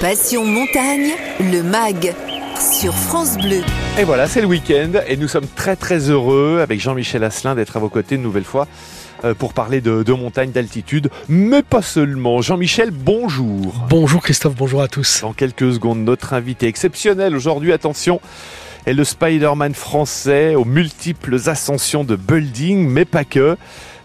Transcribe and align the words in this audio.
Passion 0.00 0.44
montagne, 0.44 1.10
le 1.40 1.60
MAG 1.64 2.14
sur 2.56 2.94
France 2.94 3.36
Bleu. 3.36 3.62
Et 3.98 4.04
voilà, 4.04 4.28
c'est 4.28 4.40
le 4.40 4.46
week-end 4.46 4.92
et 5.08 5.16
nous 5.16 5.26
sommes 5.26 5.48
très 5.56 5.74
très 5.74 6.08
heureux 6.08 6.60
avec 6.62 6.80
Jean-Michel 6.80 7.24
Asselin 7.24 7.56
d'être 7.56 7.76
à 7.76 7.80
vos 7.80 7.88
côtés 7.88 8.14
une 8.14 8.22
nouvelle 8.22 8.44
fois 8.44 8.68
euh, 9.24 9.34
pour 9.34 9.54
parler 9.54 9.80
de, 9.80 10.04
de 10.04 10.12
montagne, 10.12 10.52
d'altitude, 10.52 11.10
mais 11.28 11.64
pas 11.64 11.82
seulement. 11.82 12.40
Jean-Michel, 12.42 12.92
bonjour. 12.92 13.86
Bonjour 13.90 14.22
Christophe, 14.22 14.54
bonjour 14.54 14.82
à 14.82 14.86
tous. 14.86 15.22
Dans 15.22 15.32
quelques 15.32 15.72
secondes, 15.72 16.04
notre 16.04 16.32
invité 16.32 16.68
exceptionnel 16.68 17.34
aujourd'hui, 17.34 17.72
attention, 17.72 18.20
est 18.86 18.94
le 18.94 19.02
Spider-Man 19.02 19.74
français 19.74 20.54
aux 20.54 20.64
multiples 20.64 21.38
ascensions 21.46 22.04
de 22.04 22.14
building, 22.14 22.88
mais 22.88 23.04
pas 23.04 23.24
que. 23.24 23.56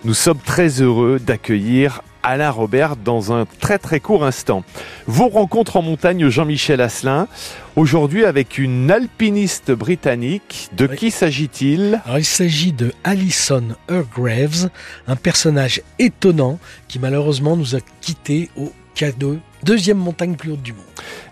Nous 0.06 0.16
sommes 0.16 0.40
très 0.40 0.82
heureux 0.82 1.20
d'accueillir 1.20 2.02
Alain 2.24 2.50
Robert 2.52 2.96
dans 2.96 3.34
un 3.34 3.46
très 3.60 3.78
très 3.78 4.00
court 4.00 4.26
instant. 4.26 4.64
Vos 5.08 5.28
rencontres 5.28 5.76
en 5.78 5.82
montagne, 5.82 6.30
Jean-Michel 6.30 6.82
Asselin, 6.82 7.28
aujourd'hui 7.76 8.26
avec 8.26 8.58
une 8.58 8.90
alpiniste 8.90 9.72
britannique. 9.72 10.70
De 10.76 10.88
Oui. 10.88 10.96
qui 10.96 11.12
s'agit-il? 11.12 12.02
Il 12.18 12.26
s'agit 12.26 12.72
de 12.72 12.94
Alison 13.04 13.64
Hargraves, 13.90 14.70
un 15.08 15.16
personnage 15.16 15.82
étonnant 16.00 16.60
qui 16.88 17.00
malheureusement 17.00 17.56
nous 17.58 17.76
a 17.76 17.80
quittés 18.02 18.50
au 18.58 18.72
K2, 18.96 19.40
deuxième 19.64 19.98
montagne 19.98 20.36
plus 20.36 20.52
haute 20.52 20.62
du 20.62 20.74
monde. 20.74 20.82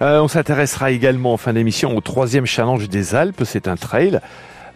Euh, 0.01 0.20
On 0.21 0.27
s'intéressera 0.27 0.91
également 0.91 1.34
en 1.34 1.37
fin 1.37 1.53
d'émission 1.53 1.95
au 1.95 2.01
troisième 2.01 2.45
challenge 2.45 2.89
des 2.89 3.13
Alpes. 3.15 3.43
C'est 3.45 3.67
un 3.67 3.76
trail. 3.77 4.20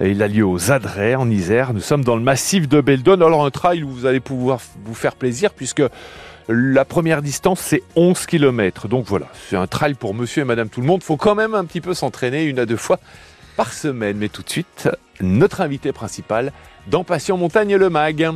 Il 0.01 0.21
a 0.21 0.27
lieu 0.27 0.45
aux 0.45 0.71
Adrets 0.71 1.15
en 1.15 1.29
Isère. 1.29 1.73
Nous 1.73 1.79
sommes 1.79 2.03
dans 2.03 2.17
le 2.17 2.21
massif 2.21 2.67
de 2.67 2.81
Beldon. 2.81 3.21
Alors 3.21 3.45
un 3.45 3.51
trail 3.51 3.83
où 3.83 3.89
vous 3.89 4.05
allez 4.05 4.19
pouvoir 4.19 4.59
vous 4.85 4.93
faire 4.93 5.15
plaisir 5.15 5.53
puisque 5.53 5.83
la 6.49 6.83
première 6.83 7.21
distance 7.21 7.61
c'est 7.61 7.81
11 7.95 8.25
km. 8.25 8.89
Donc 8.89 9.05
voilà, 9.05 9.27
c'est 9.49 9.55
un 9.55 9.67
trail 9.67 9.93
pour 9.93 10.13
monsieur 10.13 10.41
et 10.41 10.45
madame 10.45 10.67
tout 10.67 10.81
le 10.81 10.87
monde. 10.87 11.01
Faut 11.01 11.15
quand 11.15 11.35
même 11.35 11.55
un 11.55 11.63
petit 11.63 11.81
peu 11.81 11.93
s'entraîner 11.93 12.43
une 12.43 12.59
à 12.59 12.65
deux 12.65 12.77
fois 12.77 12.99
par 13.55 13.71
semaine. 13.71 14.17
Mais 14.17 14.27
tout 14.27 14.43
de 14.43 14.49
suite, 14.49 14.89
notre 15.21 15.61
invité 15.61 15.93
principal 15.93 16.51
dans 16.87 17.05
Passion 17.05 17.37
Montagne 17.37 17.75
le 17.75 17.89
Mag. 17.89 18.31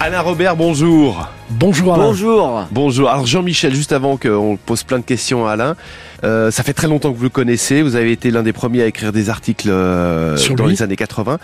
Alain 0.00 0.20
Robert, 0.20 0.56
bonjour. 0.56 1.28
Bonjour 1.48 1.94
Alain. 1.94 2.04
Bonjour. 2.04 2.66
Bonjour. 2.72 3.08
Alors 3.08 3.26
Jean-Michel, 3.26 3.74
juste 3.74 3.92
avant 3.92 4.18
qu'on 4.18 4.58
pose 4.58 4.82
plein 4.82 4.98
de 4.98 5.04
questions 5.04 5.46
à 5.46 5.52
Alain, 5.52 5.76
euh, 6.24 6.50
ça 6.50 6.62
fait 6.62 6.72
très 6.72 6.88
longtemps 6.88 7.12
que 7.12 7.16
vous 7.18 7.24
le 7.24 7.28
connaissez. 7.28 7.82
Vous 7.82 7.96
avez 7.96 8.12
été 8.12 8.30
l'un 8.30 8.42
des 8.42 8.52
premiers 8.52 8.82
à 8.82 8.86
écrire 8.86 9.12
des 9.12 9.30
articles 9.30 9.70
euh, 9.70 10.36
Sur 10.36 10.54
dans 10.54 10.66
lui. 10.66 10.72
les 10.74 10.82
années 10.82 10.96
80. 10.96 11.38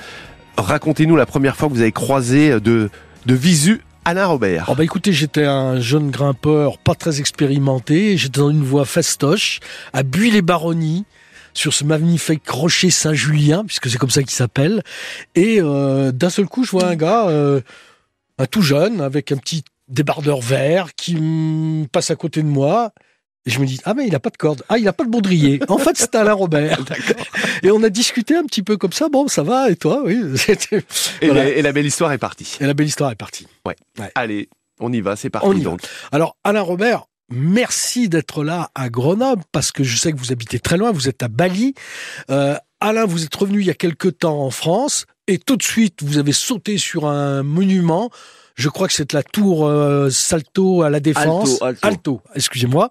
Racontez-nous 0.57 1.17
la 1.17 1.27
première 1.27 1.57
fois 1.57 1.69
que 1.69 1.75
vous 1.75 1.81
avez 1.81 1.93
croisé 1.93 2.61
de, 2.61 2.91
de 3.27 3.35
visu 3.35 3.83
Alain 4.05 4.27
Robert. 4.27 4.67
Oh 4.69 4.75
bah 4.75 4.85
écoutez, 4.85 5.13
j'étais 5.13 5.45
un 5.45 5.81
jeune 5.81 6.11
grimpeur 6.11 6.79
pas 6.79 6.95
très 6.95 7.21
expérimenté, 7.21 8.17
j'étais 8.17 8.41
dans 8.41 8.51
une 8.51 8.63
voie 8.63 8.85
fastoche 8.85 9.61
à 9.93 10.03
Buis-les-Baronnies 10.03 11.05
sur 11.53 11.75
ce 11.75 11.85
magnifique 11.85 12.49
rocher 12.49 12.91
Saint-Julien, 12.91 13.65
puisque 13.67 13.89
c'est 13.89 13.99
comme 13.99 14.11
ça 14.11 14.23
qu'il 14.23 14.33
s'appelle. 14.33 14.83
Et 15.35 15.59
euh, 15.61 16.13
d'un 16.13 16.31
seul 16.31 16.47
coup, 16.47 16.65
je 16.65 16.71
vois 16.71 16.87
un 16.87 16.97
gars, 16.97 17.29
euh, 17.29 17.61
un 18.39 18.47
tout 18.47 18.63
jeune, 18.63 19.01
avec 19.01 19.33
un 19.33 19.37
petit 19.37 19.65
débardeur 19.89 20.41
vert, 20.41 20.95
qui 20.95 21.87
passe 21.93 22.11
à 22.11 22.17
côté 22.17 22.43
de 22.43 22.49
moi. 22.49 22.93
Et 23.47 23.51
je 23.51 23.59
me 23.59 23.67
dis, 23.67 23.81
ah 23.85 23.95
mais 23.95 24.07
il 24.07 24.15
a 24.15 24.21
pas 24.21 24.29
de 24.29 24.37
corde. 24.37 24.63
Ah, 24.69 24.77
il 24.77 24.87
a 24.87 24.93
pas 24.93 25.05
de 25.05 25.09
baudrier. 25.09 25.61
En 25.69 25.79
fait, 25.79 25.97
c'était 25.97 26.19
Alain 26.19 26.35
Robert. 26.35 26.79
Et 27.63 27.71
on 27.71 27.83
a 27.83 27.89
discuté 27.89 28.37
un 28.37 28.45
petit 28.45 28.63
peu 28.63 28.77
comme 28.77 28.93
ça. 28.93 29.09
Bon, 29.09 29.29
ça 29.29 29.43
va, 29.43 29.71
et 29.71 29.77
toi? 29.77 30.03
Oui. 30.05 30.17
Et, 31.23 31.27
voilà. 31.27 31.45
la, 31.45 31.51
et 31.51 31.63
la 31.63 31.73
belle 31.73 31.87
histoire 31.87 32.13
est 32.13 32.19
partie. 32.19 32.59
Et 32.61 32.67
la 32.67 32.75
belle 32.75 32.87
histoire 32.87 33.11
est 33.11 33.17
partie. 33.17 33.47
Allez, 34.15 34.49
on 34.79 34.93
y 34.93 35.01
va, 35.01 35.17
c'est 35.17 35.31
parti 35.31 35.47
On 35.49 35.55
y 35.55 35.61
va. 35.63 35.71
donc. 35.71 35.81
Alors, 36.13 36.37
Alain 36.45 36.61
Robert, 36.61 37.05
merci 37.31 38.09
d'être 38.09 38.45
là 38.45 38.71
à 38.75 38.91
Grenoble, 38.91 39.43
parce 39.53 39.73
que 39.73 39.85
je 39.85 39.97
sais 39.97 40.13
que 40.13 40.19
vous 40.19 40.33
habitez 40.33 40.59
très 40.59 40.77
loin, 40.77 40.91
vous 40.91 41.09
êtes 41.09 41.23
à 41.23 41.29
Bali. 41.29 41.75
Euh, 42.31 42.57
Alain, 42.81 43.07
vous 43.07 43.25
êtes 43.25 43.35
revenu 43.35 43.61
il 43.61 43.67
y 43.67 43.71
a 43.71 43.75
quelque 43.75 44.09
temps 44.09 44.43
en 44.43 44.51
France, 44.51 45.07
et 45.27 45.39
tout 45.39 45.57
de 45.57 45.63
suite, 45.63 46.03
vous 46.03 46.19
avez 46.19 46.33
sauté 46.33 46.77
sur 46.77 47.07
un 47.07 47.43
monument. 47.43 48.11
Je 48.57 48.69
crois 48.69 48.89
que 48.89 48.93
c'est 48.93 49.13
la 49.13 49.23
tour 49.23 49.67
euh, 49.67 50.11
Salto 50.11 50.83
à 50.83 50.91
la 50.91 51.01
Défense. 51.01 51.63
Alto, 51.63 51.87
Alto. 51.87 52.21
excusez-moi. 52.35 52.91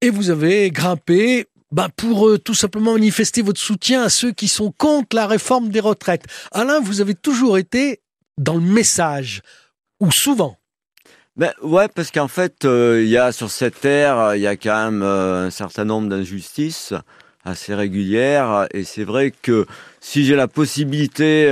Et 0.00 0.10
vous 0.10 0.30
avez 0.30 0.70
grimpé 0.70 1.46
bah, 1.72 1.88
pour 1.96 2.28
euh, 2.28 2.38
tout 2.38 2.54
simplement 2.54 2.92
manifester 2.92 3.42
votre 3.42 3.60
soutien 3.60 4.02
à 4.02 4.08
ceux 4.08 4.30
qui 4.30 4.46
sont 4.46 4.70
contre 4.70 5.16
la 5.16 5.26
réforme 5.26 5.70
des 5.70 5.80
retraites. 5.80 6.24
Alain, 6.52 6.78
vous 6.80 7.00
avez 7.00 7.14
toujours 7.14 7.58
été 7.58 8.00
dans 8.38 8.54
le 8.54 8.60
message, 8.60 9.42
ou 9.98 10.12
souvent. 10.12 10.56
Ben 11.36 11.52
ouais, 11.62 11.88
parce 11.88 12.12
qu'en 12.12 12.28
fait, 12.28 12.64
euh, 12.64 13.02
il 13.02 13.08
y 13.08 13.16
a 13.16 13.32
sur 13.32 13.50
cette 13.50 13.80
terre, 13.80 14.36
il 14.36 14.40
y 14.40 14.46
a 14.46 14.56
quand 14.56 14.90
même 14.90 15.02
euh, 15.02 15.46
un 15.46 15.50
certain 15.50 15.84
nombre 15.84 16.08
d'injustices 16.08 16.94
assez 17.44 17.74
régulières, 17.74 18.66
et 18.72 18.84
c'est 18.84 19.04
vrai 19.04 19.32
que 19.42 19.66
si 20.00 20.24
j'ai 20.24 20.36
la 20.36 20.48
possibilité 20.48 21.46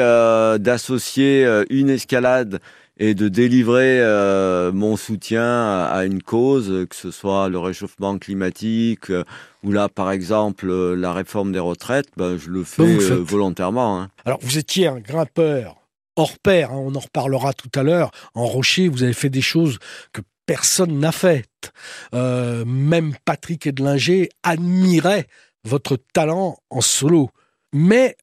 d'associer 0.58 1.48
une 1.70 1.88
escalade 1.88 2.60
et 2.98 3.14
de 3.14 3.28
délivrer 3.28 4.00
euh, 4.00 4.72
mon 4.72 4.96
soutien 4.96 5.84
à 5.84 6.04
une 6.04 6.22
cause, 6.22 6.86
que 6.88 6.96
ce 6.96 7.10
soit 7.10 7.48
le 7.48 7.58
réchauffement 7.58 8.18
climatique 8.18 9.10
euh, 9.10 9.24
ou 9.62 9.72
là, 9.72 9.88
par 9.88 10.10
exemple, 10.10 10.68
euh, 10.70 10.94
la 10.94 11.12
réforme 11.12 11.52
des 11.52 11.58
retraites, 11.58 12.08
ben, 12.16 12.38
je 12.38 12.50
le 12.50 12.64
fais 12.64 12.96
volontairement. 12.96 14.00
hein. 14.00 14.10
Alors, 14.24 14.38
vous 14.40 14.58
étiez 14.58 14.86
un 14.86 15.00
grimpeur 15.00 15.76
hors 16.16 16.38
pair, 16.38 16.70
hein, 16.72 16.78
on 16.78 16.94
en 16.94 17.00
reparlera 17.00 17.52
tout 17.52 17.70
à 17.74 17.82
l'heure. 17.82 18.10
En 18.34 18.46
rocher, 18.46 18.88
vous 18.88 19.02
avez 19.02 19.12
fait 19.12 19.28
des 19.28 19.42
choses 19.42 19.78
que 20.12 20.22
personne 20.46 20.98
n'a 20.98 21.12
faites. 21.12 21.72
Même 22.12 23.14
Patrick 23.24 23.66
Edlinger 23.66 24.30
admirait 24.42 25.26
votre 25.64 25.98
talent 26.14 26.56
en 26.70 26.80
solo. 26.80 27.28
Mais 27.72 28.16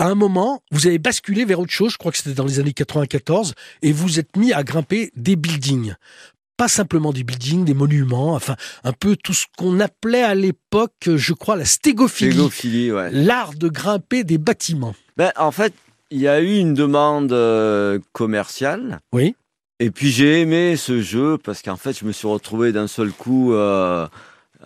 à 0.00 0.06
un 0.06 0.14
moment, 0.14 0.62
vous 0.70 0.86
avez 0.86 0.98
basculé 0.98 1.44
vers 1.44 1.60
autre 1.60 1.72
chose, 1.72 1.92
je 1.92 1.98
crois 1.98 2.10
que 2.10 2.16
c'était 2.16 2.32
dans 2.32 2.46
les 2.46 2.58
années 2.58 2.72
94, 2.72 3.52
et 3.82 3.92
vous 3.92 4.18
êtes 4.18 4.34
mis 4.34 4.50
à 4.54 4.62
grimper 4.62 5.12
des 5.14 5.36
buildings. 5.36 5.92
Pas 6.56 6.68
simplement 6.68 7.12
des 7.12 7.22
buildings, 7.22 7.66
des 7.66 7.74
monuments, 7.74 8.32
enfin 8.32 8.56
un 8.82 8.94
peu 8.94 9.14
tout 9.14 9.34
ce 9.34 9.44
qu'on 9.58 9.78
appelait 9.78 10.22
à 10.22 10.34
l'époque, 10.34 11.10
je 11.16 11.34
crois, 11.34 11.54
la 11.54 11.66
stégophilie. 11.66 12.32
Stégophilie, 12.32 12.92
ouais. 12.92 13.10
L'art 13.12 13.52
de 13.52 13.68
grimper 13.68 14.24
des 14.24 14.38
bâtiments. 14.38 14.94
Ben, 15.18 15.32
en 15.36 15.50
fait, 15.50 15.74
il 16.10 16.20
y 16.20 16.28
a 16.28 16.40
eu 16.40 16.56
une 16.56 16.72
demande 16.72 17.32
euh, 17.32 17.98
commerciale. 18.12 19.00
Oui. 19.12 19.36
Et 19.80 19.90
puis 19.90 20.10
j'ai 20.10 20.40
aimé 20.40 20.76
ce 20.76 21.02
jeu 21.02 21.36
parce 21.36 21.60
qu'en 21.60 21.76
fait, 21.76 21.98
je 21.98 22.06
me 22.06 22.12
suis 22.12 22.26
retrouvé 22.26 22.72
d'un 22.72 22.86
seul 22.86 23.12
coup 23.12 23.52
euh, 23.52 24.06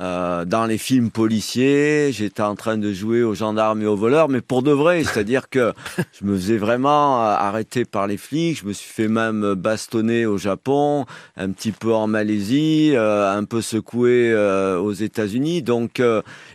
euh, 0.00 0.44
dans 0.44 0.66
les 0.66 0.78
films 0.78 1.10
policiers. 1.10 2.10
J'étais 2.12 2.43
en 2.43 2.55
train 2.56 2.78
de 2.78 2.93
jouer 2.93 3.22
aux 3.22 3.34
gendarmes 3.34 3.82
et 3.82 3.87
aux 3.87 3.97
voleurs, 3.97 4.28
mais 4.28 4.41
pour 4.41 4.62
de 4.62 4.71
vrai. 4.71 5.05
C'est-à-dire 5.05 5.49
que 5.49 5.72
je 6.19 6.25
me 6.25 6.34
faisais 6.37 6.56
vraiment 6.56 7.22
euh, 7.22 7.34
arrêter 7.34 7.84
par 7.84 8.06
les 8.06 8.16
flics. 8.16 8.60
Je 8.60 8.66
me 8.66 8.72
suis 8.72 8.91
fait 8.93 9.09
même 9.09 9.55
bastonner 9.55 10.27
au 10.27 10.38
Japon, 10.38 11.05
un 11.37 11.50
petit 11.50 11.72
peu 11.72 11.93
en 11.93 12.06
Malaisie, 12.06 12.93
euh, 12.94 13.37
un 13.37 13.44
peu 13.44 13.60
secoué 13.60 14.34
aux 14.34 14.93
États-Unis. 14.93 15.62
Donc, 15.62 16.00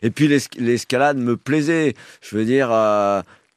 et 0.02 0.10
puis 0.10 0.28
l'es- 0.28 0.50
l'escalade 0.58 1.18
me 1.18 1.38
plaisait. 1.38 1.94
Je 2.22 2.36
veux 2.36 2.46
dire. 2.46 2.70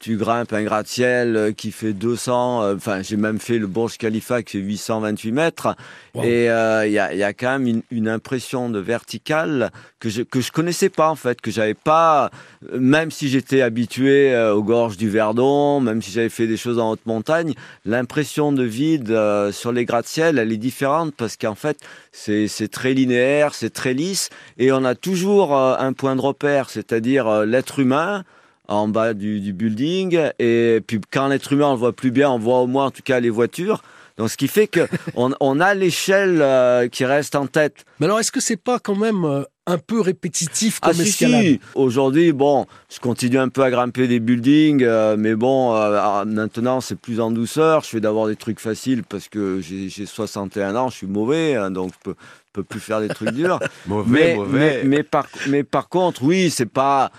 Tu 0.03 0.17
grimpes 0.17 0.51
un 0.51 0.63
gratte-ciel 0.63 1.37
euh, 1.37 1.51
qui 1.53 1.71
fait 1.71 1.93
200, 1.93 2.61
euh, 2.61 2.75
enfin 2.75 3.01
j'ai 3.01 3.15
même 3.15 3.39
fait 3.39 3.57
le 3.57 3.67
Burj 3.67 3.97
Khalifa 3.97 4.43
qui 4.43 4.57
fait 4.57 4.63
828 4.63 5.31
mètres, 5.31 5.75
Wow. 6.13 6.23
et 6.25 6.49
euh, 6.51 6.85
il 6.85 6.91
y, 6.91 6.99
a, 6.99 7.11
il 7.13 7.17
y 7.17 7.23
a 7.23 7.33
quand 7.33 7.57
même 7.57 7.65
une, 7.65 7.81
une 7.89 8.07
impression 8.07 8.69
de 8.69 8.77
verticale 8.77 9.71
que 9.99 10.09
je 10.09 10.21
que 10.21 10.41
je 10.41 10.51
connaissais 10.51 10.89
pas 10.89 11.09
en 11.09 11.15
fait, 11.15 11.41
que 11.41 11.49
j'avais 11.49 11.73
pas, 11.73 12.29
même 12.77 13.09
si 13.09 13.29
j'étais 13.29 13.61
habitué 13.61 14.37
aux 14.51 14.61
gorges 14.61 14.97
du 14.97 15.09
Verdon, 15.09 15.79
même 15.79 16.03
si 16.03 16.11
j'avais 16.11 16.29
fait 16.29 16.45
des 16.45 16.57
choses 16.57 16.77
en 16.77 16.91
haute 16.91 17.05
montagne, 17.07 17.53
l'impression 17.85 18.51
de 18.51 18.63
vide 18.63 19.09
euh, 19.09 19.51
sur 19.51 19.71
les 19.71 19.85
gratte-ciel, 19.85 20.37
elle 20.37 20.51
est 20.51 20.57
différente 20.57 21.15
parce 21.17 21.35
qu'en 21.35 21.55
fait 21.55 21.77
c'est 22.11 22.47
c'est 22.47 22.67
très 22.67 22.93
linéaire, 22.93 23.55
c'est 23.55 23.73
très 23.73 23.95
lisse, 23.95 24.29
et 24.59 24.71
on 24.71 24.83
a 24.85 24.93
toujours 24.93 25.57
un 25.57 25.93
point 25.93 26.15
de 26.15 26.21
repère, 26.21 26.69
c'est-à-dire 26.69 27.45
l'être 27.45 27.79
humain 27.79 28.23
en 28.67 28.87
bas 28.87 29.13
du, 29.13 29.39
du 29.39 29.53
building. 29.53 30.19
Et 30.39 30.81
puis 30.85 30.99
quand 31.11 31.27
l'être 31.27 31.51
humain 31.53 31.67
on 31.67 31.73
le 31.73 31.79
voit 31.79 31.93
plus 31.93 32.11
bien, 32.11 32.29
on 32.29 32.39
voit 32.39 32.59
au 32.59 32.67
moins 32.67 32.87
en 32.87 32.91
tout 32.91 33.03
cas 33.03 33.19
les 33.19 33.29
voitures. 33.29 33.81
Donc 34.17 34.29
ce 34.29 34.37
qui 34.37 34.47
fait 34.47 34.67
que 34.67 34.87
on, 35.15 35.31
on 35.39 35.59
a 35.59 35.73
l'échelle 35.73 36.39
euh, 36.41 36.87
qui 36.87 37.05
reste 37.05 37.35
en 37.35 37.47
tête. 37.47 37.85
Mais 37.99 38.05
alors, 38.05 38.19
est-ce 38.19 38.31
que 38.31 38.39
c'est 38.39 38.57
pas 38.57 38.79
quand 38.79 38.95
même 38.95 39.25
euh, 39.25 39.43
un 39.65 39.77
peu 39.77 40.01
répétitif 40.01 40.79
Ah 40.81 40.91
comme 40.91 41.01
escalade? 41.01 41.41
Si. 41.41 41.59
Aujourd'hui 41.75 42.31
bon, 42.31 42.65
je 42.93 42.99
continue 42.99 43.39
un 43.39 43.49
peu 43.49 43.63
à 43.63 43.71
grimper 43.71 44.07
des 44.07 44.19
buildings, 44.19 44.83
euh, 44.83 45.15
mais 45.17 45.35
bon 45.35 45.73
euh, 45.73 45.97
ah, 45.99 46.23
maintenant 46.27 46.81
c'est 46.81 46.95
plus 46.95 47.19
en 47.19 47.31
douceur. 47.31 47.83
Je 47.83 47.89
fais 47.89 48.01
d'abord 48.01 48.27
des 48.27 48.35
trucs 48.35 48.59
faciles 48.59 49.03
parce 49.03 49.29
que 49.29 49.61
j'ai 49.61 49.89
j'ai 49.89 50.05
61 50.05 50.75
ans, 50.75 50.89
je 50.89 50.97
suis 50.97 51.07
mauvais, 51.07 51.55
hein, 51.55 51.71
donc 51.71 51.91
je 51.93 52.11
peux, 52.11 52.15
je 52.47 52.51
peux 52.53 52.63
plus 52.63 52.79
faire 52.79 53.01
des 53.01 53.07
trucs 53.07 53.31
durs. 53.31 53.59
Mauvais, 53.87 54.09
mais, 54.11 54.35
mauvais. 54.35 54.81
mais, 54.83 54.97
mais 54.97 55.03
par, 55.03 55.27
mais 55.47 55.63
par 55.63 55.89
contre, 55.89 56.23
oui, 56.23 56.49
c'est 56.51 56.67
pas. 56.69 57.11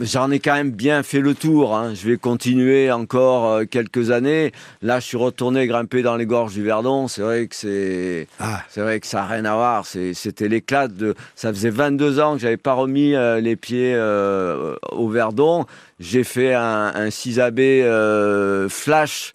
J'en 0.00 0.30
ai 0.30 0.40
quand 0.40 0.54
même 0.54 0.70
bien 0.70 1.02
fait 1.02 1.20
le 1.20 1.34
tour. 1.34 1.76
Hein. 1.76 1.92
Je 1.94 2.08
vais 2.08 2.16
continuer 2.16 2.90
encore 2.90 3.46
euh, 3.52 3.64
quelques 3.66 4.10
années. 4.10 4.50
Là, 4.80 5.00
je 5.00 5.04
suis 5.04 5.16
retourné 5.18 5.66
grimper 5.66 6.00
dans 6.00 6.16
les 6.16 6.24
gorges 6.24 6.54
du 6.54 6.62
Verdon. 6.62 7.08
C'est 7.08 7.20
vrai 7.20 7.46
que 7.46 7.54
c'est, 7.54 8.26
Ah. 8.40 8.62
c'est 8.70 8.80
vrai 8.80 9.00
que 9.00 9.06
ça 9.06 9.18
n'a 9.18 9.26
rien 9.26 9.44
à 9.44 9.54
voir. 9.54 9.84
C'était 9.84 10.48
l'éclat 10.48 10.88
de. 10.88 11.14
Ça 11.34 11.52
faisait 11.52 11.68
22 11.68 12.20
ans 12.20 12.34
que 12.36 12.40
j'avais 12.40 12.56
pas 12.56 12.72
remis 12.72 13.14
euh, 13.14 13.38
les 13.40 13.54
pieds 13.54 13.92
euh, 13.94 14.76
au 14.92 15.10
Verdon. 15.10 15.66
J'ai 16.00 16.24
fait 16.24 16.54
un, 16.54 16.92
un 16.94 17.10
6 17.10 17.38
AB 17.38 17.58
euh, 17.60 18.70
flash 18.70 19.34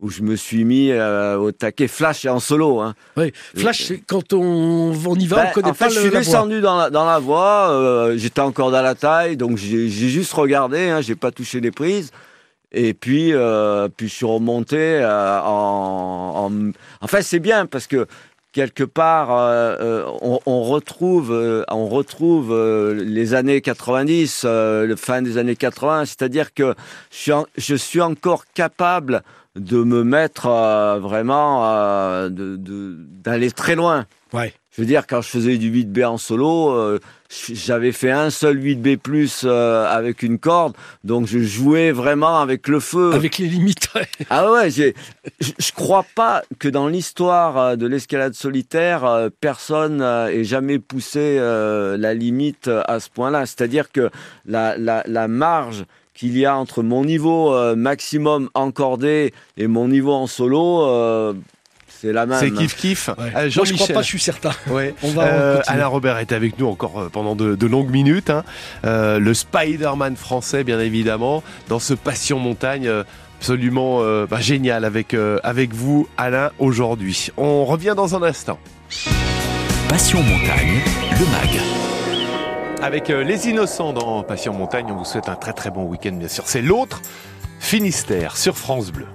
où 0.00 0.10
je 0.10 0.22
me 0.22 0.36
suis 0.36 0.64
mis 0.64 0.90
euh, 0.90 1.36
au 1.38 1.52
taquet 1.52 1.88
flash 1.88 2.24
et 2.24 2.28
en 2.28 2.38
solo. 2.40 2.80
Hein. 2.80 2.94
Oui. 3.16 3.32
Flash, 3.56 3.92
quand 4.06 4.32
on, 4.34 4.92
on 5.06 5.14
y 5.14 5.26
va, 5.26 5.36
Ben, 5.36 5.46
on 5.48 5.52
connaît 5.54 5.68
en 5.70 5.74
fait, 5.74 5.84
pas 5.86 5.90
je 5.90 5.94
le, 5.94 6.00
suis 6.02 6.10
la 6.10 6.20
voie. 6.20 6.20
descendu 6.20 6.60
dans 6.60 6.76
la, 6.76 6.90
dans 6.90 7.06
la 7.06 7.18
voie. 7.18 7.70
euh, 7.70 8.16
J'étais 8.18 8.40
encore 8.42 8.70
dans 8.70 8.82
la 8.82 8.94
taille, 8.94 9.36
donc 9.38 9.56
j'ai 9.56 9.88
juste 9.88 10.32
regardé. 10.34 10.88
Hein, 10.90 11.00
j'ai 11.00 11.14
pas 11.16 11.30
touché 11.30 11.60
les 11.60 11.70
prises. 11.70 12.10
Et 12.72 12.92
puis, 12.92 13.32
euh, 13.32 13.88
puis 13.96 14.08
je 14.08 14.14
suis 14.14 14.26
remonté 14.26 15.02
en, 15.04 16.50
en. 16.50 16.70
En 17.00 17.06
fait, 17.06 17.22
c'est 17.22 17.38
bien 17.38 17.64
parce 17.64 17.86
que 17.86 18.06
quelque 18.52 18.84
part, 18.84 19.28
euh, 19.30 20.04
on, 20.20 20.40
on 20.46 20.62
retrouve, 20.62 21.30
euh, 21.32 21.62
on 21.70 21.86
retrouve 21.88 22.52
euh, 22.52 22.94
les 22.94 23.34
années 23.34 23.60
90, 23.60 24.42
euh, 24.44 24.86
le 24.86 24.96
fin 24.96 25.22
des 25.22 25.38
années 25.38 25.56
80. 25.56 26.04
C'est-à-dire 26.06 26.52
que 26.52 26.74
je 27.10 27.16
suis, 27.16 27.32
en- 27.32 27.46
je 27.56 27.74
suis 27.74 28.00
encore 28.00 28.44
capable 28.54 29.22
de 29.56 29.82
me 29.82 30.04
mettre 30.04 30.46
euh, 30.46 30.98
vraiment, 31.00 31.64
euh, 31.66 32.28
de- 32.28 32.56
de- 32.56 32.96
d'aller 33.24 33.50
très 33.50 33.74
loin. 33.74 34.06
Ouais. 34.32 34.52
Je 34.72 34.82
veux 34.82 34.86
dire, 34.86 35.06
quand 35.06 35.22
je 35.22 35.28
faisais 35.28 35.56
du 35.56 35.70
8B 35.70 36.04
en 36.04 36.18
solo, 36.18 36.70
euh, 36.72 36.98
j'avais 37.30 37.92
fait 37.92 38.10
un 38.10 38.28
seul 38.28 38.58
8B 38.62 38.98
plus 38.98 39.42
euh, 39.44 39.86
avec 39.86 40.22
une 40.22 40.38
corde, 40.38 40.74
donc 41.04 41.26
je 41.26 41.38
jouais 41.38 41.90
vraiment 41.92 42.40
avec 42.40 42.68
le 42.68 42.78
feu. 42.80 43.14
Avec 43.14 43.38
les 43.38 43.46
limites. 43.46 43.88
Ah 44.28 44.50
ouais, 44.52 44.68
je 44.70 44.92
crois 45.74 46.04
pas 46.14 46.42
que 46.58 46.68
dans 46.68 46.88
l'histoire 46.88 47.56
euh, 47.58 47.76
de 47.76 47.86
l'escalade 47.86 48.34
solitaire, 48.34 49.04
euh, 49.06 49.30
personne 49.40 50.02
euh, 50.02 50.26
ait 50.28 50.44
jamais 50.44 50.78
poussé 50.78 51.38
euh, 51.38 51.96
la 51.96 52.12
limite 52.12 52.68
à 52.86 53.00
ce 53.00 53.08
point-là. 53.08 53.46
C'est-à-dire 53.46 53.90
que 53.90 54.10
la, 54.44 54.76
la, 54.76 55.02
la 55.06 55.28
marge 55.28 55.84
qu'il 56.16 56.36
y 56.36 56.44
a 56.46 56.56
entre 56.56 56.82
mon 56.82 57.04
niveau 57.04 57.54
euh, 57.54 57.76
maximum 57.76 58.48
encordé 58.54 59.32
et 59.56 59.66
mon 59.68 59.86
niveau 59.88 60.12
en 60.14 60.26
solo, 60.26 60.82
euh, 60.86 61.34
c'est 61.88 62.12
la 62.12 62.26
même. 62.26 62.38
C'est 62.40 62.50
kiff 62.50 62.74
kiff. 62.76 63.08
Ouais. 63.18 63.32
Euh, 63.36 63.50
Moi, 63.54 63.64
je 63.64 63.74
crois 63.74 63.86
pas, 63.88 64.02
je 64.02 64.06
suis 64.06 64.18
certain. 64.20 64.50
Ouais. 64.68 64.94
On 65.02 65.10
va 65.10 65.24
Euh, 65.24 65.56
continuer. 65.58 65.78
Alain 65.78 65.86
Robert 65.86 66.18
est 66.18 66.32
avec 66.32 66.58
nous 66.58 66.66
encore 66.66 67.08
pendant 67.12 67.34
de, 67.36 67.54
de 67.54 67.66
longues 67.66 67.90
minutes. 67.90 68.30
hein. 68.30 68.44
Euh, 68.84 69.18
le 69.18 69.32
Spider-Man 69.34 70.16
français, 70.16 70.64
bien 70.64 70.80
évidemment, 70.80 71.42
dans 71.68 71.78
ce 71.78 71.94
Passion 71.94 72.38
Montagne. 72.38 72.86
euh, 72.88 73.04
Absolument 73.38 73.98
euh, 74.00 74.26
bah, 74.26 74.40
génial 74.40 74.86
avec, 74.86 75.12
euh, 75.12 75.38
avec 75.42 75.74
vous, 75.74 76.08
Alain, 76.16 76.52
aujourd'hui. 76.58 77.28
On 77.36 77.66
revient 77.66 77.92
dans 77.94 78.14
un 78.16 78.22
instant. 78.22 78.58
Passion 79.90 80.22
Montagne, 80.22 80.80
le 81.12 81.26
MAG. 81.26 81.60
Avec 82.82 83.10
euh, 83.10 83.24
les 83.24 83.48
innocents 83.48 83.92
dans 83.92 84.22
Passion 84.22 84.52
Montagne, 84.52 84.86
on 84.90 84.96
vous 84.96 85.04
souhaite 85.04 85.28
un 85.28 85.34
très 85.34 85.52
très 85.52 85.70
bon 85.70 85.84
week-end, 85.84 86.12
bien 86.12 86.28
sûr. 86.28 86.44
C'est 86.46 86.62
l'autre 86.62 87.00
Finistère 87.58 88.36
sur 88.36 88.56
France 88.56 88.92
Bleu. 88.92 89.06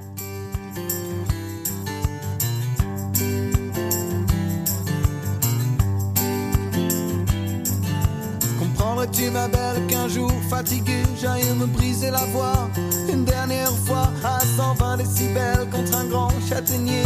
Comprendrais-tu 8.59 9.29
ma 9.29 9.47
belle 9.47 9.87
qu'un 9.87 10.07
jour 10.07 10.31
fatigué 10.49 11.03
j'aille 11.21 11.53
me 11.55 11.65
briser 11.65 12.09
la 12.09 12.25
voix? 12.25 12.67
Une 13.13 13.23
dernière 13.25 13.71
fois 13.85 14.11
à 14.23 14.39
120 14.39 14.97
décibels 14.97 15.67
contre 15.71 15.97
un 15.97 16.05
grand 16.05 16.31
châtaignier 16.49 17.05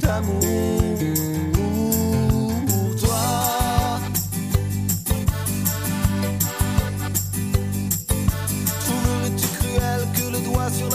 d'amour 0.00 1.35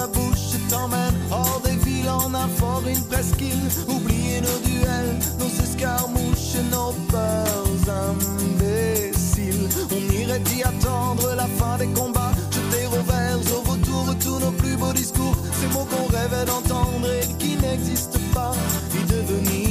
la 0.01 0.07
bouche 0.07 0.57
t'emmène 0.67 1.15
hors 1.29 1.61
des 1.63 1.77
villes 1.85 2.09
en 2.09 2.47
fort, 2.59 2.83
une 2.87 3.03
presqu'île. 3.03 3.67
Oublier 3.87 4.41
nos 4.41 4.59
duels, 4.67 5.13
nos 5.39 5.51
escarmouches, 5.63 6.57
nos 6.71 6.93
peurs 7.11 7.83
imbéciles. 8.09 9.67
On 9.91 10.03
irait 10.21 10.41
y 10.57 10.63
attendre 10.63 11.35
la 11.35 11.47
fin 11.59 11.77
des 11.77 11.91
combats. 11.99 12.33
Jeter 12.55 12.87
au 12.87 13.03
vert, 13.11 13.39
au 13.55 13.61
retour 13.71 14.05
tous 14.23 14.39
nos 14.39 14.51
plus 14.51 14.75
beaux 14.75 14.93
discours. 14.93 15.37
Ces 15.59 15.67
mots 15.67 15.87
qu'on 15.91 16.07
rêvait 16.17 16.45
d'entendre 16.45 17.07
et 17.21 17.27
qui 17.37 17.55
n'existent 17.57 18.25
pas. 18.33 18.53
Y 18.95 19.03
devenir 19.13 19.70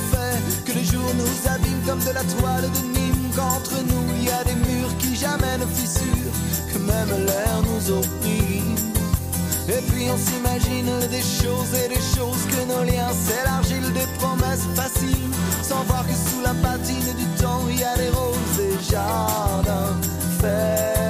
comme 1.85 1.99
de 1.99 2.11
la 2.11 2.23
toile 2.23 2.69
de 2.69 2.99
Nîmes, 2.99 3.31
qu'entre 3.35 3.75
nous 3.87 4.05
il 4.17 4.25
y 4.25 4.29
a 4.29 4.43
des 4.43 4.55
murs 4.55 4.95
qui 4.99 5.15
jamais 5.15 5.57
ne 5.57 5.65
fissurent, 5.65 6.35
que 6.71 6.77
même 6.79 7.25
l'air 7.25 7.61
nous 7.63 7.91
opprime. 7.91 8.75
Et 9.67 9.81
puis 9.89 10.07
on 10.11 10.17
s'imagine 10.17 10.91
des 11.09 11.21
choses 11.21 11.73
et 11.83 11.87
des 11.87 12.03
choses 12.15 12.43
que 12.51 12.61
nos 12.67 12.83
liens 12.83 13.13
s'élargissent, 13.13 13.93
des 13.93 14.07
promesses 14.19 14.67
faciles, 14.75 15.31
sans 15.61 15.83
voir 15.83 16.05
que 16.07 16.13
sous 16.13 16.41
la 16.41 16.53
patine 16.55 17.13
du 17.17 17.25
temps 17.41 17.61
il 17.69 17.79
y 17.79 17.83
a 17.83 17.95
des 17.95 18.09
roses 18.09 18.59
et 18.59 18.91
jardins 18.91 19.95
fertiles. 20.39 21.00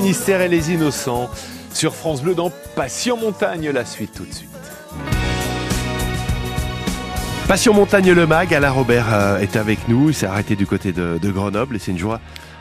Finistère 0.00 0.40
et 0.40 0.48
les 0.48 0.72
Innocents, 0.72 1.28
sur 1.74 1.94
France 1.94 2.22
Bleu 2.22 2.34
dans 2.34 2.50
Passion 2.74 3.18
Montagne, 3.18 3.68
la 3.68 3.84
suite 3.84 4.14
tout 4.14 4.24
de 4.24 4.32
suite. 4.32 4.48
Passion 7.46 7.74
Montagne 7.74 8.10
Le 8.12 8.26
Mag, 8.26 8.54
Alain 8.54 8.70
Robert 8.70 9.12
euh, 9.12 9.40
est 9.40 9.56
avec 9.56 9.88
nous, 9.88 10.08
il 10.08 10.14
s'est 10.14 10.24
arrêté 10.24 10.56
du 10.56 10.66
côté 10.66 10.92
de, 10.92 11.18
de 11.20 11.30
Grenoble 11.30 11.76
et 11.76 11.78
c'est 11.78 11.90
une 11.90 11.98
joie 11.98 12.18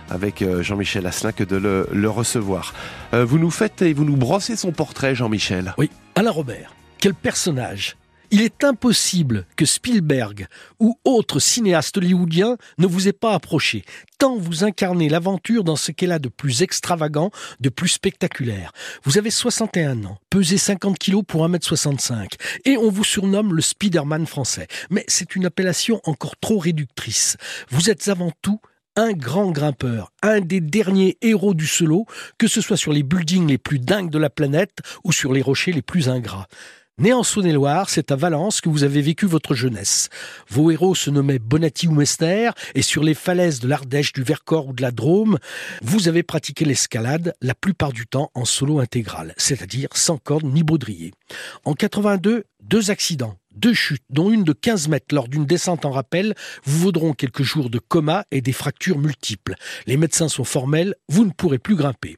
avec 0.10 0.42
euh, 0.42 0.62
Jean-Michel 0.62 1.08
Asselin 1.08 1.32
que 1.32 1.46
de 1.46 1.56
le, 1.56 1.88
le 1.94 2.10
recevoir. 2.10 2.74
Euh, 3.14 3.24
vous 3.24 3.40
nous 3.40 3.52
faites 3.52 3.82
et 3.84 3.94
vous 3.94 4.04
nous 4.04 4.18
brossez 4.18 4.58
son 4.58 4.74
portrait, 4.74 5.16
Jean-Michel. 5.16 5.74
Oui, 5.78 5.90
Alain 6.16 6.32
Robert, 6.32 6.74
quel 7.00 7.14
personnage 7.14 7.96
il 8.32 8.42
est 8.42 8.64
impossible 8.64 9.46
que 9.56 9.66
Spielberg 9.66 10.48
ou 10.80 10.98
autre 11.04 11.40
cinéaste 11.40 11.98
hollywoodien 11.98 12.58
ne 12.78 12.88
vous 12.88 13.08
ait 13.08 13.14
pas 13.14 13.34
approché, 13.34 13.84
tant 14.18 14.38
vous 14.38 14.64
incarnez 14.64 15.10
l'aventure 15.10 15.64
dans 15.64 15.76
ce 15.76 15.92
qu'elle 15.92 16.12
a 16.12 16.20
de 16.20 16.30
plus 16.30 16.62
extravagant, 16.62 17.32
de 17.60 17.70
plus 17.70 17.90
spectaculaire. 17.90 18.72
Vous 19.04 19.18
avez 19.18 19.32
61 19.32 20.04
ans, 20.06 20.18
pesez 20.30 20.58
50 20.58 20.98
kilos 20.98 21.24
pour 21.28 21.48
1m65, 21.48 22.34
et 22.66 22.78
on 22.78 22.90
vous 22.90 23.04
surnomme 23.04 23.54
le 23.54 23.62
Spider-Man 23.62 24.28
français. 24.28 24.68
Mais 24.90 25.04
c'est 25.08 25.36
une 25.36 25.46
appellation 25.46 26.02
encore 26.04 26.38
trop 26.38 26.60
réductrice. 26.60 27.38
Vous 27.70 27.90
êtes 27.90 28.08
avant 28.08 28.32
tout 28.42 28.60
un 28.96 29.14
grand 29.14 29.52
grimpeur, 29.52 30.12
un 30.22 30.42
des 30.42 30.60
derniers 30.60 31.18
héros 31.22 31.54
du 31.54 31.68
solo, 31.68 32.06
que 32.38 32.48
ce 32.48 32.60
soit 32.60 32.76
sur 32.76 32.92
les 32.92 33.04
buildings 33.04 33.48
les 33.48 33.58
plus 33.58 33.80
dingues 33.80 34.10
de 34.10 34.18
la 34.18 34.30
planète 34.30 34.80
ou 35.04 35.14
sur 35.14 35.32
les 35.32 35.42
rochers 35.42 35.72
les 35.72 35.82
plus 35.82 36.10
ingrats. 36.10 36.48
Né 37.00 37.14
en 37.14 37.24
Saône-et-Loire, 37.24 37.90
c'est 37.90 38.12
à 38.12 38.18
Valence 38.18 38.60
que 38.60 38.68
vous 38.68 38.84
avez 38.84 39.02
vécu 39.02 39.26
votre 39.26 39.56
jeunesse. 39.56 40.10
Vos 40.50 40.70
héros 40.70 40.96
se 40.96 41.10
nommaient 41.10 41.40
Bonatti 41.40 41.88
ou 41.88 41.94
Mester, 41.94 42.52
et 42.76 42.82
sur 42.82 43.04
les 43.04 43.14
falaises 43.14 43.62
de 43.62 43.70
l'Ardèche, 43.70 44.12
du 44.12 44.22
Vercors 44.22 44.68
ou 44.68 44.74
de 44.74 44.82
la 44.82 44.92
Drôme, 44.92 45.40
vous 45.82 46.10
avez 46.10 46.24
pratiqué 46.24 46.66
l'escalade, 46.66 47.34
la 47.42 47.56
plupart 47.56 47.94
du 47.94 48.06
temps 48.06 48.32
en 48.34 48.44
solo 48.44 48.80
intégral, 48.80 49.34
c'est-à-dire 49.38 49.88
sans 49.94 50.18
corde 50.18 50.44
ni 50.44 50.62
baudrier. 50.62 51.14
En 51.64 51.74
82, 51.74 52.44
deux 52.62 52.92
accidents, 52.92 53.38
deux 53.56 53.74
chutes, 53.74 54.04
dont 54.10 54.32
une 54.32 54.44
de 54.44 54.54
15 54.54 54.88
mètres 54.88 55.14
lors 55.14 55.28
d'une 55.28 55.46
descente 55.46 55.86
en 55.86 55.92
rappel, 55.92 56.36
vous 56.64 56.80
vaudront 56.80 57.14
quelques 57.14 57.44
jours 57.44 57.70
de 57.70 57.80
coma 57.80 58.26
et 58.32 58.42
des 58.42 58.54
fractures 58.54 58.98
multiples. 58.98 59.56
Les 59.86 59.98
médecins 59.98 60.30
sont 60.30 60.44
formels, 60.44 60.96
vous 61.08 61.26
ne 61.26 61.32
pourrez 61.32 61.60
plus 61.60 61.76
grimper. 61.76 62.18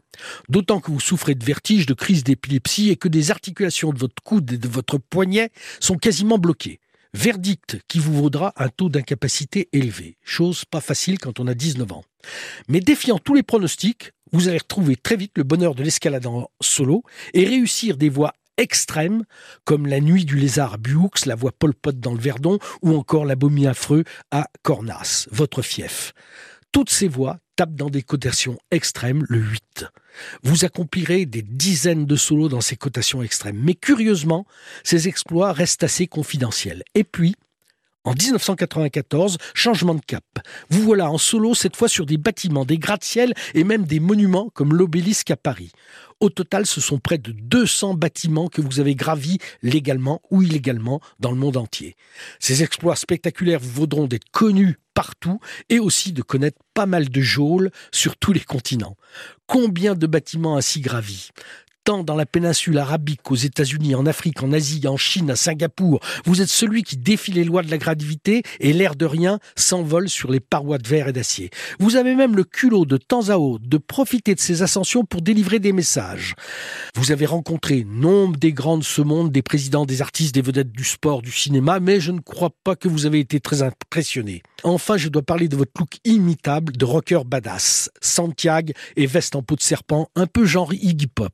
D'autant 0.50 0.80
que 0.80 0.92
vous 0.92 1.00
souffrez 1.00 1.36
de 1.36 1.46
vertiges, 1.46 1.86
de 1.86 1.94
crises 1.94 2.24
d'épilepsie 2.24 2.90
et 2.90 2.96
que 2.96 3.08
des 3.08 3.32
articulations 3.32 3.92
de 3.92 4.00
votre 4.00 4.22
coude 4.24 4.52
et 4.52 4.58
de 4.58 4.68
votre 4.68 4.98
poignet 4.98 5.52
sont 5.80 5.98
quasiment 5.98 6.38
bloquées. 6.38 6.80
Verdict 7.14 7.82
qui 7.90 8.00
vous 8.00 8.14
vaudra 8.14 8.54
un 8.56 8.70
taux 8.70 8.88
d'incapacité 8.88 9.68
élevé. 9.74 10.18
Chose 10.24 10.64
pas 10.64 10.80
facile 10.80 11.20
quand 11.20 11.42
on 11.42 11.48
a 11.48 11.54
19 11.54 11.92
ans. 11.92 12.06
Mais 12.70 12.80
défiant 12.80 13.18
tous 13.18 13.34
les 13.34 13.44
pronostics, 13.44 14.12
vous 14.32 14.48
allez 14.48 14.60
retrouver 14.60 14.96
très 14.96 15.18
vite 15.18 15.34
le 15.36 15.44
bonheur 15.44 15.76
de 15.76 15.84
l'escalade 15.84 16.26
en 16.26 16.50
solo 16.62 17.04
et 17.34 17.46
réussir 17.46 17.98
des 17.98 18.08
voies 18.08 18.34
extrêmes, 18.58 19.24
comme 19.66 19.88
la 19.88 20.00
nuit 20.00 20.26
du 20.26 20.36
lézard 20.38 20.74
à 20.74 20.78
Buoux, 20.78 21.10
la 21.26 21.36
voie 21.36 21.52
Pol 21.52 21.74
Pot 21.74 22.00
dans 22.00 22.14
le 22.14 22.20
Verdon, 22.20 22.60
ou 22.82 22.96
encore 22.96 23.26
la 23.26 23.36
Bomie 23.36 23.68
affreux 23.68 24.04
à 24.32 24.48
Cornas, 24.64 25.28
votre 25.32 25.62
fief. 25.62 26.14
Toutes 26.72 26.90
ces 26.90 27.08
voies 27.08 27.40
tapent 27.56 27.76
dans 27.76 27.90
des 27.90 28.02
cotations 28.02 28.58
extrêmes, 28.72 29.26
le 29.28 29.40
8. 29.40 29.86
Vous 30.44 30.66
accomplirez 30.66 31.26
des 31.26 31.42
dizaines 31.42 32.06
de 32.06 32.16
solos 32.16 32.50
dans 32.50 32.62
ces 32.62 32.78
cotations 32.78 33.22
extrêmes, 33.22 33.60
mais 33.62 33.76
curieusement, 33.76 34.46
ces 34.84 35.08
exploits 35.08 35.52
restent 35.52 35.84
assez 35.84 36.08
confidentiels. 36.08 36.84
Et 36.96 37.04
puis, 37.04 37.36
en 38.04 38.14
1994, 38.14 39.38
changement 39.54 39.96
de 39.96 40.02
cap. 40.02 40.24
Vous 40.70 40.82
voilà 40.82 41.12
en 41.12 41.18
solo, 41.18 41.54
cette 41.54 41.76
fois 41.76 41.88
sur 41.88 42.06
des 42.06 42.18
bâtiments, 42.18 42.66
des 42.66 42.78
gratte-ciel 42.78 43.34
et 43.54 43.64
même 43.64 43.86
des 43.86 44.00
monuments 44.00 44.50
comme 44.54 44.74
l'obélisque 44.74 45.32
à 45.32 45.38
Paris. 45.38 45.72
Au 46.20 46.30
total, 46.30 46.68
ce 46.68 46.82
sont 46.82 47.00
près 47.00 47.18
de 47.18 47.32
200 47.32 47.96
bâtiments 47.96 48.48
que 48.48 48.62
vous 48.62 48.80
avez 48.80 48.94
gravis 48.94 49.40
légalement 49.64 50.22
ou 50.30 50.44
illégalement 50.44 51.02
dans 51.20 51.32
le 51.32 51.38
monde 51.38 51.58
entier. 51.58 51.96
Ces 52.40 52.62
exploits 52.62 52.96
spectaculaires 52.96 53.60
vous 53.60 53.72
vaudront 53.72 54.06
d'être 54.06 54.30
connus 54.32 54.78
partout 54.94 55.40
et 55.70 55.80
aussi 55.80 56.12
de 56.14 56.22
connaître 56.22 56.60
pas 56.76 56.86
mal 56.86 57.10
de 57.10 57.22
geôles 57.22 57.72
sur 57.92 58.18
tous 58.18 58.34
les 58.34 58.40
continents. 58.40 58.98
Combien 59.48 59.96
de 59.96 60.06
bâtiments 60.06 60.58
ainsi 60.58 60.80
gravis? 60.80 61.30
Tant 61.84 62.04
dans 62.04 62.16
la 62.16 62.26
péninsule 62.26 62.78
arabique 62.78 63.22
qu'aux 63.24 63.36
États-Unis, 63.36 63.96
en 63.96 64.06
Afrique, 64.06 64.44
en 64.44 64.52
Asie, 64.52 64.88
en 64.88 64.98
Chine, 64.98 65.32
à 65.32 65.36
Singapour. 65.36 66.00
Vous 66.26 66.42
êtes 66.42 66.50
celui 66.50 66.84
qui 66.84 66.98
défie 66.98 67.32
les 67.32 67.44
lois 67.44 67.64
de 67.64 67.72
la 67.72 67.78
gravité 67.78 68.44
et 68.60 68.74
l'air 68.74 68.96
de 68.96 69.06
rien 69.06 69.40
s'envole 69.56 70.10
sur 70.10 70.32
les 70.32 70.40
parois 70.40 70.78
de 70.78 70.88
verre 70.88 71.08
et 71.08 71.14
d'acier. 71.14 71.50
Vous 71.80 71.96
avez 71.96 72.16
même 72.16 72.36
le 72.36 72.44
culot 72.44 72.86
de 72.86 72.98
temps 72.98 73.30
à 73.30 73.38
autre 73.38 73.66
de 73.68 73.78
profiter 73.78 74.36
de 74.36 74.40
ces 74.40 74.62
ascensions 74.62 75.06
pour 75.06 75.22
délivrer 75.22 75.60
des 75.60 75.74
messages. 75.74 76.36
Vous 76.96 77.12
avez 77.12 77.26
rencontré 77.26 77.86
nombre 77.88 78.38
des 78.38 78.54
grands 78.54 78.78
de 78.78 78.84
ce 78.84 79.02
monde, 79.02 79.32
des 79.32 79.42
présidents, 79.42 79.86
des 79.86 80.02
artistes, 80.02 80.36
des 80.36 80.42
vedettes 80.42 80.72
du 80.72 80.84
sport, 80.84 81.22
du 81.22 81.32
cinéma, 81.32 81.80
mais 81.80 82.00
je 82.00 82.12
ne 82.12 82.20
crois 82.20 82.52
pas 82.64 82.76
que 82.76 82.88
vous 82.88 83.06
avez 83.06 83.20
été 83.20 83.40
très 83.40 83.62
impressionné. 83.62 84.44
Enfin, 84.64 84.98
je 84.98 85.10
dois 85.10 85.22
parler 85.22 85.48
de 85.48 85.56
votre 85.56 85.72
look 85.80 85.98
imitable 86.06 86.74
de 86.74 86.86
rocker 86.86 87.22
badass. 87.26 87.90
Santiago 88.02 88.74
et 88.96 89.06
veste 89.06 89.36
en 89.36 89.42
peau 89.42 89.56
de 89.56 89.62
serpent, 89.62 90.10
un 90.16 90.28
peu 90.28 90.46
genre 90.46 90.74
Iggy 90.74 91.08
Pop. 91.08 91.34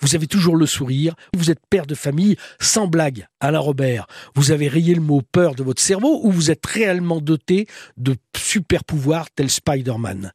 Vous 0.00 0.14
avez 0.14 0.26
toujours 0.26 0.56
le 0.56 0.66
sourire, 0.66 1.14
vous 1.34 1.50
êtes 1.50 1.60
père 1.70 1.86
de 1.86 1.94
famille, 1.94 2.36
sans 2.60 2.86
blague, 2.86 3.26
Alain 3.40 3.58
Robert. 3.58 4.06
Vous 4.34 4.50
avez 4.50 4.68
rayé 4.68 4.94
le 4.94 5.00
mot 5.00 5.22
peur 5.22 5.54
de 5.54 5.62
votre 5.62 5.82
cerveau 5.82 6.20
ou 6.22 6.30
vous 6.30 6.50
êtes 6.50 6.66
réellement 6.66 7.20
doté 7.20 7.66
de 7.96 8.16
super 8.36 8.84
pouvoirs 8.84 9.30
tels 9.30 9.50
Spider-Man? 9.50 10.32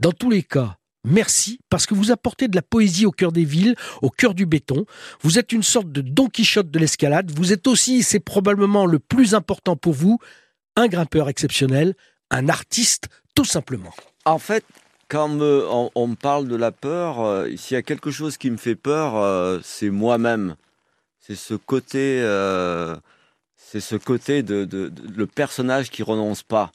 Dans 0.00 0.12
tous 0.12 0.30
les 0.30 0.42
cas, 0.42 0.76
Merci 1.08 1.60
parce 1.70 1.86
que 1.86 1.94
vous 1.94 2.10
apportez 2.10 2.48
de 2.48 2.56
la 2.56 2.62
poésie 2.62 3.06
au 3.06 3.12
cœur 3.12 3.30
des 3.30 3.44
villes, 3.44 3.76
au 4.02 4.10
cœur 4.10 4.34
du 4.34 4.44
béton. 4.44 4.86
Vous 5.22 5.38
êtes 5.38 5.52
une 5.52 5.62
sorte 5.62 5.92
de 5.92 6.00
Don 6.00 6.26
Quichotte 6.26 6.68
de 6.68 6.80
l'escalade. 6.80 7.30
Vous 7.30 7.52
êtes 7.52 7.68
aussi, 7.68 8.02
c'est 8.02 8.18
probablement 8.18 8.86
le 8.86 8.98
plus 8.98 9.32
important 9.34 9.76
pour 9.76 9.92
vous, 9.92 10.18
un 10.76 10.88
grimpeur 10.88 11.28
exceptionnel, 11.28 11.94
un 12.30 12.48
artiste 12.48 13.08
tout 13.34 13.44
simplement. 13.44 13.94
En 14.24 14.38
fait, 14.38 14.64
quand 15.08 15.30
on, 15.30 16.06
me 16.06 16.14
parle 16.14 16.48
de 16.48 16.56
la 16.56 16.72
peur, 16.72 17.20
euh, 17.20 17.48
s'il 17.56 17.74
y 17.74 17.78
a 17.78 17.82
quelque 17.82 18.10
chose 18.10 18.36
qui 18.36 18.50
me 18.50 18.56
fait 18.56 18.74
peur, 18.74 19.16
euh, 19.16 19.60
c'est 19.62 19.90
moi-même. 19.90 20.56
C'est 21.20 21.36
ce 21.36 21.54
côté, 21.54 22.20
euh, 22.22 22.96
c'est 23.56 23.80
ce 23.80 23.96
côté 23.96 24.42
de, 24.42 24.92
le 25.16 25.26
personnage 25.26 25.90
qui 25.90 26.02
renonce 26.02 26.42
pas. 26.42 26.72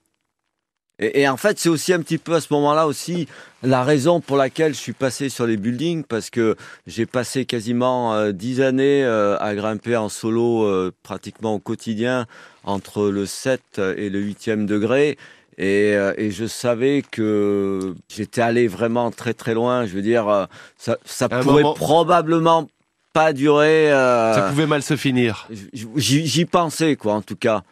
Et, 1.02 1.28
en 1.28 1.38
fait, 1.38 1.60
c'est 1.60 1.70
aussi 1.70 1.94
un 1.94 2.00
petit 2.00 2.18
peu 2.18 2.36
à 2.36 2.42
ce 2.42 2.54
moment-là 2.54 2.88
aussi 2.88 3.28
la 3.64 3.84
raison 3.84 4.22
pour 4.22 4.38
laquelle 4.38 4.74
je 4.74 4.80
suis 4.80 4.94
passé 4.94 5.30
sur 5.30 5.48
les 5.48 5.58
buildings, 5.58 6.04
parce 6.04 6.30
que 6.30 6.56
j'ai 6.88 7.06
passé 7.06 7.46
quasiment 7.46 8.32
dix 8.32 8.62
années 8.62 9.04
à 9.04 9.56
grimper 9.56 9.98
en 9.98 10.10
solo 10.10 10.92
pratiquement 11.04 11.56
au 11.56 11.60
quotidien 11.60 12.28
entre 12.64 13.10
le 13.10 13.26
7 13.26 13.82
et 13.98 14.10
le 14.10 14.22
8e 14.22 14.66
degré. 14.66 15.18
Euh, 15.60 16.14
et, 16.18 16.32
je 16.32 16.46
savais 16.46 17.04
que 17.10 17.94
j'étais 18.10 18.42
allé 18.42 18.68
vraiment 18.68 19.12
très 19.12 19.34
très 19.34 19.54
loin. 19.54 19.86
Je 19.86 19.94
veux 19.94 20.02
dire, 20.02 20.28
euh, 20.28 20.46
ça, 20.78 20.98
ça 21.06 21.30
pourrait 21.30 21.64
probablement 21.76 22.68
pas 23.14 23.34
durer. 23.34 23.92
Euh, 23.92 24.34
ça 24.34 24.42
pouvait 24.50 24.66
mal 24.66 24.82
se 24.82 24.96
finir. 24.96 25.48
J'y 25.96 26.46
pensais, 26.46 26.96
quoi, 26.96 27.14
en 27.14 27.22
tout 27.22 27.36
cas. 27.36 27.64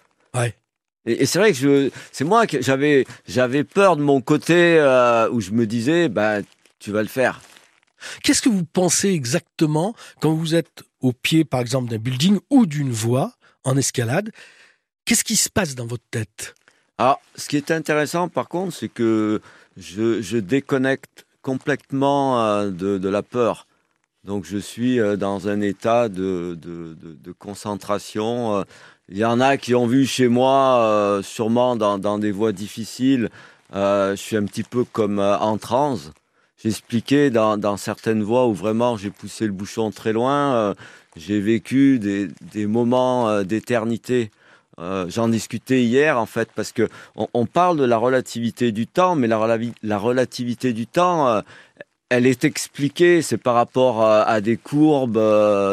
Et, 1.09 1.25
c'est 1.25 1.39
vrai 1.39 1.53
que 1.53 1.91
c'est 2.11 2.23
moi 2.23 2.47
que 2.47 2.61
j'avais, 2.61 3.05
j'avais 3.27 3.63
peur 3.63 3.97
de 3.97 4.01
mon 4.01 4.21
côté 4.21 4.79
où 5.31 5.41
je 5.41 5.51
me 5.51 5.65
disais, 5.65 6.09
bah, 6.09 6.39
tu 6.79 6.91
vas 6.91 7.01
le 7.01 7.07
faire. 7.07 7.41
Qu'est-ce 8.23 8.41
que 8.41 8.49
vous 8.49 8.65
pensez 8.65 9.09
exactement 9.09 9.95
quand 10.21 10.33
vous 10.33 10.55
êtes 10.55 10.83
au 11.01 11.13
pied, 11.13 11.45
par 11.45 11.59
exemple, 11.59 11.89
d'un 11.89 11.97
building 11.97 12.39
ou 12.49 12.65
d'une 12.65 12.91
voie 12.91 13.33
en 13.63 13.77
escalade? 13.77 14.31
Qu'est-ce 15.05 15.23
qui 15.23 15.35
se 15.35 15.49
passe 15.49 15.75
dans 15.75 15.85
votre 15.85 16.03
tête? 16.11 16.55
Alors, 16.97 17.21
ce 17.35 17.47
qui 17.47 17.57
est 17.57 17.71
intéressant, 17.71 18.27
par 18.27 18.47
contre, 18.47 18.75
c'est 18.75 18.89
que 18.89 19.41
je, 19.77 20.37
déconnecte 20.37 21.25
complètement 21.41 22.43
euh, 22.43 22.69
de, 22.69 23.09
la 23.09 23.23
peur. 23.23 23.67
Donc, 24.23 24.45
je 24.45 24.57
suis 24.57 24.99
euh, 24.99 25.15
dans 25.15 25.47
un 25.47 25.61
état 25.61 26.09
de, 26.09 26.57
concentration. 27.39 28.65
Euh. 29.09 29.11
Il 29.11 29.17
y 29.17 29.25
en 29.25 29.39
a 29.39 29.57
qui 29.57 29.75
ont 29.75 29.87
vu 29.87 30.05
chez 30.05 30.27
moi, 30.27 31.19
sûrement 31.23 31.75
dans, 31.75 32.19
des 32.19 32.31
voies 32.31 32.51
difficiles, 32.51 33.29
je 33.73 34.13
suis 34.15 34.37
un 34.37 34.45
petit 34.45 34.63
peu 34.63 34.83
comme 34.83 35.19
en 35.19 35.57
transe. 35.57 36.11
J'expliquais 36.61 37.29
dans, 37.29 37.57
dans 37.57 37.77
certaines 37.77 38.21
voies 38.21 38.45
où 38.47 38.53
vraiment 38.53 38.97
j'ai 38.97 39.11
poussé 39.11 39.45
le 39.45 39.53
bouchon 39.53 39.91
très 39.91 40.13
loin, 40.13 40.75
j'ai 41.15 41.39
vécu 41.39 41.99
des 41.99 42.67
moments 42.67 43.43
d'éternité. 43.43 44.31
Euh, 44.79 45.07
j'en 45.09 45.27
discutais 45.27 45.83
hier 45.83 46.17
en 46.17 46.25
fait 46.25 46.49
parce 46.55 46.71
que 46.71 46.87
on, 47.15 47.45
parle 47.45 47.77
de 47.77 47.83
la 47.83 47.97
relativité 47.97 48.71
du 48.71 48.87
temps, 48.87 49.15
mais 49.15 49.27
la, 49.27 49.57
la 49.83 49.97
relativité 49.97 50.71
du 50.71 50.87
temps, 50.87 51.27
euh, 51.27 51.41
elle 52.09 52.25
est 52.25 52.43
expliquée, 52.43 53.21
c'est 53.21 53.37
par 53.37 53.55
rapport 53.55 54.03
euh, 54.03 54.23
à, 54.25 54.41
des 54.41 54.57
courbes 54.57 55.17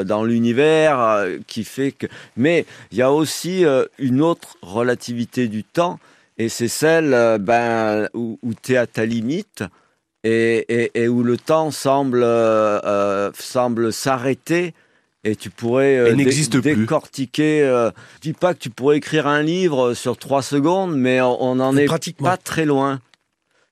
dans 0.05 0.25
l'univers 0.25 1.27
qui 1.47 1.65
fait 1.65 1.93
que. 1.93 2.07
Mais 2.37 2.67
il 2.93 2.99
y 2.99 3.03
a 3.03 3.13
aussi 3.13 3.65
une 3.99 4.21
autre 4.23 4.57
relativité 4.63 5.49
du 5.49 5.65
temps, 5.65 5.99
et 6.39 6.49
c'est 6.49 6.69
celle 6.69 7.39
ben, 7.41 8.09
où, 8.15 8.39
où 8.43 8.53
tu 8.63 8.75
es 8.75 8.77
à 8.77 8.87
ta 8.87 9.07
limite 9.07 9.65
et, 10.25 10.65
et, 10.69 11.03
et 11.03 11.09
où 11.09 11.23
le 11.23 11.37
temps 11.37 11.71
semble, 11.71 12.23
euh, 12.23 12.81
euh, 12.85 13.31
semble 13.39 13.93
s'arrêter 13.93 14.75
et 15.25 15.35
tu 15.35 15.51
pourrais 15.51 15.97
euh, 15.99 16.15
décortiquer. 16.61 17.63
euh, 17.63 17.91
je 18.17 18.21
dis 18.21 18.33
pas 18.33 18.55
que 18.55 18.59
tu 18.61 18.71
pourrais 18.71 18.99
écrire 18.99 19.27
un 19.27 19.43
livre 19.43 19.95
sur 19.95 20.17
trois 20.17 20.43
secondes, 20.43 20.97
mais 20.97 21.21
on 21.21 21.43
on 21.43 21.61
en 21.61 21.73
Mais 21.73 21.83
est 21.85 21.87
pratiquement. 21.87 22.29
pas 22.31 22.37
très 22.37 22.65
loin. 22.65 23.01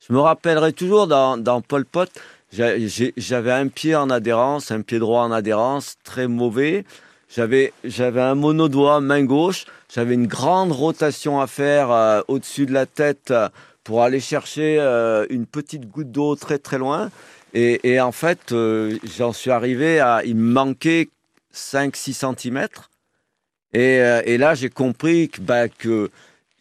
Je 0.06 0.12
me 0.12 0.18
rappellerai 0.21 0.73
toujours 0.73 1.06
dans, 1.06 1.37
dans 1.38 1.61
Pol 1.61 1.85
Pot, 1.85 2.11
j'avais 2.54 3.52
un 3.52 3.68
pied 3.68 3.96
en 3.96 4.11
adhérence, 4.11 4.70
un 4.70 4.82
pied 4.82 4.99
droit 4.99 5.23
en 5.23 5.32
adhérence, 5.32 5.96
très 6.04 6.28
mauvais. 6.28 6.84
J'avais 7.28 7.73
un 7.84 8.34
monodoigt 8.34 9.00
main 9.00 9.25
gauche. 9.25 9.64
J'avais 9.92 10.14
une 10.14 10.26
grande 10.26 10.73
rotation 10.73 11.40
à 11.40 11.46
faire 11.46 11.90
euh, 11.90 12.20
au-dessus 12.28 12.66
de 12.66 12.73
la 12.73 12.87
tête 12.87 13.30
euh, 13.30 13.49
pour 13.82 14.02
aller 14.02 14.20
chercher 14.20 14.78
euh, 14.78 15.26
une 15.30 15.46
petite 15.46 15.88
goutte 15.88 16.12
d'eau 16.12 16.37
très 16.37 16.58
très 16.58 16.78
loin. 16.78 17.11
Et, 17.56 18.00
en 18.00 18.11
fait, 18.11 18.52
j'en 19.16 19.32
suis 19.32 19.52
arrivé 19.52 20.00
à. 20.00 20.23
Il 20.25 20.34
me 20.34 20.52
manquait 20.52 21.08
5-6 21.54 22.34
cm. 22.37 22.66
Et, 23.73 23.99
et 24.25 24.38
là, 24.38 24.56
j'ai 24.56 24.70
compris 24.70 25.28
que, 25.28 25.40
bah, 25.40 25.68
que 25.68 26.11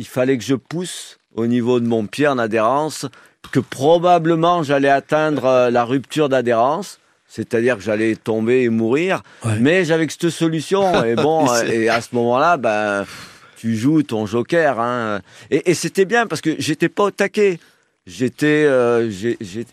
fallait 0.03 0.37
que 0.37 0.43
je 0.43 0.53
pousse 0.53 1.17
au 1.33 1.47
niveau 1.47 1.79
de 1.79 1.87
mon 1.87 2.05
pied 2.05 2.27
en 2.27 2.37
adhérence, 2.37 3.07
que 3.51 3.59
probablement 3.59 4.63
j'allais 4.63 4.89
atteindre 4.89 5.45
euh, 5.45 5.69
la 5.69 5.83
rupture 5.83 6.29
d'adhérence, 6.29 6.99
c'est-à-dire 7.27 7.77
que 7.77 7.83
j'allais 7.83 8.15
tomber 8.15 8.63
et 8.63 8.69
mourir. 8.69 9.21
Ouais. 9.43 9.57
Mais 9.59 9.85
j'avais 9.85 10.07
que 10.07 10.13
cette 10.13 10.29
solution. 10.29 11.03
Et 11.05 11.15
bon, 11.15 11.47
et 11.63 11.89
à 11.89 12.01
ce 12.01 12.09
moment-là, 12.13 12.57
ben, 12.57 13.05
tu 13.57 13.75
joues 13.75 14.03
ton 14.03 14.25
joker. 14.25 14.79
Hein. 14.79 15.21
Et, 15.49 15.71
et 15.71 15.73
c'était 15.73 16.05
bien 16.05 16.27
parce 16.27 16.41
que 16.41 16.55
j'étais 16.59 16.89
pas 16.89 17.05
au 17.05 17.11
taquet. 17.11 17.59
J'étais, 18.05 18.65
euh, 18.65 19.09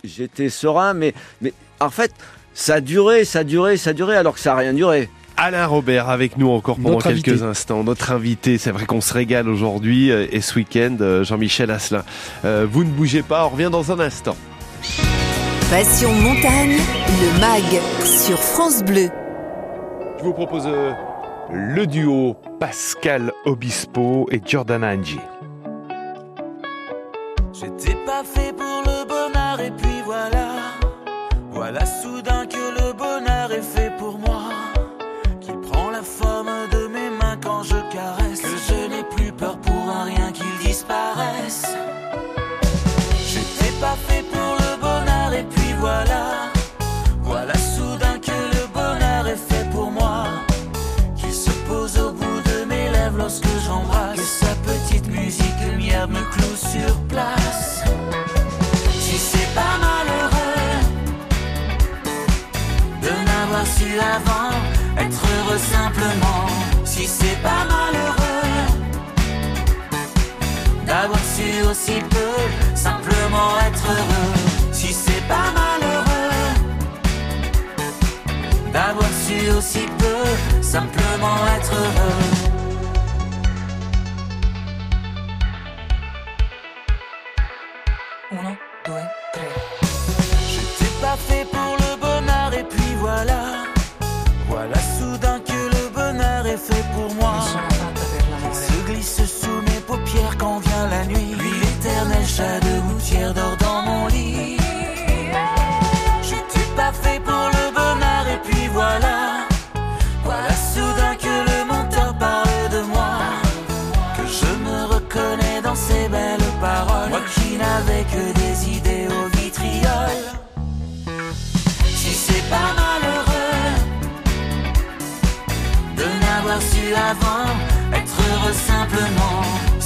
j'étais 0.05 0.51
serein, 0.51 0.95
mais, 0.95 1.15
mais 1.41 1.53
en 1.81 1.91
fait, 1.91 2.13
ça 2.55 2.81
duré, 2.81 3.25
ça 3.25 3.43
duré, 3.43 3.77
ça 3.77 3.93
duré, 3.93 4.17
alors 4.17 4.35
que 4.35 4.41
ça 4.41 4.53
a 4.53 4.57
rien 4.57 4.73
duré. 4.73 5.09
Alain 5.43 5.65
Robert 5.67 6.11
avec 6.11 6.37
nous 6.37 6.51
encore 6.51 6.77
pendant 6.77 6.97
Notre 6.97 7.09
quelques 7.09 7.29
invité. 7.29 7.45
instants. 7.47 7.83
Notre 7.83 8.13
invité, 8.13 8.59
c'est 8.59 8.73
vrai 8.73 8.85
qu'on 8.85 9.01
se 9.01 9.15
régale 9.15 9.49
aujourd'hui 9.49 10.13
euh, 10.13 10.27
et 10.31 10.43
ce 10.43 10.55
week-end, 10.55 10.99
euh, 11.01 11.25
Jean-Michel 11.25 11.71
Asselin. 11.71 12.05
Euh, 12.45 12.67
vous 12.71 12.85
ne 12.85 12.91
bougez 12.91 13.23
pas, 13.23 13.47
on 13.47 13.49
revient 13.49 13.71
dans 13.73 13.91
un 13.91 14.01
instant. 14.01 14.37
Passion 15.71 16.13
montagne, 16.13 16.77
le 16.77 17.41
MAG 17.41 17.81
sur 18.05 18.37
France 18.39 18.85
Bleu. 18.85 19.09
Je 20.19 20.25
vous 20.25 20.35
propose 20.35 20.69
le 21.51 21.87
duo 21.87 22.37
Pascal 22.59 23.33
Obispo 23.47 24.29
et 24.31 24.43
Giordana 24.45 24.89
Angie. 24.89 25.21
J'étais 27.55 27.97
pas 28.05 28.25
fait 28.25 28.50
c'est 67.19 67.43
pas 67.43 67.65
malheureux 67.75 68.67
d'avoir 70.87 71.21
su 71.35 71.49
aussi 71.71 71.97
peu 72.15 72.33
simplement 72.77 73.51
être 73.69 73.87
heureux. 73.99 74.33
Si 74.73 74.93
c'est 74.93 75.25
pas 75.29 75.49
malheureux 75.59 76.31
d'avoir 78.73 79.11
su 79.25 79.51
aussi 79.57 79.85
peu 79.99 80.63
simplement 80.63 81.39
être 81.57 81.73
heureux. 81.73 82.40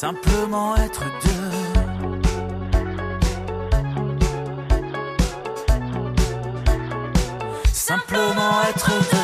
Simplement 0.00 0.76
être 0.76 1.04
deux. 1.22 1.50
Simplement 7.70 8.62
être 8.70 8.88
deux. 9.12 9.19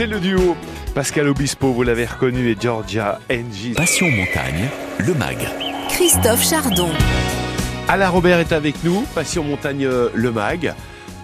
C'est 0.00 0.06
le 0.06 0.18
duo 0.18 0.56
Pascal 0.94 1.28
Obispo, 1.28 1.74
vous 1.74 1.82
l'avez 1.82 2.06
reconnu, 2.06 2.48
et 2.48 2.56
Georgia 2.58 3.20
Angie. 3.30 3.74
Passion 3.74 4.10
montagne, 4.10 4.70
le 4.96 5.12
MAG. 5.12 5.36
Christophe 5.90 6.42
Chardon. 6.42 6.88
Alain 7.86 8.08
Robert 8.08 8.38
est 8.38 8.52
avec 8.52 8.82
nous, 8.82 9.02
Passion 9.14 9.44
Montagne 9.44 9.84
euh, 9.84 10.08
Le 10.14 10.32
Mag, 10.32 10.72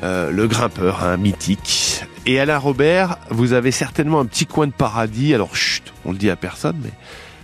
euh, 0.02 0.30
le 0.30 0.46
grimpeur 0.46 1.02
hein, 1.02 1.16
mythique. 1.16 2.04
Et 2.26 2.38
Alain 2.38 2.58
Robert, 2.58 3.16
vous 3.30 3.54
avez 3.54 3.70
certainement 3.70 4.20
un 4.20 4.26
petit 4.26 4.44
coin 4.44 4.66
de 4.66 4.74
paradis, 4.74 5.32
alors 5.32 5.56
chut, 5.56 5.94
on 6.04 6.12
le 6.12 6.18
dit 6.18 6.28
à 6.28 6.36
personne, 6.36 6.76
mais 6.84 6.92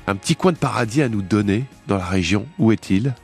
un 0.09 0.16
petit 0.16 0.37
coin 0.37 0.53
de 0.53 0.59
paradis 0.59 1.01
à 1.01 1.09
nous 1.09 1.23
donner 1.23 1.64
dans 1.87 1.97
la 1.97 2.05
région. 2.05 2.45
Où 2.59 2.73
est-il? 2.73 3.14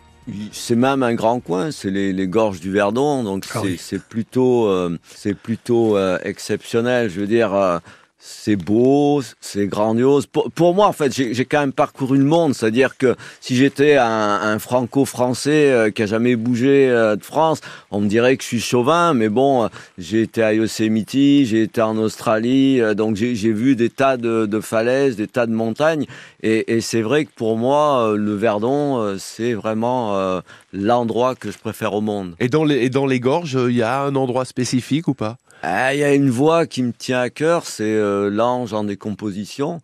C'est 0.53 0.77
même 0.77 1.03
un 1.03 1.15
grand 1.15 1.41
coin, 1.41 1.71
c'est 1.71 1.91
les, 1.91 2.13
les 2.13 2.29
gorges 2.29 2.61
du 2.61 2.71
Verdon, 2.71 3.23
donc 3.25 3.45
Ah 3.51 3.61
c'est 3.63 3.67
oui. 3.67 3.77
c'est 3.79 4.03
plutôt, 4.03 4.67
euh, 4.69 4.99
c'est 5.15 5.35
plutôt 5.35 5.97
euh, 5.97 6.19
exceptionnel. 6.23 7.09
Je 7.11 7.21
veux 7.21 7.27
dire, 7.27 7.55
euh, 7.55 7.79
c'est 8.21 8.57
beau, 8.57 9.23
c'est 9.41 9.69
grandiose. 9.69 10.27
Pour, 10.27 10.75
moi, 10.75 10.89
en 10.89 10.93
fait, 10.93 11.13
j'ai 11.13 11.45
quand 11.45 11.61
même 11.61 11.73
parcouru 11.73 12.19
le 12.19 12.25
monde. 12.25 12.53
C'est-à-dire 12.53 12.97
que 12.97 13.15
si 13.41 13.55
j'étais 13.55 13.97
un, 13.97 14.59
franco-français 14.59 15.71
euh, 15.71 15.91
qui 15.91 16.03
a 16.03 16.07
jamais 16.07 16.35
bougé 16.35 16.91
euh, 16.91 17.15
de 17.15 17.23
France, 17.23 17.61
on 17.93 18.01
me 18.01 18.09
dirait 18.09 18.37
que 18.37 18.43
je 18.43 18.49
suis 18.49 18.61
chauvin. 18.61 19.15
Mais 19.15 19.29
bon, 19.29 19.65
euh, 19.65 19.69
j'ai 19.99 20.23
été 20.23 20.43
à 20.43 20.53
Yosemite, 20.53 21.11
j'ai 21.11 21.63
été 21.63 21.81
en 21.81 21.97
Australie, 21.97 22.81
donc 22.97 23.15
j'ai 23.15 23.53
vu 23.53 23.77
des 23.77 23.89
tas 23.89 24.17
de, 24.17 24.61
falaises, 24.61 25.15
des 25.15 25.29
tas 25.29 25.47
de 25.47 25.53
montagnes. 25.53 26.07
Et, 26.43 26.81
c'est 26.81 27.03
vrai 27.03 27.25
que 27.25 27.31
pour 27.35 27.57
moi, 27.57 28.15
le 28.17 28.35
Verdon, 28.35 29.17
c'est 29.19 29.53
vraiment 29.53 30.41
l'endroit 30.73 31.35
que 31.35 31.51
je 31.51 31.59
préfère 31.59 31.95
au 31.95 32.01
monde. 32.01 32.35
Et 32.41 32.49
dans 32.49 32.65
les 32.65 33.21
gorges, 33.21 33.59
il 33.69 33.77
y 33.77 33.83
a 33.83 34.03
un 34.03 34.15
endroit 34.17 34.45
spécifique 34.45 35.09
ou 35.09 35.15
pas? 35.15 35.37
Ah, 35.63 35.95
il 35.95 36.01
y 36.01 36.05
a 36.05 36.15
une 36.15 36.31
voix 36.31 36.67
qui 36.67 36.83
me 36.83 36.93
tient 36.93 37.21
à 37.21 37.31
cœur, 37.31 37.67
c'est 37.67 37.85
euh, 37.85 38.31
l'ange 38.31 38.73
en 38.73 38.85
décomposition, 38.85 39.81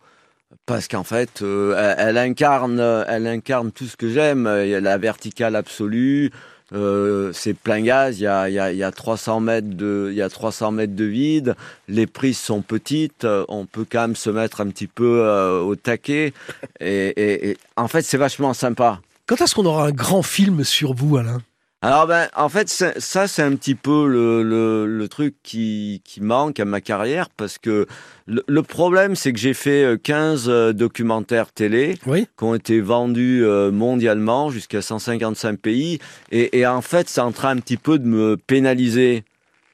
parce 0.65 0.87
qu'en 0.87 1.03
fait, 1.03 1.41
euh, 1.41 1.95
elle, 1.97 2.17
incarne, 2.17 2.79
elle 3.07 3.27
incarne 3.27 3.71
tout 3.71 3.85
ce 3.85 3.97
que 3.97 4.09
j'aime. 4.09 4.49
Il 4.63 4.69
y 4.69 4.75
a 4.75 4.79
la 4.79 4.97
verticale 4.97 5.55
absolue, 5.55 6.31
euh, 6.73 7.31
c'est 7.33 7.53
plein 7.53 7.81
gaz. 7.81 8.19
Il 8.19 8.23
y 8.23 8.27
a, 8.27 8.49
il 8.49 8.53
y 8.53 8.59
a, 8.59 8.71
il 8.71 8.77
y 8.77 8.83
a 8.83 8.91
300 8.91 9.41
mètres 9.41 9.69
de, 9.69 10.07
il 10.11 10.15
y 10.15 10.21
a 10.21 10.29
300 10.29 10.71
mètres 10.71 10.95
de 10.95 11.03
vide. 11.03 11.55
Les 11.89 12.07
prises 12.07 12.39
sont 12.39 12.61
petites. 12.61 13.27
On 13.49 13.65
peut 13.65 13.85
quand 13.89 14.01
même 14.01 14.15
se 14.15 14.29
mettre 14.29 14.61
un 14.61 14.67
petit 14.67 14.87
peu 14.87 15.27
au 15.61 15.75
taquet. 15.75 16.33
Et, 16.79 17.07
et, 17.07 17.49
et 17.49 17.57
en 17.75 17.89
fait, 17.89 18.01
c'est 18.01 18.17
vachement 18.17 18.53
sympa. 18.53 19.01
Quand 19.27 19.41
est-ce 19.41 19.55
qu'on 19.55 19.65
aura 19.65 19.87
un 19.87 19.91
grand 19.91 20.21
film 20.21 20.63
sur 20.63 20.93
vous, 20.93 21.17
Alain? 21.17 21.41
Alors 21.85 22.07
ben, 22.07 22.27
en 22.35 22.49
fait, 22.49 22.67
ça 22.67 23.27
c'est 23.27 23.43
un 23.43 23.55
petit 23.55 23.75
peu 23.75 24.07
le, 24.07 24.41
le, 24.41 24.87
le, 24.87 25.07
truc 25.07 25.35
qui, 25.43 26.01
qui 26.03 26.19
manque 26.19 26.59
à 26.59 26.65
ma 26.65 26.81
carrière 26.81 27.29
parce 27.29 27.59
que 27.59 27.85
le, 28.25 28.43
le 28.47 28.63
problème 28.63 29.15
c'est 29.15 29.31
que 29.31 29.37
j'ai 29.37 29.53
fait 29.53 30.01
15 30.01 30.49
euh, 30.49 30.51
euh, 30.51 30.73
documentaires 30.73 31.51
télé 31.51 31.99
oui. 32.07 32.27
qui 32.37 32.43
ont 32.43 32.55
été 32.55 32.81
vendus 32.81 33.45
euh, 33.45 33.69
mondialement 33.71 34.49
jusqu'à 34.49 34.81
155 34.81 35.59
pays 35.59 35.99
et, 36.31 36.57
et 36.57 36.65
en 36.65 36.81
fait 36.81 37.07
c'est 37.07 37.21
en 37.21 37.31
train 37.31 37.49
un 37.49 37.59
petit 37.59 37.77
peu 37.77 37.99
de 37.99 38.07
me 38.07 38.35
pénaliser. 38.35 39.23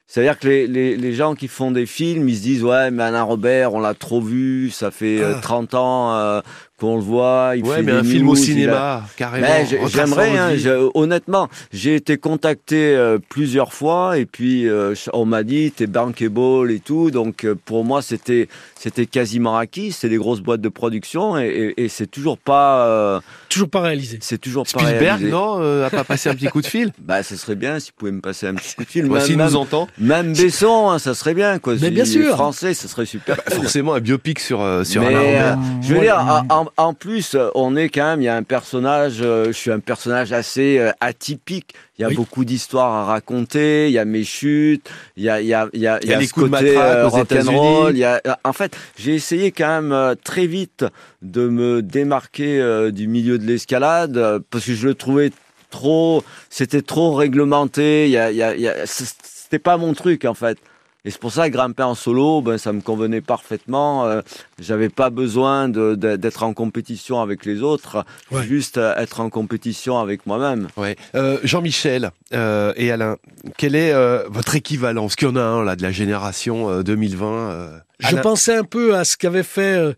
C'est-à-dire 0.07 0.37
que 0.37 0.45
les, 0.49 0.67
les, 0.67 0.97
les, 0.97 1.13
gens 1.13 1.35
qui 1.35 1.47
font 1.47 1.71
des 1.71 1.85
films, 1.85 2.27
ils 2.27 2.35
se 2.35 2.41
disent 2.41 2.63
ouais 2.65 2.91
mais 2.91 3.03
Alain 3.03 3.23
Robert, 3.23 3.73
on 3.73 3.79
l'a 3.79 3.93
trop 3.93 4.19
vu, 4.19 4.69
ça 4.69 4.91
fait 4.91 5.23
ah. 5.23 5.39
30 5.41 5.73
ans 5.75 6.13
euh, 6.17 6.41
qu'on 6.81 6.95
le 6.95 7.01
voit. 7.01 7.53
Il 7.55 7.63
ouais, 7.63 7.77
fait 7.77 7.83
mais 7.83 7.91
des 7.93 7.97
un 7.99 8.03
film 8.03 8.25
news, 8.25 8.31
au 8.31 8.35
cinéma, 8.35 8.93
a... 8.95 9.03
carrément. 9.15 9.47
J'aimerais, 9.87 10.37
hein, 10.37 10.51
honnêtement, 10.93 11.47
j'ai 11.71 11.95
été 11.95 12.17
contacté 12.17 12.95
euh, 12.95 13.17
plusieurs 13.29 13.73
fois 13.73 14.17
et 14.17 14.25
puis 14.25 14.67
euh, 14.67 14.93
on 15.13 15.25
m'a 15.25 15.43
dit 15.43 15.71
t'es 15.71 15.87
bankable 15.87 16.71
et 16.71 16.79
tout, 16.79 17.11
donc 17.11 17.45
euh, 17.45 17.55
pour 17.65 17.83
moi 17.85 18.01
c'était 18.01 18.47
c'était 18.77 19.05
quasiment 19.05 19.57
acquis. 19.57 19.91
C'est 19.91 20.09
des 20.09 20.17
grosses 20.17 20.41
boîtes 20.41 20.61
de 20.61 20.69
production 20.69 21.37
et, 21.37 21.73
et, 21.77 21.83
et 21.83 21.89
c'est 21.89 22.07
toujours 22.07 22.37
pas 22.37 23.21
toujours 23.49 23.69
pas 23.69 23.81
réalisé. 23.81 24.19
C'est 24.21 24.39
toujours 24.39 24.67
Spielberg, 24.67 24.93
pas 24.97 25.05
réalisé. 25.05 25.31
non, 25.31 25.83
a 25.83 25.89
pas 25.89 26.03
passé 26.03 26.29
un 26.29 26.35
petit 26.35 26.47
coup 26.47 26.61
de 26.61 26.67
fil 26.67 26.91
Bah, 26.99 27.23
ce 27.23 27.35
serait 27.35 27.55
bien 27.55 27.79
s'il 27.79 27.93
pouvait 27.93 28.11
me 28.11 28.21
passer 28.21 28.47
un 28.47 28.55
petit 28.55 28.75
coup 28.75 28.83
de 28.83 28.89
fil. 28.89 29.05
Bah, 29.07 29.19
S'il 29.21 29.37
nous 29.37 29.55
entend. 29.55 29.87
Même 29.97 30.33
Besson, 30.33 30.89
hein, 30.89 30.99
ça 30.99 31.13
serait 31.13 31.33
bien, 31.33 31.59
quoi. 31.59 31.73
Mais 31.73 31.79
Si 31.87 31.91
bien 31.91 32.05
sûr. 32.05 32.33
Français, 32.33 32.73
ça 32.73 32.87
serait 32.87 33.05
super. 33.05 33.35
Bah, 33.37 33.55
Forcément 33.55 33.93
un 33.93 33.99
biopic 33.99 34.39
sur 34.39 34.61
euh, 34.61 34.83
sur 34.83 35.01
Mais, 35.01 35.39
euh, 35.39 35.55
je 35.81 35.93
veux 35.93 35.99
Ouais. 35.99 36.05
dire, 36.05 36.43
en, 36.49 36.67
en- 36.77 36.93
plus, 36.93 37.35
euh, 37.35 37.49
on 37.55 37.75
est 37.75 37.89
quand 37.89 38.03
même, 38.05 38.21
il 38.21 38.25
y 38.25 38.27
a 38.27 38.35
un 38.35 38.43
personnage, 38.43 39.17
euh, 39.21 39.45
je 39.47 39.51
suis 39.51 39.71
un 39.71 39.79
personnage 39.79 40.33
assez 40.33 40.77
euh, 40.79 40.91
atypique. 40.99 41.73
Il 41.97 42.01
y 42.01 42.05
a 42.05 42.07
Oui. 42.09 42.15
beaucoup 42.15 42.45
d'histoires 42.45 42.91
à 42.93 43.05
raconter, 43.05 43.87
il 43.87 43.93
y 43.93 43.99
a 43.99 44.05
mes 44.05 44.23
chutes, 44.23 44.89
il 45.17 45.23
y 45.23 45.29
a, 45.29 45.39
il 45.41 45.47
y 45.47 45.53
a, 45.53 45.67
il 45.73 45.79
y 45.79 45.87
a, 45.87 45.99
Il 46.03 46.09
y 46.09 46.13
a 46.13 46.19
les 46.19 46.27
ce 46.27 46.33
coups 46.33 46.47
de 46.47 46.51
côté 46.51 46.73
matraque 46.75 46.95
euh, 46.97 47.05
aux 47.05 47.09
rock'n'roll, 47.09 47.41
États-Unis. 47.41 47.89
il 47.91 47.97
y 47.97 48.03
a, 48.03 48.21
euh, 48.27 48.33
en 48.43 48.53
fait, 48.53 48.75
j'ai 48.97 49.13
essayé 49.15 49.51
quand 49.51 49.67
même 49.67 49.91
euh, 49.91 50.15
très 50.21 50.47
vite 50.47 50.85
de 51.21 51.47
me 51.47 51.81
démarquer 51.81 52.59
euh, 52.59 52.91
du 52.91 53.07
milieu 53.07 53.37
de 53.37 53.45
l'escalade 53.45 54.17
euh, 54.17 54.39
parce 54.49 54.65
que 54.65 54.73
je 54.73 54.87
le 54.87 54.95
trouvais 54.95 55.31
trop, 55.69 56.23
c'était 56.49 56.81
trop 56.81 57.13
réglementé. 57.13 58.05
Il 58.05 58.11
y 58.11 58.17
a, 58.17 58.31
il 58.31 58.37
y 58.37 58.67
a- 58.67 58.85
c'était 58.85 59.59
pas 59.59 59.77
mon 59.77 59.93
truc 59.93 60.25
en 60.25 60.33
fait. 60.33 60.57
Et 61.03 61.09
c'est 61.09 61.19
pour 61.19 61.31
ça 61.31 61.49
que 61.49 61.53
grimper 61.53 61.81
en 61.81 61.95
solo, 61.95 62.41
ben 62.43 62.59
ça 62.59 62.71
me 62.73 62.81
convenait 62.81 63.21
parfaitement. 63.21 64.05
Euh, 64.05 64.21
J'avais 64.59 64.89
pas 64.89 65.09
besoin 65.09 65.67
d'être 65.67 66.43
en 66.43 66.53
compétition 66.53 67.21
avec 67.21 67.43
les 67.45 67.63
autres, 67.63 68.05
Ouais. 68.29 68.43
juste 68.43 68.77
être 68.77 69.19
en 69.19 69.29
compétition 69.31 69.97
avec 69.99 70.27
moi-même. 70.27 70.67
Ouais. 70.77 70.95
Euh, 71.15 71.39
Jean-Michel 71.43 72.11
euh, 72.33 72.71
et 72.75 72.91
Alain, 72.91 73.17
quel 73.57 73.73
est 73.75 73.93
euh, 73.93 74.27
votre 74.29 74.55
équivalent? 74.55 75.03
Parce 75.03 75.15
qu'il 75.15 75.27
y 75.27 75.31
en 75.31 75.37
a 75.37 75.41
un 75.41 75.63
là 75.63 75.75
de 75.75 75.81
la 75.81 75.91
génération 75.91 76.69
euh, 76.69 76.83
2020. 76.83 77.25
euh, 77.51 77.77
Je 77.99 78.07
Alain- 78.07 78.21
pensais 78.21 78.55
un 78.55 78.63
peu 78.63 78.95
à 78.95 79.03
ce 79.03 79.17
qu'avait 79.17 79.41
fait, 79.41 79.75
euh, 79.77 79.93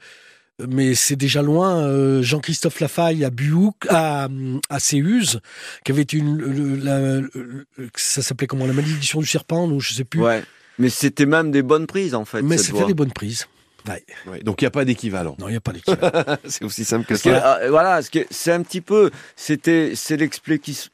mais 0.70 0.96
c'est 0.96 1.18
déjà 1.18 1.42
loin, 1.42 1.84
euh, 1.86 2.22
Jean-Christophe 2.22 2.80
Lafaille 2.80 3.26
à 3.26 3.30
Buhouk, 3.30 3.76
à, 3.90 4.30
à 4.70 4.80
Séuse, 4.80 5.42
qui 5.84 5.92
avait 5.92 6.04
une, 6.04 6.38
le- 6.38 6.76
la- 6.78 7.20
le- 7.20 7.66
ça 7.98 8.22
s'appelait 8.22 8.48
comment, 8.48 8.66
la 8.66 8.72
malédiction 8.74 9.20
du 9.20 9.26
serpent, 9.28 9.68
ou 9.68 9.82
je 9.82 9.94
sais 9.94 10.06
plus. 10.06 10.22
Ouais. 10.22 10.44
Mais 10.80 10.90
c'était 10.90 11.26
même 11.26 11.52
des 11.52 11.62
bonnes 11.62 11.88
prises 11.88 12.16
en 12.16 12.26
fait. 12.26 12.42
mais 12.42 12.58
c'était 12.58 12.86
des 12.88 12.94
bonnes 12.94 13.12
prises. 13.12 13.48
Ouais. 13.88 14.04
Ouais, 14.28 14.40
donc 14.44 14.62
il 14.62 14.64
n'y 14.64 14.68
a 14.68 14.72
pas 14.72 14.86
d'équivalent. 14.86 15.36
Non, 15.40 15.48
il 15.50 15.52
n'y 15.52 15.58
a 15.58 15.62
pas 15.62 15.74
d'équivalent. 15.74 16.38
C'est 16.46 16.64
aussi 16.64 16.86
simple 16.86 17.06
que 17.06 17.16
ça. 17.18 17.58
euh, 17.60 17.70
voilà, 17.70 18.02
ce 18.02 18.10
que- 18.10 18.26
c'est 18.32 18.54
un 18.54 18.62
petit 18.64 18.80
peu, 18.80 19.12
c'était, 19.36 19.92
c'est 19.96 20.16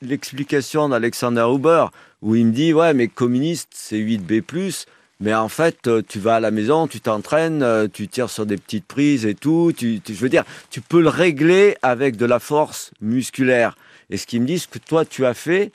l'explication 0.02 0.90
d'Alexander 0.90 1.46
Huber, 1.54 1.86
où 2.22 2.36
il 2.36 2.48
me 2.48 2.52
dit, 2.52 2.74
ouais, 2.74 2.94
mais 2.96 3.08
communiste, 3.08 3.70
c'est 3.76 3.98
8B+, 3.98 4.86
mais 5.20 5.34
en 5.36 5.50
fait, 5.50 5.88
euh, 5.88 6.02
tu 6.08 6.18
vas 6.20 6.38
à 6.38 6.40
la 6.40 6.50
maison, 6.52 6.88
tu 6.88 7.00
t'entraînes, 7.00 7.62
euh, 7.62 7.88
tu 7.92 8.08
tires 8.08 8.30
sur 8.30 8.46
des 8.46 8.58
petites 8.58 8.86
prises 8.86 9.26
et 9.26 9.36
tout, 9.36 9.72
tu, 9.78 10.00
tu- 10.02 10.16
je 10.16 10.20
veux 10.20 10.30
dire, 10.30 10.44
tu 10.72 10.82
peux 10.82 11.02
le 11.02 11.10
régler 11.10 11.76
avec 11.82 12.16
de 12.18 12.26
la 12.26 12.40
force 12.40 12.92
musculaire. 13.02 13.78
Et 14.10 14.18
ce 14.18 14.26
qu'ils 14.26 14.42
me 14.42 14.48
disent, 14.48 14.66
que 14.66 14.80
toi, 14.80 15.06
tu 15.06 15.26
as 15.26 15.34
fait, 15.36 15.72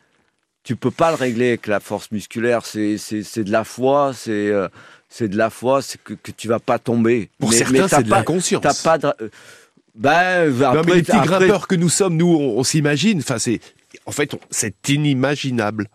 tu 0.64 0.74
peux 0.76 0.90
pas 0.90 1.10
le 1.10 1.16
régler 1.16 1.48
avec 1.48 1.66
la 1.68 1.78
force 1.78 2.10
musculaire, 2.10 2.64
c'est, 2.66 2.98
c'est, 2.98 3.22
c'est 3.22 3.44
de 3.44 3.52
la 3.52 3.62
foi, 3.64 4.12
c'est, 4.14 4.30
euh, 4.32 4.66
c'est 5.08 5.28
de 5.28 5.36
la 5.36 5.50
foi, 5.50 5.80
c'est 5.82 6.02
que, 6.02 6.14
que 6.14 6.32
tu 6.32 6.48
vas 6.48 6.58
pas 6.58 6.78
tomber. 6.78 7.28
Pour 7.38 7.50
Mais- 7.50 7.56
certains, 7.56 7.86
c'est 7.88 8.02
de 8.02 8.08
pas- 8.10 8.16
l'inconscience. 8.18 8.62
T'as 8.62 8.74
pas 8.82 8.98
de... 8.98 9.30
Ben, 9.94 10.50
Non, 10.50 10.66
après, 10.66 10.82
mais 10.86 10.94
les 10.96 11.02
petits 11.02 11.12
après- 11.12 11.26
grimpeurs 11.28 11.68
que 11.68 11.76
nous 11.76 11.88
sommes, 11.88 12.16
nous, 12.16 12.26
on, 12.34 12.58
on 12.58 12.64
s'imagine. 12.64 13.18
Enfin, 13.20 13.38
c'est 13.38 13.60
en 14.06 14.10
fait, 14.10 14.34
on- 14.34 14.40
c'est 14.50 14.88
inimaginable. 14.88 15.86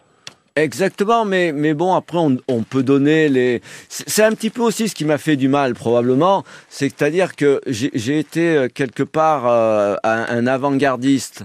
Exactement, 0.55 1.25
mais, 1.25 1.51
mais 1.53 1.73
bon, 1.73 1.93
après, 1.95 2.17
on, 2.17 2.37
on 2.47 2.63
peut 2.63 2.83
donner 2.83 3.29
les... 3.29 3.61
C'est 3.87 4.23
un 4.23 4.31
petit 4.33 4.49
peu 4.49 4.61
aussi 4.61 4.89
ce 4.89 4.95
qui 4.95 5.05
m'a 5.05 5.17
fait 5.17 5.35
du 5.37 5.47
mal, 5.47 5.73
probablement. 5.73 6.43
C'est-à-dire 6.69 7.35
que 7.35 7.61
j'ai 7.67 7.91
j'ai 7.93 8.19
été 8.19 8.55
euh, 8.57 8.67
quelque 8.67 9.03
part 9.03 9.47
euh, 9.47 9.95
un, 10.03 10.25
un 10.29 10.47
avant-gardiste. 10.47 11.43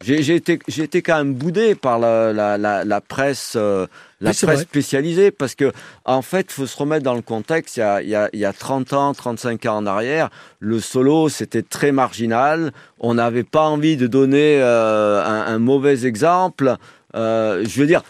J'ai 0.00 0.36
été, 0.36 0.60
été 0.68 1.02
quand 1.02 1.16
même 1.16 1.34
boudé 1.34 1.74
par 1.74 1.98
la, 1.98 2.32
la, 2.32 2.56
la, 2.56 2.84
la 2.84 3.00
presse, 3.00 3.54
euh, 3.56 3.88
la 4.20 4.30
Oui, 4.30 4.36
presse 4.40 4.60
spécialisée, 4.60 5.32
parce 5.32 5.56
que 5.56 5.72
en 6.04 6.22
fait, 6.22 6.52
faut 6.52 6.66
se 6.66 6.76
remettre 6.76 7.02
dans 7.02 7.14
le 7.14 7.22
contexte. 7.22 7.78
Il 7.78 7.80
y 7.80 7.82
a, 7.82 8.00
il 8.02 8.08
y 8.08 8.14
a, 8.14 8.30
il 8.32 8.38
y 8.38 8.44
a 8.44 8.52
30 8.52 8.92
ans, 8.92 9.12
35 9.12 9.66
ans 9.66 9.78
en 9.78 9.86
arrière, 9.86 10.30
le 10.60 10.78
solo 10.78 11.28
c'était 11.28 11.62
très 11.62 11.90
marginal. 11.90 12.72
On 13.00 13.14
n'avait 13.14 13.42
pas 13.42 13.62
envie 13.62 13.96
de 13.96 14.06
donner 14.06 14.60
euh, 14.62 15.20
un, 15.24 15.52
un 15.52 15.58
mauvais 15.58 16.06
exemple. 16.06 16.76
Euh, 17.16 17.64
je 17.66 17.80
veux 17.80 17.86
dire, 17.86 18.04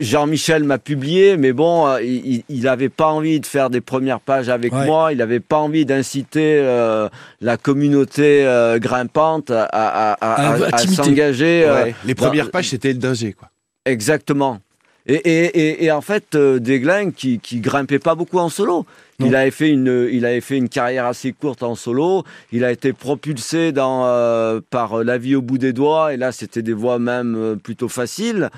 Jean-Michel 0.00 0.64
m'a 0.64 0.78
publié, 0.78 1.36
mais 1.36 1.52
bon, 1.52 1.86
euh, 1.86 2.02
il 2.02 2.42
il 2.48 2.66
avait 2.68 2.88
pas 2.88 3.08
envie 3.08 3.38
de 3.38 3.46
faire 3.46 3.68
des 3.70 3.80
premières 3.82 4.20
pages 4.20 4.48
avec 4.48 4.72
Ouais. 4.72 4.86
moi. 4.86 5.12
Il 5.12 5.20
avait 5.20 5.40
pas 5.40 5.58
envie 5.58 5.84
d'inciter 5.84 6.58
euh, 6.62 7.08
la 7.42 7.56
communauté 7.58 8.44
euh, 8.46 8.78
grimpante 8.78 9.50
à, 9.50 9.64
à, 9.64 10.12
à, 10.12 10.32
À- 10.34 10.54
à 10.54 10.66
à 10.74 10.78
t'imiter. 10.78 11.02
s'engager. 11.02 11.64
euh, 11.66 11.90
les 12.06 12.14
premières 12.14 12.46
dans- 12.46 12.50
pages, 12.52 12.70
c'était 12.70 12.92
le 12.94 12.98
danger, 12.98 13.34
quoi. 13.34 13.50
Exactement. 13.84 14.58
Et, 15.06 15.14
et, 15.14 15.44
et, 15.60 15.84
et 15.84 15.90
en 15.92 16.02
fait, 16.02 16.34
euh, 16.34 16.58
Desglain, 16.58 17.10
qui, 17.10 17.38
qui 17.40 17.60
grimpait 17.60 17.98
pas 17.98 18.14
beaucoup 18.14 18.38
en 18.38 18.48
solo, 18.50 18.84
Non. 19.18 19.26
il 19.26 19.34
avait, 19.34 19.50
fait 19.50 19.70
une, 19.70 20.08
il 20.12 20.24
avait 20.26 20.42
fait 20.42 20.56
une 20.58 20.68
carrière 20.68 21.06
assez 21.06 21.32
courte 21.32 21.62
en 21.62 21.74
solo. 21.74 22.22
Il 22.52 22.64
a 22.64 22.70
été 22.70 22.92
propulsé 22.92 23.72
dans, 23.72 24.04
euh, 24.06 24.60
par 24.70 25.02
La 25.02 25.18
vie 25.18 25.34
au 25.36 25.42
bout 25.42 25.58
des 25.58 25.72
doigts. 25.72 26.12
Et 26.14 26.16
là, 26.16 26.32
c'était 26.32 26.62
des 26.62 26.74
voies 26.74 26.98
même 26.98 27.58
plutôt 27.62 27.88
faciles. 27.88 28.50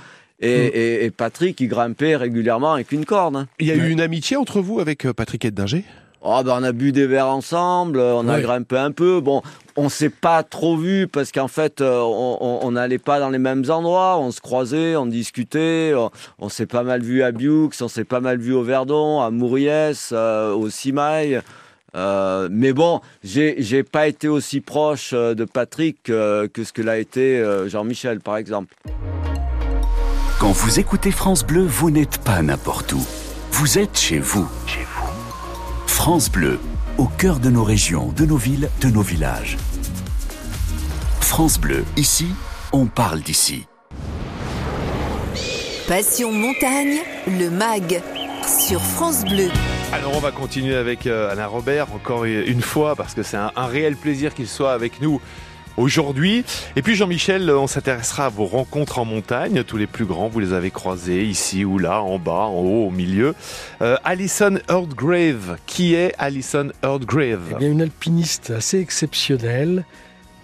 Et, 0.43 0.67
Mm. 0.67 0.71
et, 0.75 1.05
et 1.07 1.11
Patrick, 1.11 1.61
il 1.61 1.69
grimpait 1.69 2.17
régulièrement 2.17 2.73
avec 2.75 2.93
une 2.93 3.05
corde. 3.05 3.37
hein. 3.37 3.47
Il 3.61 3.67
y 3.67 3.71
a 3.73 3.75
Ouais. 3.75 3.81
eu 3.81 3.91
une 3.91 4.01
amitié 4.01 4.37
entre 4.37 4.61
vous 4.61 4.81
avec 4.81 5.07
euh, 5.07 5.13
Patrick 5.13 5.45
Eddinger 5.45 5.85
Oh, 6.25 6.41
ben, 6.45 6.57
on 6.61 6.63
a 6.63 6.71
bu 6.71 6.93
des 6.93 7.07
verres 7.09 7.27
ensemble, 7.27 7.99
on 7.99 8.29
a 8.29 8.37
Ouais. 8.37 8.43
grimpé 8.43 8.77
un 8.77 8.93
peu. 8.93 9.21
Bon, 9.21 9.43
on 9.77 9.89
s'est 9.89 10.09
pas 10.09 10.45
trop 10.45 10.77
vu 10.77 11.09
parce 11.09 11.33
qu'en 11.33 11.49
fait, 11.49 11.81
euh, 11.81 11.99
on 12.01 12.71
n'allait 12.71 12.99
pas 12.99 13.19
dans 13.19 13.31
les 13.31 13.39
mêmes 13.41 13.65
endroits. 13.69 14.19
On 14.21 14.31
se 14.31 14.41
croisait, 14.41 14.95
on 14.95 15.07
discutait. 15.07 15.95
On, 15.97 16.11
on 16.39 16.49
s'est 16.49 16.67
pas 16.67 16.85
mal 16.85 17.03
vu 17.03 17.25
à 17.25 17.33
Biux, 17.33 17.71
on 17.81 17.89
s'est 17.89 18.05
pas 18.05 18.21
mal 18.21 18.39
vu 18.39 18.53
au 18.53 18.63
Verdon, 18.63 19.21
à 19.21 19.31
Mouriès, 19.33 20.11
euh, 20.13 20.53
au 20.55 20.71
Simail. 20.71 21.41
Euh, 21.97 22.49
mais 22.53 22.73
bon, 22.73 23.01
j'ai 23.25 23.83
pas 23.83 24.07
été 24.07 24.29
aussi 24.29 24.61
proche 24.61 25.11
euh, 25.15 25.35
de 25.35 25.45
Patrick 25.45 26.09
euh, 26.09 26.47
que 26.47 26.63
ce 26.63 26.73
que 26.73 26.83
l'a 26.83 26.99
été 26.99 27.41
euh, 27.41 27.69
Jean-Michel, 27.69 28.21
par 28.21 28.37
exemple. 28.37 28.75
Quand 30.43 30.51
vous 30.51 30.81
écoutez 30.81 31.13
France 31.13 31.45
Bleu, 31.47 31.65
vous 31.65 31.93
n'êtes 31.93 32.19
pas 32.19 32.43
n'importe 32.43 32.95
où. 32.95 33.07
Vous 33.53 33.79
êtes 33.79 33.97
chez 33.97 34.19
vous. 34.19 34.49
Chez 34.67 34.85
vous. 34.97 35.07
France 35.87 36.29
Bleu, 36.29 36.59
au 36.99 37.05
cœur 37.07 37.39
de 37.39 37.49
nos 37.49 37.63
régions, 37.63 38.09
de 38.17 38.27
nos 38.27 38.39
villes, 38.39 38.69
de 38.81 38.89
nos 38.89 39.03
villages. 39.03 39.57
France 41.21 41.61
Bleu, 41.61 41.85
ici, 41.97 42.27
on 42.73 42.87
parle 42.87 43.21
d'ici. 43.21 43.69
Passion 45.87 46.33
montagne, 46.33 46.99
le 47.29 47.49
MAG 47.49 48.03
sur 48.45 48.83
France 48.83 49.25
Bleu. 49.25 49.49
Alors 49.93 50.17
on 50.17 50.21
va 50.21 50.33
continuer 50.33 50.75
avec 50.75 51.07
euh, 51.07 51.31
Alain 51.31 51.47
Robert 51.47 51.95
encore 51.95 52.25
une 52.25 52.63
fois 52.63 52.97
parce 52.97 53.15
que 53.15 53.23
c'est 53.23 53.37
un, 53.37 53.53
un 53.55 53.67
réel 53.67 53.95
plaisir 53.95 54.35
qu'il 54.35 54.49
soit 54.49 54.73
avec 54.73 55.01
nous 55.01 55.21
aujourd'hui. 55.77 56.45
Et 56.77 56.83
puis 56.83 56.95
Jean-Michel, 56.95 57.51
on 57.51 57.67
s'intéressera 57.67 58.27
à 58.27 58.29
vos 58.29 58.47
rencontres 58.47 58.99
en 58.99 59.05
montagne. 59.05 59.65
Tous 59.65 59.77
les 59.77 59.87
plus 59.87 60.05
grands, 60.05 60.29
vous 60.29 60.41
les 60.41 60.53
avez 60.53 60.71
croisés 60.71 61.25
ici 61.25 61.65
ou 61.65 61.79
là, 61.79 62.03
en 62.03 62.19
bas, 62.19 62.47
en 62.47 62.61
haut, 62.61 62.87
au 62.87 62.91
milieu. 62.91 63.35
Euh, 63.81 63.97
Alison 64.05 64.59
Earthgrave. 64.69 65.57
Qui 65.67 65.95
est 65.95 66.15
Alison 66.19 66.71
Earthgrave 66.83 67.53
Eh 67.53 67.59
bien, 67.59 67.71
une 67.71 67.83
alpiniste 67.83 68.51
assez 68.51 68.79
exceptionnelle 68.79 69.85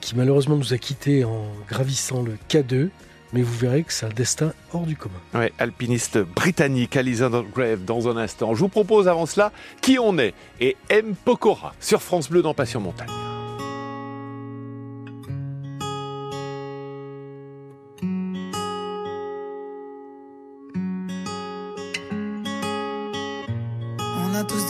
qui 0.01 0.17
malheureusement 0.17 0.57
nous 0.57 0.73
a 0.73 0.79
quittés 0.79 1.25
en 1.25 1.47
gravissant 1.69 2.23
le 2.23 2.37
K2. 2.49 2.89
Mais 3.35 3.43
vous 3.43 3.59
verrez 3.59 3.83
que 3.83 3.93
c'est 3.93 4.07
un 4.07 4.11
destin 4.11 4.55
hors 4.73 4.87
du 4.87 4.97
commun. 4.97 5.19
Ouais, 5.35 5.53
alpiniste 5.59 6.19
britannique, 6.19 6.97
Alison 6.97 7.31
Earthgrave, 7.31 7.85
dans 7.85 8.09
un 8.09 8.17
instant. 8.17 8.55
Je 8.55 8.61
vous 8.61 8.69
propose 8.69 9.07
avant 9.07 9.27
cela 9.27 9.53
qui 9.83 9.99
on 9.99 10.17
est 10.19 10.33
et 10.61 10.77
M. 10.89 11.15
Pokora 11.25 11.75
sur 11.79 12.01
France 12.01 12.31
Bleu 12.31 12.41
dans 12.41 12.55
Passion 12.55 12.81
Montagne. 12.81 13.28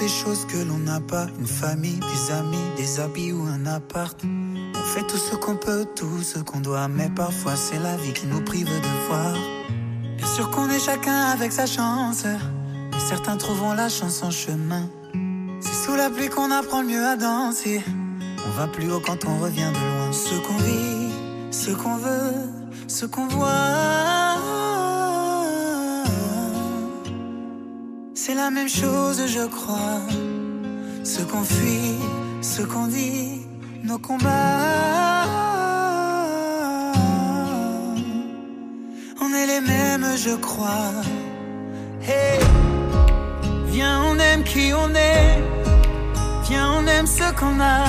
Des 0.01 0.09
choses 0.09 0.47
que 0.47 0.59
l'on 0.59 0.79
n'a 0.79 1.01
pas, 1.01 1.27
une 1.39 1.47
famille, 1.47 1.99
des 1.99 2.33
amis, 2.33 2.57
des 2.77 3.01
habits 3.01 3.33
ou 3.33 3.43
un 3.43 3.67
appart. 3.67 4.17
On 4.25 4.87
fait 4.95 5.07
tout 5.07 5.17
ce 5.17 5.35
qu'on 5.35 5.57
peut, 5.57 5.87
tout 5.97 6.23
ce 6.23 6.39
qu'on 6.39 6.61
doit, 6.61 6.89
mais 6.89 7.11
parfois 7.11 7.57
c'est 7.57 7.79
la 7.79 7.97
vie 7.97 8.13
qui 8.13 8.27
nous 8.27 8.41
prive 8.41 8.67
de 8.67 9.09
voir. 9.09 9.35
Bien 10.17 10.27
sûr 10.27 10.51
qu'on 10.51 10.69
est 10.69 10.79
chacun 10.79 11.21
avec 11.33 11.53
sa 11.53 11.67
chance, 11.67 12.25
mais 12.25 13.01
certains 13.09 13.37
trouveront 13.37 13.73
la 13.73 13.89
chance 13.89 14.23
en 14.23 14.31
chemin. 14.31 14.89
C'est 15.61 15.85
sous 15.85 15.97
la 15.97 16.11
pluie 16.11 16.29
qu'on 16.29 16.51
apprend 16.51 16.83
le 16.83 16.89
mieux 16.89 17.05
à 17.05 17.17
danser. 17.17 17.83
On 18.47 18.51
va 18.57 18.69
plus 18.69 18.91
haut 18.93 19.01
quand 19.01 19.25
on 19.27 19.39
revient 19.39 19.71
de 19.73 19.79
loin. 19.79 20.13
Ce 20.13 20.35
qu'on 20.47 20.57
vit, 20.59 21.13
ce 21.51 21.71
qu'on 21.71 21.97
veut, 21.97 22.35
ce 22.87 23.05
qu'on 23.07 23.27
voit. 23.27 24.58
C'est 28.29 28.35
la 28.35 28.51
même 28.51 28.69
chose, 28.69 29.23
je 29.27 29.47
crois. 29.47 30.03
Ce 31.03 31.23
qu'on 31.23 31.43
fuit, 31.43 31.97
ce 32.43 32.61
qu'on 32.61 32.87
dit, 32.87 33.47
nos 33.85 33.97
combats. 33.97 35.25
On 39.23 39.33
est 39.33 39.47
les 39.47 39.63
mêmes, 39.63 40.07
je 40.19 40.37
crois. 40.37 40.93
Hey, 42.03 42.39
viens, 43.69 44.03
on 44.03 44.19
aime 44.19 44.45
qui 44.45 44.75
on 44.75 44.91
est. 44.95 45.43
Viens, 46.51 46.71
on 46.73 46.87
aime 46.87 47.07
ce 47.07 47.33
qu'on 47.33 47.59
a. 47.59 47.87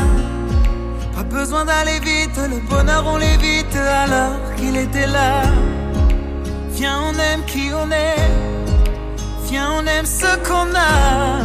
Pas 1.18 1.24
besoin 1.24 1.66
d'aller 1.66 2.00
vite, 2.00 2.40
le 2.50 2.60
bonheur 2.70 3.04
on 3.06 3.18
l'évite 3.18 3.76
alors 3.76 4.38
qu'il 4.56 4.78
était 4.78 5.08
là. 5.08 5.42
Viens, 6.72 6.98
on 7.10 7.14
aime 7.28 7.44
qui 7.46 7.72
on 7.74 7.92
est. 7.92 8.59
Viens, 9.50 9.72
on 9.72 9.86
aime 9.88 10.06
ce 10.06 10.28
qu'on 10.48 10.76
a. 10.76 11.40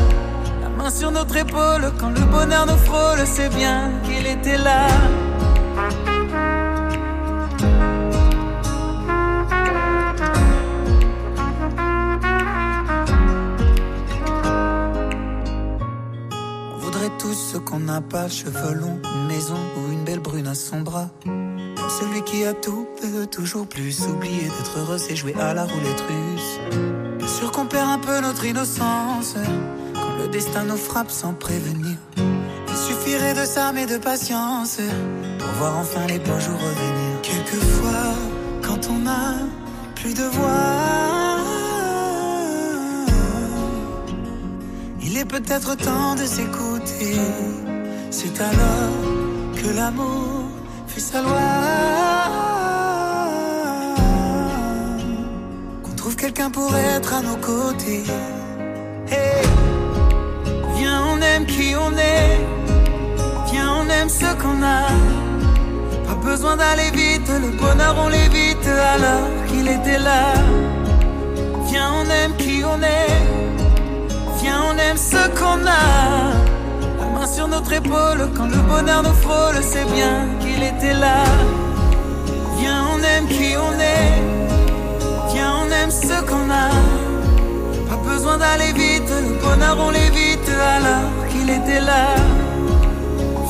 La 0.61 0.69
main 0.77 0.91
sur 0.91 1.11
notre 1.11 1.35
épaule, 1.37 1.91
quand 1.99 2.11
le 2.11 2.21
bonheur 2.21 2.67
nous 2.67 2.77
frôle, 2.77 3.25
c'est 3.25 3.49
bien 3.49 3.93
qu'il 4.05 4.27
était 4.27 4.59
là. 4.59 4.89
On 16.75 16.79
voudrait 16.79 17.11
tous 17.19 17.53
ce 17.53 17.57
qu'on 17.57 17.79
n'a 17.79 18.03
pas, 18.03 18.29
cheveux 18.29 18.75
longs, 18.75 19.01
une 19.15 19.27
maison 19.29 19.57
ou 19.79 19.93
une 19.93 20.05
belle 20.05 20.21
brune 20.21 20.47
à 20.47 20.55
son 20.55 20.83
bras. 20.83 21.09
Celui 21.25 22.23
qui 22.25 22.45
a 22.45 22.53
tout 22.53 22.87
peut 23.01 23.27
toujours 23.27 23.67
plus. 23.67 24.03
Oublier 24.03 24.43
d'être 24.43 24.79
heureux, 24.79 24.99
c'est 24.99 25.17
jouer 25.17 25.35
à 25.41 25.55
la 25.55 25.65
roulette 25.65 26.05
russe. 26.07 26.54
Notre 28.21 28.45
innocence 28.45 29.35
quand 29.95 30.17
le 30.19 30.29
destin 30.29 30.65
nous 30.65 30.77
frappe 30.77 31.11
sans 31.11 31.33
prévenir. 31.33 31.97
Il 32.17 32.77
suffirait 32.77 33.35
de 33.35 33.73
mais 33.75 33.87
de 33.87 33.99
patience 33.99 34.79
pour 35.39 35.49
voir 35.59 35.79
enfin 35.79 36.07
les 36.07 36.19
beaux 36.19 36.41
jours 36.41 36.59
revenir. 36.59 37.21
Quelquefois, 37.23 38.15
quand 38.63 38.89
on 38.91 39.07
a 39.07 39.35
plus 39.95 40.15
de 40.15 40.25
voix, 40.25 41.39
il 45.03 45.17
est 45.17 45.25
peut-être 45.25 45.77
temps 45.77 46.15
de 46.15 46.27
s'écouter. 46.27 47.17
C'est 48.11 48.41
alors 48.41 49.55
que 49.57 49.77
l'amour 49.77 50.49
fait 50.87 51.01
sa 51.01 51.23
loi. 51.23 52.14
Quelqu'un 56.25 56.51
pour 56.51 56.75
être 56.75 57.13
à 57.13 57.21
nos 57.21 57.37
côtés. 57.37 58.03
Hey, 59.11 59.45
viens, 60.75 61.03
on 61.13 61.21
aime 61.21 61.45
qui 61.45 61.75
on 61.77 61.93
est. 61.99 62.41
Viens, 63.51 63.71
on 63.81 63.87
aime 63.91 64.09
ce 64.09 64.31
qu'on 64.41 64.63
a. 64.63 64.85
Pas 66.09 66.19
besoin 66.31 66.57
d'aller 66.57 66.91
vite, 66.93 67.29
le 67.29 67.51
bonheur 67.63 67.95
on 68.03 68.09
l'évite 68.09 68.67
alors 68.95 69.29
qu'il 69.49 69.69
était 69.69 69.99
là. 69.99 70.33
Viens, 71.69 71.91
on 72.01 72.07
aime 72.09 72.35
qui 72.39 72.65
on 72.65 72.81
est. 72.81 73.21
Viens, 74.41 74.63
on 74.71 74.79
aime 74.79 74.97
ce 74.97 75.29
qu'on 75.39 75.61
a. 75.67 75.85
La 77.01 77.07
main 77.15 77.27
sur 77.27 77.49
notre 77.49 77.73
épaule, 77.75 78.31
quand 78.35 78.47
le 78.47 78.63
bonheur 78.73 79.03
nous 79.03 79.19
frôle, 79.25 79.59
c'est 79.63 79.89
bien 79.93 80.27
qu'il 80.41 80.63
était 80.63 80.95
là. 80.95 81.23
Viens, 82.59 82.83
on 82.95 82.99
aime 83.13 83.27
qui 83.27 83.55
on 83.59 83.79
est. 83.79 84.34
Ce 85.91 86.21
qu'on 86.23 86.51
a. 86.51 86.71
Pas 87.89 87.97
besoin 87.97 88.39
d'aller 88.39 88.73
vite, 88.73 89.09
le 89.09 89.39
bonheur 89.41 89.77
on 89.79 89.91
l'évite 89.91 90.49
alors 90.49 91.29
qu'il 91.29 91.51
était 91.51 91.81
là. 91.81 92.07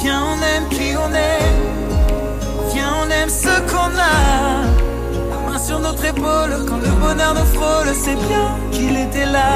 Viens, 0.00 0.22
on 0.22 0.42
aime 0.42 0.68
qui 0.68 0.96
on 0.96 1.14
est. 1.14 2.72
Viens, 2.72 2.92
on 3.04 3.10
aime 3.10 3.30
ce 3.30 3.60
qu'on 3.70 3.90
a. 3.98 4.64
La 5.30 5.50
main 5.50 5.58
sur 5.58 5.78
notre 5.78 6.04
épaule, 6.04 6.66
quand 6.68 6.78
le 6.78 6.90
bonheur 7.00 7.34
nous 7.34 7.46
frôle, 7.54 7.94
c'est 7.94 8.16
bien 8.16 8.58
qu'il 8.72 8.96
était 8.96 9.26
là. 9.26 9.54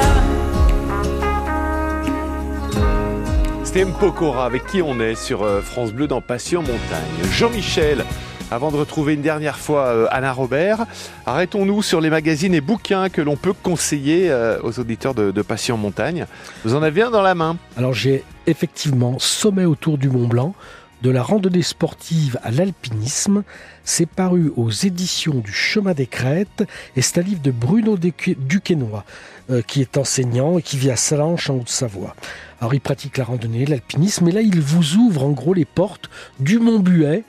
C'était 3.63 3.81
M. 3.81 3.91
Pokora 3.99 4.45
avec 4.45 4.65
qui 4.67 4.81
on 4.81 4.99
est 4.99 5.15
sur 5.15 5.43
euh, 5.43 5.61
France 5.61 5.91
Bleu 5.91 6.07
dans 6.07 6.21
Passion 6.21 6.61
Montagne. 6.61 7.29
Jean-Michel, 7.31 8.03
avant 8.51 8.71
de 8.71 8.77
retrouver 8.77 9.13
une 9.13 9.21
dernière 9.21 9.59
fois 9.59 9.85
euh, 9.87 10.07
Anna 10.11 10.31
Robert, 10.33 10.85
arrêtons-nous 11.25 11.83
sur 11.83 12.01
les 12.01 12.09
magazines 12.09 12.53
et 12.55 12.61
bouquins 12.61 13.09
que 13.09 13.21
l'on 13.21 13.35
peut 13.35 13.53
conseiller 13.53 14.31
euh, 14.31 14.59
aux 14.63 14.79
auditeurs 14.79 15.13
de, 15.13 15.31
de 15.31 15.41
Passion 15.41 15.77
Montagne. 15.77 16.25
Vous 16.65 16.73
en 16.73 16.81
avez 16.81 17.03
un 17.03 17.11
dans 17.11 17.21
la 17.21 17.35
main 17.35 17.57
Alors 17.77 17.93
j'ai 17.93 18.23
effectivement 18.47 19.19
Sommet 19.19 19.65
autour 19.65 19.97
du 19.99 20.09
Mont 20.09 20.27
Blanc, 20.27 20.55
de 21.03 21.11
la 21.11 21.21
randonnée 21.21 21.61
sportive 21.61 22.39
à 22.43 22.49
l'alpinisme. 22.51 23.43
C'est 23.83 24.07
paru 24.09 24.51
aux 24.57 24.71
éditions 24.71 25.35
du 25.35 25.53
Chemin 25.53 25.93
des 25.93 26.07
Crêtes 26.07 26.63
et 26.95 27.01
c'est 27.03 27.19
un 27.19 27.23
livre 27.23 27.41
de 27.41 27.51
Bruno 27.51 27.97
Duque- 27.97 28.35
Duquesnoy 28.39 29.03
euh, 29.51 29.61
qui 29.61 29.81
est 29.81 29.95
enseignant 29.97 30.57
et 30.57 30.61
qui 30.63 30.77
vit 30.77 30.89
à 30.91 30.95
Salanches 30.95 31.49
en 31.51 31.57
Haute-Savoie. 31.57 32.15
Alors 32.61 32.73
il 32.73 32.81
pratique 32.81 33.17
la 33.17 33.23
randonnée, 33.25 33.65
l'alpinisme 33.67 34.27
et 34.27 34.31
là 34.31 34.41
il 34.41 34.59
vous 34.59 34.95
ouvre 34.95 35.23
en 35.23 35.29
gros 35.29 35.53
les 35.53 35.65
portes 35.65 36.09
du 36.39 36.57
Mont 36.59 36.79
Buet, 36.79 37.23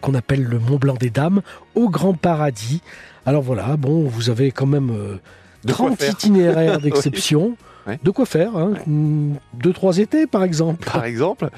qu'on 0.00 0.14
appelle 0.14 0.42
le 0.44 0.58
Mont 0.58 0.76
Blanc 0.76 0.94
des 0.98 1.10
Dames, 1.10 1.42
au 1.74 1.88
Grand 1.88 2.14
Paradis. 2.14 2.82
Alors 3.26 3.42
voilà, 3.42 3.76
bon, 3.76 4.04
vous 4.08 4.30
avez 4.30 4.50
quand 4.50 4.66
même 4.66 4.90
euh, 4.90 5.16
De 5.64 5.72
quoi 5.72 5.86
30 5.88 6.00
faire. 6.00 6.10
itinéraires 6.12 6.78
d'exception. 6.80 7.56
De 8.04 8.10
quoi 8.10 8.24
faire, 8.26 8.56
hein 8.56 8.74
Mm, 8.86 9.34
Deux, 9.54 9.72
trois 9.72 9.98
étés 9.98 10.26
par 10.26 10.44
exemple. 10.44 10.84
par 10.88 11.04
exemple. 11.04 11.48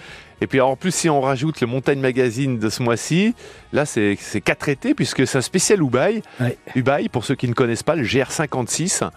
Et 0.41 0.47
puis 0.47 0.61
en 0.61 0.77
plus, 0.77 0.95
si 0.95 1.11
on 1.11 1.21
rajoute 1.21 1.61
le 1.61 1.67
Montagne 1.67 2.01
Magazine 2.01 2.59
de 2.59 2.69
ce 2.71 2.83
mois-ci, 2.83 3.35
là 3.73 3.85
c'est 3.85 4.17
quatre 4.43 4.69
étés 4.69 4.95
puisque 4.95 5.27
c'est 5.27 5.39
un 5.39 5.43
spécial 5.43 5.83
Ubaï. 5.83 6.23
Ouais. 6.41 6.57
Ubaï, 6.75 7.09
pour 7.09 7.25
ceux 7.25 7.35
qui 7.35 7.49
ne 7.49 7.53
connaissent 7.55 7.83
pas, 7.83 7.97
le 7.97 8.05
GR56, 8.05 9.09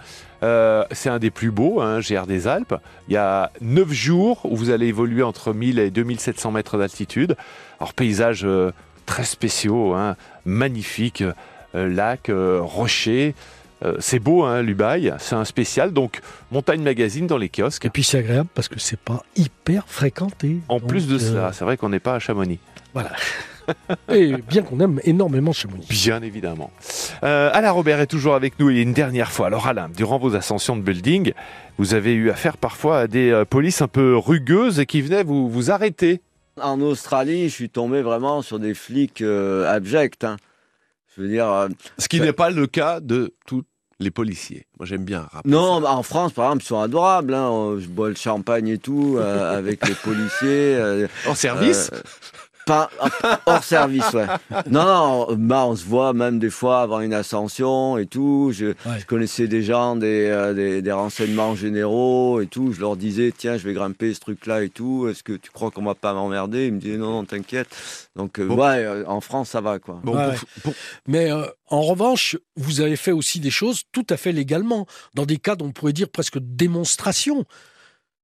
euh, 0.44 0.84
c'est 0.92 1.10
un 1.10 1.20
des 1.20 1.32
plus 1.32 1.52
beaux, 1.52 1.80
hein, 1.82 2.00
GR 2.02 2.28
des 2.28 2.48
Alpes. 2.48 2.76
Il 3.08 3.14
y 3.14 3.18
a 3.18 3.52
neuf 3.62 3.92
jours 3.94 4.42
où 4.44 4.56
vous 4.58 4.70
allez 4.70 4.88
évoluer 4.88 5.24
entre 5.24 5.54
1000 5.54 5.80
et 5.80 5.92
2700 5.92 6.52
mètres 6.52 6.78
d'altitude. 6.78 7.38
Alors 7.80 7.94
paysages 7.94 8.44
euh, 8.46 8.72
très 9.06 9.24
spéciaux, 9.24 9.94
hein, 9.94 10.16
magnifiques, 10.46 11.24
euh, 11.76 11.88
lacs, 11.88 12.30
euh, 12.30 12.60
rochers. 12.62 13.36
Euh, 13.84 13.96
c'est 14.00 14.20
beau, 14.20 14.44
hein, 14.44 14.62
l'Ubaï, 14.62 15.14
c'est 15.20 15.36
un 15.36 15.46
spécial. 15.46 15.92
Donc, 15.92 16.22
Montagne 16.52 16.82
Magazine 16.82 17.28
dans 17.28 17.38
les 17.38 17.50
kiosques. 17.50 17.86
Et 17.86 17.90
puis 17.90 18.04
c'est 18.04 18.20
agréable 18.20 18.50
parce 18.54 18.68
que 18.68 18.80
c'est 18.80 19.00
pas 19.00 19.24
hyper 19.36 19.84
fréquenté. 19.88 20.58
En 20.70 20.80
Donc, 20.80 20.88
plus 20.88 21.08
de 21.08 21.18
cela, 21.18 21.52
c'est 21.54 21.66
vrai 21.66 21.78
qu'on 21.78 21.90
n'est 21.90 22.00
pas 22.00 22.16
à 22.16 22.20
Chamonix. 22.20 22.60
Voilà. 22.94 23.12
Et 24.14 24.34
bien 24.48 24.62
qu'on 24.62 24.80
aime 24.80 25.00
énormément 25.04 25.52
Chamonix. 25.52 25.88
Bien 25.90 26.22
évidemment. 26.22 26.72
Euh, 27.24 27.50
Alain 27.54 27.72
Robert 27.72 28.00
est 28.00 28.08
toujours 28.08 28.36
avec 28.36 28.60
nous 28.60 28.70
et 28.70 28.82
une 28.82 28.94
dernière 28.94 29.32
fois. 29.32 29.48
Alors 29.48 29.68
Alain, 29.68 29.90
durant 29.90 30.18
vos 30.18 30.36
ascensions 30.36 30.76
de 30.76 30.82
building, 30.82 31.34
vous 31.78 31.94
avez 31.94 32.14
eu 32.14 32.30
affaire 32.30 32.58
parfois 32.58 33.00
à 33.00 33.08
des 33.08 33.32
euh, 33.32 33.46
polices 33.46 33.82
un 33.82 33.88
peu 33.88 34.16
rugueuses 34.18 34.80
et 34.80 34.86
qui 34.86 35.02
venaient 35.02 35.24
vous, 35.24 35.50
vous 35.50 35.72
arrêter. 35.72 36.22
En 36.62 36.80
Australie, 36.82 37.50
je 37.50 37.54
suis 37.54 37.70
tombé 37.70 38.02
vraiment 38.02 38.42
sur 38.42 38.60
des 38.60 38.74
flics 38.74 39.22
euh, 39.22 39.70
abjects. 39.70 40.24
hein. 40.24 40.38
Je 41.16 41.22
veux 41.22 41.28
dire, 41.28 41.50
euh, 41.52 41.68
Ce 41.98 42.08
qui 42.08 42.20
n'est 42.22 42.34
pas 42.34 42.50
le 42.50 42.68
cas 42.68 43.00
de 43.00 43.34
tous 43.46 43.64
les 44.00 44.12
policiers. 44.12 44.66
Moi, 44.80 44.86
j'aime 44.86 45.04
bien 45.06 45.28
rappeler 45.32 45.52
non, 45.52 45.80
bah, 45.82 45.92
en 45.92 46.04
France, 46.04 46.34
par 46.34 46.46
exemple, 46.46 46.64
ils 46.64 46.68
sont 46.68 46.80
adorables. 46.82 47.34
hein. 47.34 47.50
Euh, 47.52 47.80
Je 47.80 47.88
bois 47.88 48.10
le 48.10 48.16
champagne 48.16 48.68
et 48.70 48.78
tout 48.78 49.16
euh, 49.18 49.58
avec 49.58 49.86
les 49.88 49.96
policiers. 50.04 51.06
En 51.28 51.36
service 51.36 51.92
pas, 52.66 52.90
hors 53.46 53.64
service, 53.64 54.12
ouais. 54.14 54.26
Non, 54.70 54.84
non, 54.86 55.28
bah, 55.38 55.66
on 55.68 55.76
se 55.76 55.86
voit 55.86 56.14
même 56.14 56.40
des 56.40 56.50
fois 56.50 56.82
avant 56.82 57.00
une 57.00 57.14
ascension 57.14 57.98
et 57.98 58.06
tout. 58.06 58.52
Je, 58.54 58.68
Ouais. 58.68 59.00
je 59.00 59.06
connaissais 59.06 59.48
des 59.48 59.62
gens 59.64 59.96
des, 59.96 60.26
euh, 60.30 60.54
des, 60.54 60.82
des 60.82 60.92
renseignements 60.92 61.56
généraux 61.56 62.42
et 62.42 62.48
tout. 62.48 62.74
Je 62.74 62.80
leur 62.82 62.96
disais, 62.98 63.32
tiens, 63.38 63.58
je 63.58 63.64
vais 63.68 63.74
grimper 63.74 64.14
ce 64.14 64.20
truc-là 64.20 64.64
et 64.64 64.70
tout. 64.70 65.08
Est-ce 65.10 65.24
que 65.24 65.34
tu 65.34 65.52
crois 65.52 65.72
qu'on 65.72 65.84
va 65.84 65.96
pas 65.96 66.14
m'emmerder? 66.14 66.68
Ils 66.68 66.74
me 66.74 66.80
disaient, 66.80 66.98
non, 66.98 67.12
non, 67.12 67.26
t'inquiète. 67.26 67.68
Donc, 68.16 68.40
euh, 68.40 68.48
Bon. 68.48 68.56
ouais, 68.58 68.84
euh, 68.84 69.04
en 69.08 69.22
France, 69.22 69.50
ça 69.50 69.62
va, 69.62 69.80
quoi. 69.80 70.00
Bon, 70.04 70.16
Ouais, 70.16 70.24
pour- 70.24 70.32
ouais. 70.34 70.40
pour- 70.64 70.74
Mais 71.08 71.32
euh, 71.32 71.46
en 71.68 71.82
revanche, 71.82 72.38
vous 72.56 72.82
avez 72.82 72.96
fait 72.96 73.12
aussi 73.12 73.40
des 73.40 73.50
choses 73.52 73.84
tout 73.92 74.06
à 74.10 74.18
fait 74.18 74.32
légalement, 74.32 74.86
dans 75.14 75.26
des 75.26 75.38
cas 75.38 75.56
dont 75.56 75.66
on 75.68 75.72
pourrait 75.72 75.94
dire 75.94 76.10
presque 76.10 76.40
de 76.40 76.46
démonstration. 76.46 77.46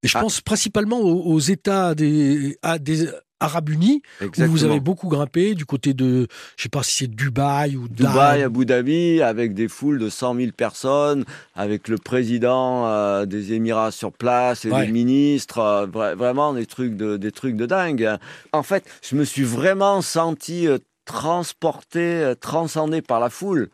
Et 0.03 0.07
je 0.07 0.17
Ah. 0.17 0.21
pense 0.21 0.41
principalement 0.41 0.99
aux, 0.99 1.21
aux 1.33 1.39
États 1.39 1.93
des, 1.93 2.57
à 2.63 2.79
des 2.79 3.07
Arabes 3.41 3.69
Unis, 3.69 4.01
où 4.21 4.27
vous 4.45 4.63
avez 4.63 4.79
beaucoup 4.79 5.09
grimpé 5.09 5.55
du 5.55 5.65
côté 5.65 5.93
de, 5.93 6.27
je 6.55 6.63
sais 6.63 6.69
pas 6.69 6.83
si 6.83 6.95
c'est 6.95 7.07
Dubaï 7.07 7.75
ou 7.75 7.87
Dubaï, 7.89 8.43
Abu 8.43 8.65
Dhabi, 8.65 9.21
avec 9.21 9.53
des 9.53 9.67
foules 9.67 9.99
de 9.99 10.09
100 10.09 10.35
000 10.35 10.51
personnes, 10.55 11.25
avec 11.55 11.87
le 11.87 11.97
président 11.97 12.85
euh, 12.87 13.25
des 13.25 13.53
Émirats 13.53 13.91
sur 13.91 14.11
place 14.13 14.63
et 14.65 14.71
Ouais. 14.71 14.85
les 14.85 14.91
ministres, 14.91 15.57
euh, 15.59 15.87
vra- 15.87 16.13
vraiment 16.15 16.53
des 16.53 16.65
trucs 16.67 16.95
de 16.95 17.17
des 17.17 17.31
trucs 17.31 17.55
de 17.55 17.65
dingue. 17.65 18.03
hein. 18.05 18.19
En 18.53 18.63
fait, 18.63 18.83
je 19.01 19.15
me 19.15 19.23
suis 19.25 19.43
vraiment 19.43 20.01
senti 20.01 20.67
euh, 20.67 20.77
transporté, 21.05 22.33
transcendé 22.39 23.01
par 23.01 23.19
la 23.19 23.29
foule, 23.29 23.69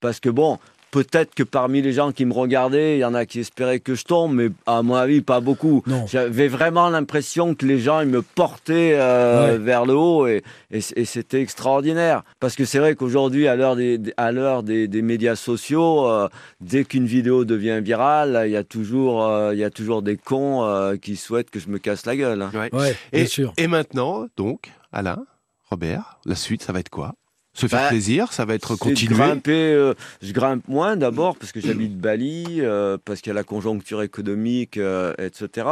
parce 0.00 0.20
que 0.20 0.28
bon. 0.28 0.58
Peut-être 0.94 1.34
que 1.34 1.42
parmi 1.42 1.82
les 1.82 1.92
gens 1.92 2.12
qui 2.12 2.24
me 2.24 2.32
regardaient, 2.32 2.96
il 2.96 3.00
y 3.00 3.04
en 3.04 3.14
a 3.14 3.26
qui 3.26 3.40
espéraient 3.40 3.80
que 3.80 3.96
je 3.96 4.04
tombe, 4.04 4.32
mais 4.34 4.50
à 4.64 4.80
mon 4.82 4.94
avis, 4.94 5.22
pas 5.22 5.40
beaucoup. 5.40 5.82
Non. 5.88 6.06
J'avais 6.06 6.46
vraiment 6.46 6.88
l'impression 6.88 7.56
que 7.56 7.66
les 7.66 7.80
gens 7.80 7.98
ils 8.00 8.06
me 8.08 8.22
portaient 8.22 8.92
euh, 8.94 9.54
Ouais. 9.54 9.58
vers 9.58 9.86
le 9.86 9.94
haut 9.96 10.28
et, 10.28 10.44
et, 10.70 10.78
et 10.94 11.04
c'était 11.04 11.40
extraordinaire. 11.42 12.22
Parce 12.38 12.54
que 12.54 12.64
c'est 12.64 12.78
vrai 12.78 12.94
qu'aujourd'hui, 12.94 13.48
à 13.48 13.56
l'heure 13.56 13.74
des, 13.74 13.98
des- 13.98 14.14
à 14.16 14.30
l'heure 14.30 14.62
des, 14.62 14.86
des 14.86 15.02
médias 15.02 15.34
sociaux, 15.34 16.06
euh, 16.08 16.28
dès 16.60 16.84
qu'une 16.84 17.06
vidéo 17.06 17.44
devient 17.44 17.80
virale, 17.82 18.44
il 18.46 18.52
y 18.52 18.56
a 18.56 18.62
toujours, 18.62 19.24
euh, 19.26 19.52
il 19.52 19.58
y 19.58 19.64
a 19.64 19.70
toujours 19.70 20.00
des 20.02 20.16
cons 20.16 20.62
euh, 20.62 20.96
qui 20.96 21.16
souhaitent 21.16 21.50
que 21.50 21.58
je 21.58 21.68
me 21.70 21.78
casse 21.78 22.06
la 22.06 22.14
gueule. 22.14 22.40
hein. 22.40 22.52
Ouais. 22.54 22.72
Ouais, 22.72 22.96
bien 23.12 23.22
Et, 23.22 23.26
sûr. 23.26 23.52
et 23.56 23.66
maintenant, 23.66 24.26
donc, 24.36 24.70
Alain, 24.92 25.24
Robert, 25.70 26.20
la 26.24 26.36
suite, 26.36 26.62
ça 26.62 26.72
va 26.72 26.78
être 26.78 26.88
quoi? 26.90 27.14
Se 27.54 27.66
faire 27.68 27.82
Bah, 27.82 27.88
plaisir, 27.88 28.32
ça 28.32 28.44
va 28.44 28.54
être 28.54 28.74
continuer. 28.76 29.14
grimper, 29.16 29.72
euh, 29.72 29.94
je 30.20 30.32
grimpe 30.32 30.66
moins 30.68 30.96
d'abord 30.96 31.36
parce 31.36 31.52
que 31.52 31.60
j'habite 31.60 31.96
Bali, 31.96 32.44
euh, 32.58 32.98
parce 33.04 33.20
qu'il 33.20 33.30
y 33.30 33.30
a 33.30 33.34
la 33.34 33.44
conjoncture 33.44 34.02
économique, 34.02 34.76
euh, 34.76 35.14
etc. 35.18 35.68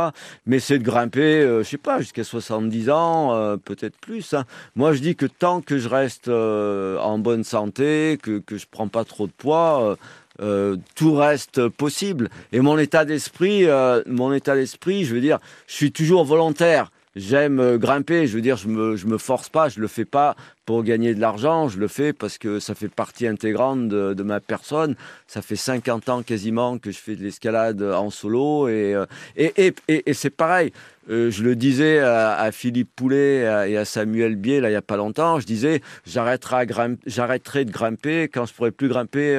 Mais 0.47 0.61
c'est 0.61 0.79
de 0.79 0.85
grimper, 0.85 1.42
je 1.59 1.62
sais 1.64 1.79
pas, 1.79 1.99
jusqu'à 1.99 2.23
70 2.25 2.88
ans, 2.90 3.57
peut-être 3.64 3.99
plus. 3.99 4.33
hein. 4.33 4.45
Moi, 4.77 4.92
je 4.92 5.01
dis 5.01 5.16
que 5.16 5.27
tant 5.27 5.61
que 5.61 5.79
je 5.79 5.88
reste 5.88 6.29
en 6.29 7.18
bonne 7.18 7.45
santé, 7.45 8.18
que 8.23 8.38
que 8.38 8.57
je 8.59 8.66
prends 8.71 8.88
pas 8.88 9.05
trop 9.05 9.27
de 9.27 9.33
poids. 9.33 9.97
euh, 10.40 10.77
tout 10.95 11.14
reste 11.14 11.68
possible 11.68 12.31
et 12.53 12.61
mon 12.61 12.79
état 12.79 13.05
d'esprit 13.05 13.66
euh, 13.66 14.03
mon 14.07 14.33
état 14.33 14.55
d'esprit 14.55 15.05
je 15.05 15.14
veux 15.14 15.21
dire 15.21 15.38
je 15.66 15.75
suis 15.75 15.92
toujours 15.92 16.25
volontaire 16.25 16.90
j'aime 17.16 17.61
euh, 17.61 17.79
grimper 17.79 18.27
je 18.27 18.35
veux 18.35 18.40
dire 18.40 18.57
je 18.57 18.68
me 18.68 18.96
je 18.96 19.07
me 19.07 19.18
force 19.18 19.48
pas 19.48 19.68
je 19.68 19.81
le 19.81 19.88
fais 19.88 20.05
pas 20.05 20.37
pour 20.64 20.85
gagner 20.85 21.14
de 21.14 21.20
l'argent, 21.20 21.68
je 21.68 21.79
le 21.79 21.88
fais 21.88 22.12
parce 22.12 22.38
que 22.38 22.61
ça 22.61 22.75
fait 22.75 22.88
partie 22.88 23.27
intégrante 23.27 23.88
de, 23.88 24.22
ma 24.22 24.40
personne. 24.40 24.94
Ça 25.27 25.42
fait 25.42 25.57
50 25.57 26.09
ans 26.09 26.22
quasiment 26.22 26.79
que 26.79 26.90
je 26.92 26.98
fais 26.98 27.16
de 27.16 27.22
l'escalade 27.22 27.83
en 27.83 28.11
solo 28.11 28.68
et, 28.68 28.94
euh, 28.94 29.07
et, 29.37 29.53
et, 29.57 29.75
et, 30.09 30.14
c'est 30.14 30.31
pareil. 30.31 30.72
Euh, 31.11 31.31
je 31.31 31.42
le 31.42 31.57
disais 31.57 31.98
à, 31.98 32.51
Philippe 32.53 32.90
Poulet 32.94 33.40
et 33.70 33.77
à- 33.77 33.85
Samuel 33.85 34.37
Bier 34.37 34.61
là 34.61 34.70
il 34.70 34.72
y 34.72 34.77
a 34.77 34.83
pas 34.83 34.96
longtemps. 34.96 35.40
Je 35.40 35.46
disais 35.46 35.83
j'arrêterai, 36.07 36.66
de 36.66 37.72
grimper 37.72 38.29
quand 38.29 38.46
je 38.46 38.55
pourrai 38.55 38.70
plus 38.70 38.88
grimper 38.88 39.37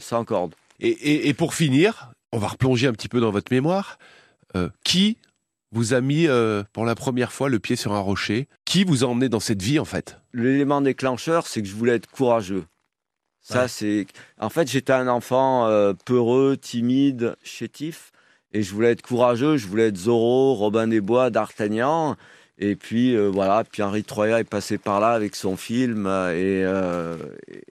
sans 0.00 0.24
corde. 0.24 0.54
Et, 0.80 1.28
et- 1.28 1.34
pour 1.34 1.54
finir, 1.54 2.12
on 2.32 2.38
va 2.38 2.48
replonger 2.48 2.88
un 2.88 2.92
petit 2.92 3.08
peu 3.08 3.20
dans 3.20 3.30
votre 3.30 3.52
mémoire. 3.52 3.98
Qui 4.84 5.16
vous 5.72 5.94
a 5.94 6.00
mis 6.00 6.28
euh, 6.28 6.62
pour 6.72 6.84
la 6.84 6.94
première 6.94 7.32
fois 7.32 7.48
le 7.48 7.58
pied 7.58 7.76
sur 7.76 7.92
un 7.92 7.98
rocher 8.00 8.48
Qui 8.64 8.84
vous 8.84 9.02
a 9.04 9.08
emmené 9.08 9.28
dans 9.28 9.40
cette 9.40 9.62
vie 9.62 9.78
en 9.78 9.84
fait? 9.84 10.18
L'élément 10.32 10.80
déclencheur, 10.80 11.46
c'est 11.46 11.62
que 11.62 11.68
je 11.68 11.74
voulais 11.74 11.96
être 11.96 12.10
courageux. 12.10 12.64
Ça, 13.40 13.62
Ouais. 13.62 13.68
c'est. 13.68 14.06
En 14.38 14.50
fait, 14.50 14.70
j'étais 14.70 14.92
un 14.92 15.08
enfant 15.08 15.66
euh, 15.66 15.94
peureux, 16.04 16.56
timide, 16.56 17.34
chétif, 17.42 18.12
et 18.52 18.62
je 18.62 18.72
voulais 18.72 18.92
être 18.92 19.02
courageux. 19.02 19.56
Je 19.56 19.66
voulais 19.66 19.88
être 19.88 19.96
Zorro, 19.96 20.54
Robin 20.54 20.86
des 20.86 21.00
Bois, 21.00 21.30
D'Artagnan. 21.30 22.16
Et 22.58 22.76
puis 22.76 23.16
euh, 23.16 23.28
voilà, 23.28 23.64
puis 23.64 23.82
Henri 23.82 24.04
Troya 24.04 24.38
est 24.38 24.44
passé 24.44 24.78
par 24.78 25.00
là 25.00 25.12
avec 25.12 25.34
son 25.34 25.56
film, 25.56 26.06
et, 26.06 26.62
euh, 26.62 27.16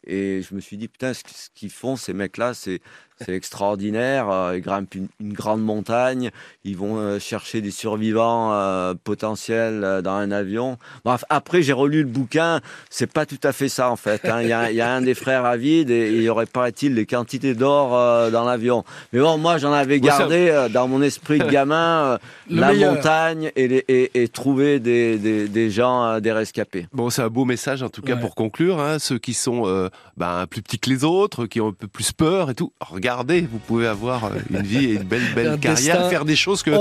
et 0.06 0.42
je 0.42 0.54
me 0.56 0.60
suis 0.60 0.76
dit 0.76 0.88
putain, 0.90 1.14
ce, 1.14 1.22
ce 1.34 1.50
qu'ils 1.56 1.70
font 1.70 1.96
ces 1.96 2.14
mecs-là, 2.14 2.54
c'est 2.56 2.82
c'est 3.26 3.34
extraordinaire. 3.34 4.30
Euh, 4.30 4.54
Ils 4.58 4.62
grimpent 4.62 4.96
une, 4.96 5.08
une 5.20 5.34
grande 5.34 5.62
montagne, 5.64 6.32
ils 6.64 6.76
vont 6.78 6.98
euh, 6.98 7.20
chercher 7.20 7.62
des 7.62 7.72
survivants 7.72 8.54
euh, 8.54 8.94
potentiels 9.04 10.02
dans 10.04 10.14
un 10.16 10.32
avion. 10.32 10.78
Bref, 11.06 11.24
après 11.30 11.62
j'ai 11.62 11.74
relu 11.74 12.00
le 12.04 12.10
bouquin, 12.10 12.60
c'est 12.90 13.12
pas 13.12 13.26
tout 13.26 13.40
à 13.44 13.52
fait 13.52 13.70
ça 13.70 13.90
en 13.90 13.96
fait. 13.96 14.26
hein. 14.26 14.42
Il 14.42 14.48
y, 14.48 14.54
a, 14.54 14.72
il 14.72 14.76
y 14.78 14.82
a 14.82 14.92
un 14.92 15.02
des 15.02 15.14
frères 15.14 15.46
avides 15.46 15.90
et 15.92 16.10
il 16.12 16.22
y 16.22 16.30
aurait 16.30 16.46
paraît-il 16.46 16.96
des 16.96 17.06
quantités 17.06 17.54
d'or 17.54 17.96
euh, 17.96 18.30
dans 18.32 18.44
l'avion. 18.46 18.84
Mais 19.14 19.20
bon, 19.20 19.38
moi 19.38 19.58
j'en 19.58 19.72
avais 19.74 20.00
gardé 20.00 20.50
euh, 20.50 20.70
dans 20.70 20.88
mon 20.88 21.02
esprit 21.02 21.40
de 21.40 21.48
gamin 21.50 22.04
euh, 22.14 22.18
la 22.50 22.70
meilleur. 22.72 22.96
montagne 22.96 23.52
et, 23.56 23.68
les- 23.68 23.86
et, 23.88 24.24
et 24.24 24.28
trouver 24.28 24.80
des, 24.80 25.18
des, 25.18 25.48
des 25.48 25.70
gens, 25.70 26.04
euh, 26.06 26.20
des 26.20 26.32
rescapés. 26.32 26.88
Bon, 26.94 27.10
c'est 27.10 27.22
un 27.22 27.30
beau 27.30 27.46
message 27.46 27.84
en 27.84 27.90
tout 27.90 28.02
cas 28.02 28.16
Ouais. 28.16 28.20
pour 28.20 28.36
conclure. 28.36 28.80
hein. 28.82 29.00
Ceux 29.00 29.20
qui 29.20 29.34
sont 29.34 29.64
euh, 29.68 29.90
ben, 30.18 30.46
plus 30.50 30.62
petits 30.62 30.80
que 30.80 30.90
les 30.90 31.04
autres, 31.04 31.46
qui 31.46 31.62
ont 31.62 31.70
un 31.70 31.74
peu 31.74 31.88
plus 31.88 32.12
peur 32.12 32.50
et 32.50 32.56
tout. 32.56 32.74
Regardez, 33.12 33.42
vous 33.42 33.60
pouvez 33.60 33.88
avoir 33.88 34.26
euh, 34.26 34.30
une 34.50 34.62
vie 34.62 34.86
et 34.86 34.94
une 34.94 35.04
belle, 35.04 35.22
belle 35.36 35.48
Un 35.54 35.58
carrière, 35.58 36.10
faire 36.10 36.26
des 36.26 36.36
choses 36.36 36.64
que 36.64 36.72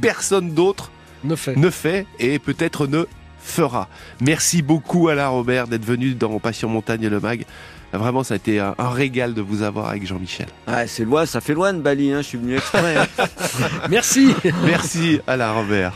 personne 0.00 0.52
d'autre 0.52 0.90
Ne 1.24 1.34
fait. 1.34 1.56
ne 1.56 1.70
fait 1.70 2.06
et 2.18 2.38
peut-être 2.38 2.86
ne 2.86 3.04
fera. 3.40 3.88
Merci 4.20 4.60
beaucoup 4.62 5.08
Alain 5.08 5.28
Robert 5.28 5.66
d'être 5.68 5.84
venu 5.84 6.14
dans 6.14 6.38
Passion 6.38 6.68
Montagne 6.68 7.02
et 7.04 7.08
le 7.08 7.20
Mag. 7.20 7.44
Vraiment, 7.94 8.22
ça 8.22 8.34
a 8.34 8.36
été 8.36 8.60
un, 8.60 8.74
un 8.78 8.90
régal 8.90 9.32
de 9.32 9.40
vous 9.40 9.62
avoir 9.62 9.88
avec 9.88 10.06
Jean-Michel. 10.06 10.48
Ouais, 10.66 10.86
c'est 10.86 11.04
loin, 11.04 11.24
ça 11.24 11.40
fait 11.40 11.54
loin 11.54 11.72
de 11.72 11.78
Bali, 11.80 12.12
hein, 12.12 12.18
je 12.18 12.26
suis 12.26 12.38
venu 12.38 12.56
exprès. 12.56 12.96
hein. 12.98 13.24
Merci. 13.90 14.34
Merci 14.66 15.20
Alain 15.26 15.52
Robert. 15.52 15.94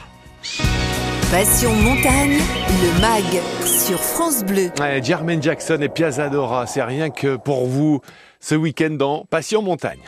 Passion 1.30 1.74
montagne, 1.74 2.38
le 2.38 3.00
MAG 3.00 3.42
sur 3.66 3.98
France 4.00 4.44
Bleu. 4.44 4.70
Ouais, 4.80 5.02
Jermaine 5.02 5.42
Jackson 5.42 5.78
et 5.80 5.88
Piazzadora, 5.88 6.66
c'est 6.66 6.82
rien 6.82 7.10
que 7.10 7.36
pour 7.36 7.66
vous 7.66 8.00
ce 8.42 8.54
week-end 8.56 8.90
dans 8.90 9.24
Passion 9.30 9.62
Montagne. 9.62 10.00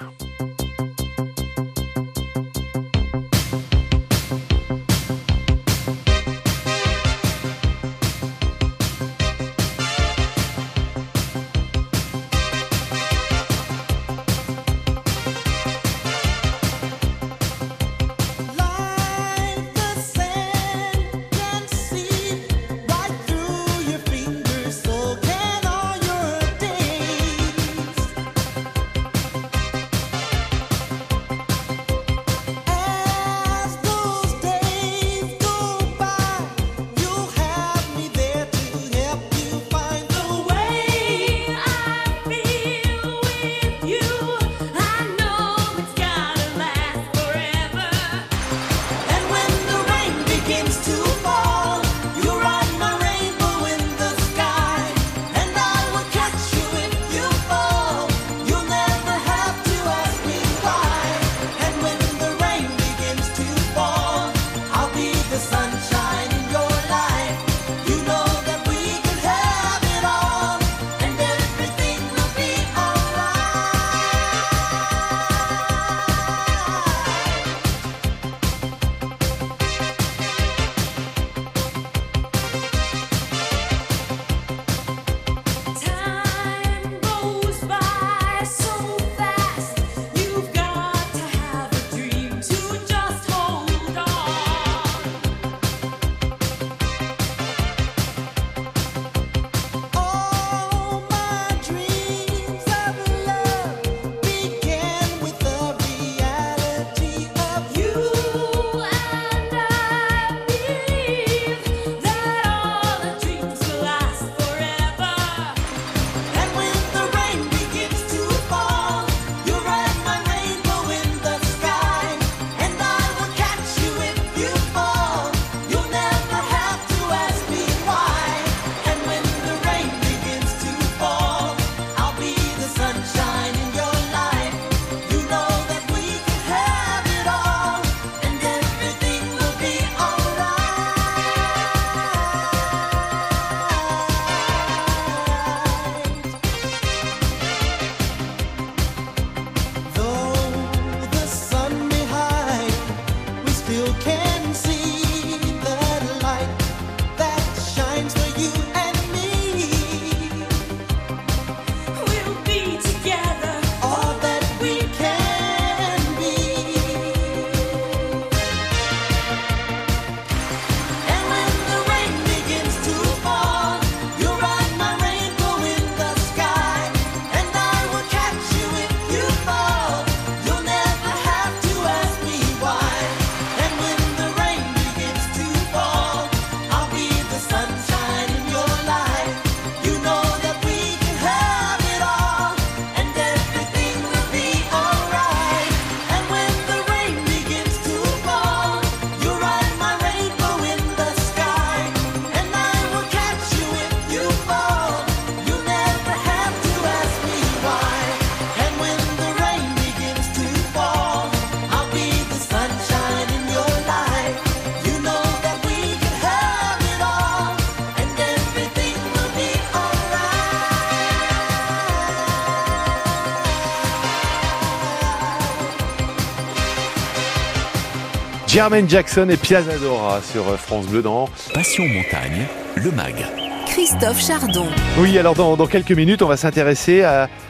Jermaine 228.55 228.89
Jackson 228.89 229.29
et 229.31 229.37
Piazzadora 229.37 230.23
sur 230.23 230.49
euh, 230.49 230.57
France 230.57 230.87
Bleu 230.87 231.03
dans 231.03 231.29
Passion 231.53 231.89
Montagne, 231.89 232.47
le 232.77 232.93
MAG. 232.93 233.27
Christophe 233.67 234.25
Chardon. 234.25 234.67
Oui, 235.01 235.19
alors 235.19 235.35
dans, 235.35 235.57
dans 235.57 235.67
quelques 235.67 235.91
minutes, 235.91 236.23
on 236.23 236.29
va 236.29 236.37
s'intéresser 236.37 237.05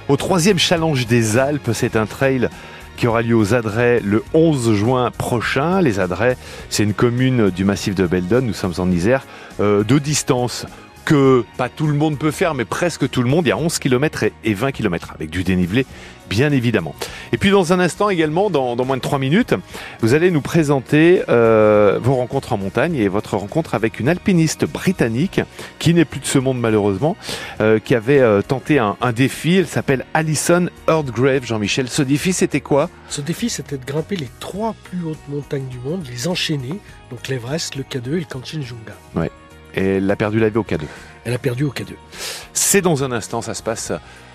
au 0.08 0.16
troisième 0.16 0.58
challenge 0.58 1.06
des 1.06 1.36
Alpes. 1.36 1.72
C'est 1.74 1.96
un 1.96 2.06
trail 2.06 2.48
qui 2.96 3.06
aura 3.06 3.20
lieu 3.20 3.36
aux 3.36 3.52
Adrets 3.52 4.00
le 4.02 4.24
11 4.32 4.72
juin 4.72 5.10
prochain. 5.10 5.82
Les 5.82 6.00
Adrets, 6.00 6.38
c'est 6.70 6.84
une 6.84 6.94
commune 6.94 7.50
du 7.50 7.64
massif 7.66 7.94
de 7.94 8.06
Beldon. 8.06 8.40
Nous 8.40 8.54
sommes 8.54 8.72
en 8.78 8.90
Isère, 8.90 9.26
euh, 9.60 9.84
de 9.84 9.98
distance 9.98 10.64
que 11.04 11.44
pas 11.58 11.68
tout 11.68 11.86
le 11.86 11.92
monde 11.92 12.18
peut 12.18 12.30
faire, 12.30 12.54
mais 12.54 12.64
presque 12.64 13.10
tout 13.10 13.22
le 13.22 13.28
monde. 13.28 13.44
Il 13.44 13.50
y 13.50 13.52
a 13.52 13.58
11 13.58 13.78
km 13.78 14.22
et, 14.22 14.32
et 14.42 14.54
20 14.54 14.72
km 14.72 15.12
avec 15.14 15.28
du 15.28 15.44
dénivelé, 15.44 15.84
bien 16.28 16.52
évidemment. 16.52 16.94
Et 17.32 17.38
puis 17.38 17.50
dans 17.50 17.72
un 17.72 17.80
instant 17.80 18.10
également, 18.10 18.50
dans, 18.50 18.76
dans 18.76 18.84
moins 18.84 18.96
de 18.96 19.02
3 19.02 19.18
minutes, 19.18 19.54
vous 20.00 20.14
allez 20.14 20.30
nous 20.30 20.40
présenter 20.40 21.22
euh, 21.28 21.98
vos 22.02 22.14
rencontres 22.14 22.52
en 22.52 22.58
montagne 22.58 22.94
et 22.96 23.08
votre 23.08 23.36
rencontre 23.36 23.74
avec 23.74 24.00
une 24.00 24.08
alpiniste 24.08 24.64
britannique 24.64 25.40
qui 25.78 25.94
n'est 25.94 26.04
plus 26.04 26.20
de 26.20 26.26
ce 26.26 26.38
monde 26.38 26.58
malheureusement, 26.60 27.16
euh, 27.60 27.78
qui 27.78 27.94
avait 27.94 28.20
euh, 28.20 28.42
tenté 28.42 28.78
un, 28.78 28.96
un 29.00 29.12
défi. 29.12 29.56
Elle 29.56 29.66
s'appelle 29.66 30.04
Alison 30.14 30.68
Earthgrave, 30.88 31.44
Jean-Michel. 31.44 31.88
Ce 31.88 32.02
défi, 32.02 32.32
c'était 32.32 32.60
quoi? 32.60 32.90
Ce 33.08 33.20
défi, 33.20 33.50
c'était 33.50 33.78
de 33.78 33.84
grimper 33.84 34.16
les 34.16 34.28
trois 34.40 34.74
plus 34.84 35.04
hautes 35.04 35.28
montagnes 35.28 35.66
du 35.68 35.78
monde, 35.78 36.06
les 36.10 36.28
enchaîner, 36.28 36.78
donc 37.10 37.28
l'Everest, 37.28 37.76
le 37.76 37.82
K2 37.82 38.14
et 38.14 38.20
le 38.20 38.24
Kanchenjunga. 38.24 38.94
Et 39.76 39.96
elle 39.96 40.10
a 40.10 40.16
perdu 40.16 40.38
la 40.38 40.48
vie 40.48 40.58
au 40.58 40.62
K2. 40.62 40.82
Elle 41.24 41.34
a 41.34 41.38
perdu 41.38 41.64
au 41.64 41.70
K2. 41.70 41.94
C'est 42.52 42.80
dans 42.80 43.02
un 43.02 43.12
instant, 43.12 43.42
ça 43.42 43.54
se 43.54 43.62
passe 43.62 43.92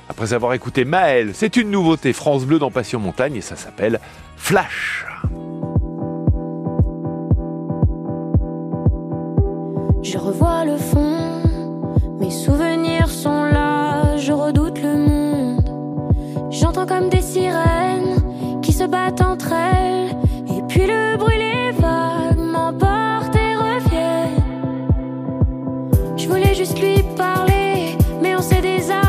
après 0.10 0.34
avoir 0.34 0.53
écouté 0.53 0.84
Maël. 0.84 1.32
C'est 1.34 1.55
une 1.55 1.72
nouveauté 1.72 2.12
France 2.12 2.45
Bleu 2.45 2.60
dans 2.60 2.72
Passion 2.72 2.99
Montagne 2.99 3.36
et 3.36 3.41
ça 3.41 3.55
s'appelle 3.55 3.99
Flash. 4.36 5.05
Je 10.01 10.18
revois 10.18 10.66
le 10.66 10.78
fond, 10.78 11.43
mes 12.20 12.32
souvenirs 12.32 13.10
sont 13.10 13.43
là, 13.43 14.18
je 14.18 14.32
redoute 14.32 14.82
le 14.82 14.95
monde. 14.95 16.49
J'entends 16.49 16.88
comme 16.88 17.10
des 17.10 17.22
sirènes 17.22 18.60
qui 18.62 18.74
se 18.74 18.86
battent 18.86 19.22
entre 19.22 19.53
elles, 19.53 20.16
et 20.47 20.62
puis 20.68 20.88
le 20.88 21.18
bruit, 21.18 21.38
les 21.38 21.72
vagues 21.74 22.39
m'emportent 22.39 23.36
et 23.36 23.55
reviennent. 23.55 24.88
Je 26.18 26.28
voulais 26.28 26.55
juste 26.55 26.80
lui 26.80 27.03
parler, 27.16 27.95
mais 28.22 28.36
on 28.36 28.41
s'est 28.41 28.62
désabonné. 28.62 29.09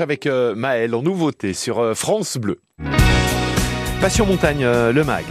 Avec 0.00 0.26
euh, 0.26 0.54
Maël 0.54 0.94
en 0.94 1.02
nouveauté 1.02 1.54
sur 1.54 1.78
euh, 1.78 1.94
France 1.94 2.36
Bleu. 2.36 2.60
Passion 4.00 4.26
Montagne, 4.26 4.64
euh, 4.64 4.92
le 4.92 5.04
MAG. 5.04 5.24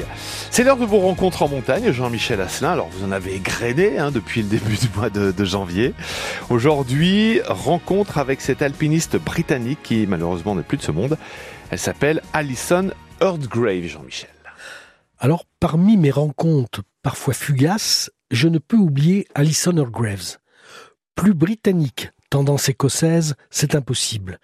C'est 0.51 0.63
l'heure 0.63 0.77
de 0.77 0.85
vos 0.85 0.99
rencontres 0.99 1.43
en 1.43 1.49
montagne, 1.49 1.91
Jean-Michel 1.91 2.39
Asselin. 2.39 2.71
Alors, 2.71 2.87
vous 2.89 3.05
en 3.05 3.11
avez 3.11 3.39
grainé 3.39 3.99
hein, 3.99 4.09
depuis 4.11 4.41
le 4.41 4.47
début 4.47 4.77
du 4.77 4.87
mois 4.95 5.09
de, 5.09 5.31
de 5.31 5.45
janvier. 5.45 5.93
Aujourd'hui, 6.49 7.41
rencontre 7.45 8.17
avec 8.17 8.39
cette 8.39 8.61
alpiniste 8.61 9.17
britannique 9.17 9.79
qui, 9.83 10.07
malheureusement, 10.07 10.55
n'est 10.55 10.63
plus 10.63 10.77
de 10.77 10.83
ce 10.83 10.91
monde. 10.91 11.17
Elle 11.69 11.79
s'appelle 11.79 12.21
Alison 12.31 12.91
Earthgrave, 13.21 13.83
Jean-Michel. 13.83 14.29
Alors, 15.19 15.45
parmi 15.59 15.97
mes 15.97 16.11
rencontres 16.11 16.83
parfois 17.01 17.33
fugaces, 17.33 18.11
je 18.31 18.47
ne 18.47 18.59
peux 18.59 18.77
oublier 18.77 19.27
Alison 19.35 19.75
Earthgraves. 19.75 20.37
Plus 21.15 21.33
britannique, 21.33 22.12
tendance 22.33 22.67
écossaise, 22.67 23.35
c'est 23.51 23.75
impossible. 23.75 24.39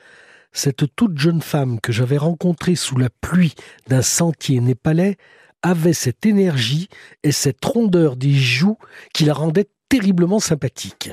Cette 0.52 0.96
toute 0.96 1.18
jeune 1.18 1.42
femme 1.42 1.80
que 1.82 1.92
j'avais 1.92 2.20
rencontrée 2.20 2.76
sous 2.76 2.98
la 2.98 3.10
pluie 3.10 3.56
d'un 3.88 4.04
sentier 4.04 4.60
népalais 4.60 5.18
avait 5.64 5.94
cette 5.94 6.24
énergie 6.24 6.88
et 7.24 7.32
cette 7.32 7.66
rondeur 7.66 8.16
des 8.16 8.36
joues 8.36 8.78
qui 9.12 9.26
la 9.26 9.34
rendaient 9.34 9.72
terriblement 9.90 10.40
sympathique. 10.40 11.12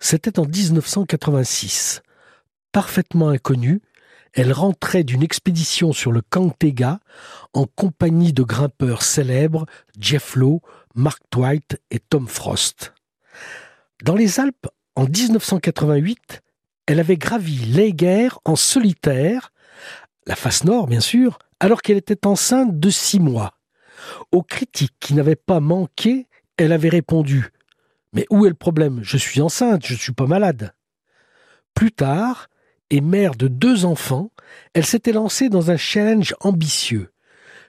C'était 0.00 0.40
en 0.40 0.46
1986. 0.46 2.02
Parfaitement 2.72 3.28
inconnue, 3.28 3.80
elle 4.32 4.52
rentrait 4.52 5.04
d'une 5.04 5.22
expédition 5.22 5.92
sur 5.92 6.10
le 6.10 6.22
Kangtega 6.22 6.98
en 7.52 7.66
compagnie 7.66 8.32
de 8.32 8.42
grimpeurs 8.42 9.02
célèbres 9.02 9.64
Jeff 9.96 10.34
Lowe, 10.34 10.60
Mark 10.96 11.22
Twight 11.30 11.80
et 11.92 12.00
Tom 12.00 12.26
Frost. 12.26 12.94
Dans 14.02 14.16
les 14.16 14.40
Alpes, 14.40 14.66
en 14.96 15.04
1988, 15.04 16.42
elle 16.86 17.00
avait 17.00 17.16
gravi 17.16 17.56
l'Eiger 17.56 18.28
en 18.44 18.56
solitaire, 18.56 19.52
la 20.26 20.36
face 20.36 20.64
nord 20.64 20.86
bien 20.86 21.00
sûr, 21.00 21.38
alors 21.60 21.82
qu'elle 21.82 21.96
était 21.96 22.26
enceinte 22.26 22.78
de 22.78 22.90
six 22.90 23.20
mois. 23.20 23.54
Aux 24.32 24.42
critiques 24.42 24.96
qui 24.98 25.14
n'avaient 25.14 25.36
pas 25.36 25.60
manqué, 25.60 26.26
elle 26.56 26.72
avait 26.72 26.88
répondu 26.88 27.50
Mais 28.12 28.26
où 28.30 28.44
est 28.44 28.50
le 28.50 28.54
problème? 28.54 29.00
Je 29.02 29.16
suis 29.16 29.40
enceinte, 29.40 29.86
je 29.86 29.94
ne 29.94 29.98
suis 29.98 30.12
pas 30.12 30.26
malade. 30.26 30.74
Plus 31.74 31.92
tard, 31.92 32.48
et 32.90 33.00
mère 33.00 33.34
de 33.36 33.48
deux 33.48 33.84
enfants, 33.84 34.32
elle 34.74 34.84
s'était 34.84 35.12
lancée 35.12 35.48
dans 35.48 35.70
un 35.70 35.76
challenge 35.76 36.34
ambitieux. 36.40 37.12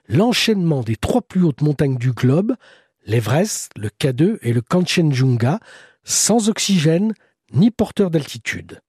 L'enchaînement 0.08 0.82
des 0.82 0.96
trois 0.96 1.22
plus 1.22 1.44
hautes 1.44 1.62
montagnes 1.62 1.96
du 1.96 2.12
globe, 2.12 2.56
l'Everest, 3.06 3.70
le 3.76 3.88
K2 3.88 4.38
et 4.42 4.52
le 4.52 4.60
Kanchenjunga, 4.60 5.60
sans 6.04 6.48
oxygène 6.48 7.14
ni 7.52 7.70
porteur 7.70 8.10
d'altitude. 8.10 8.80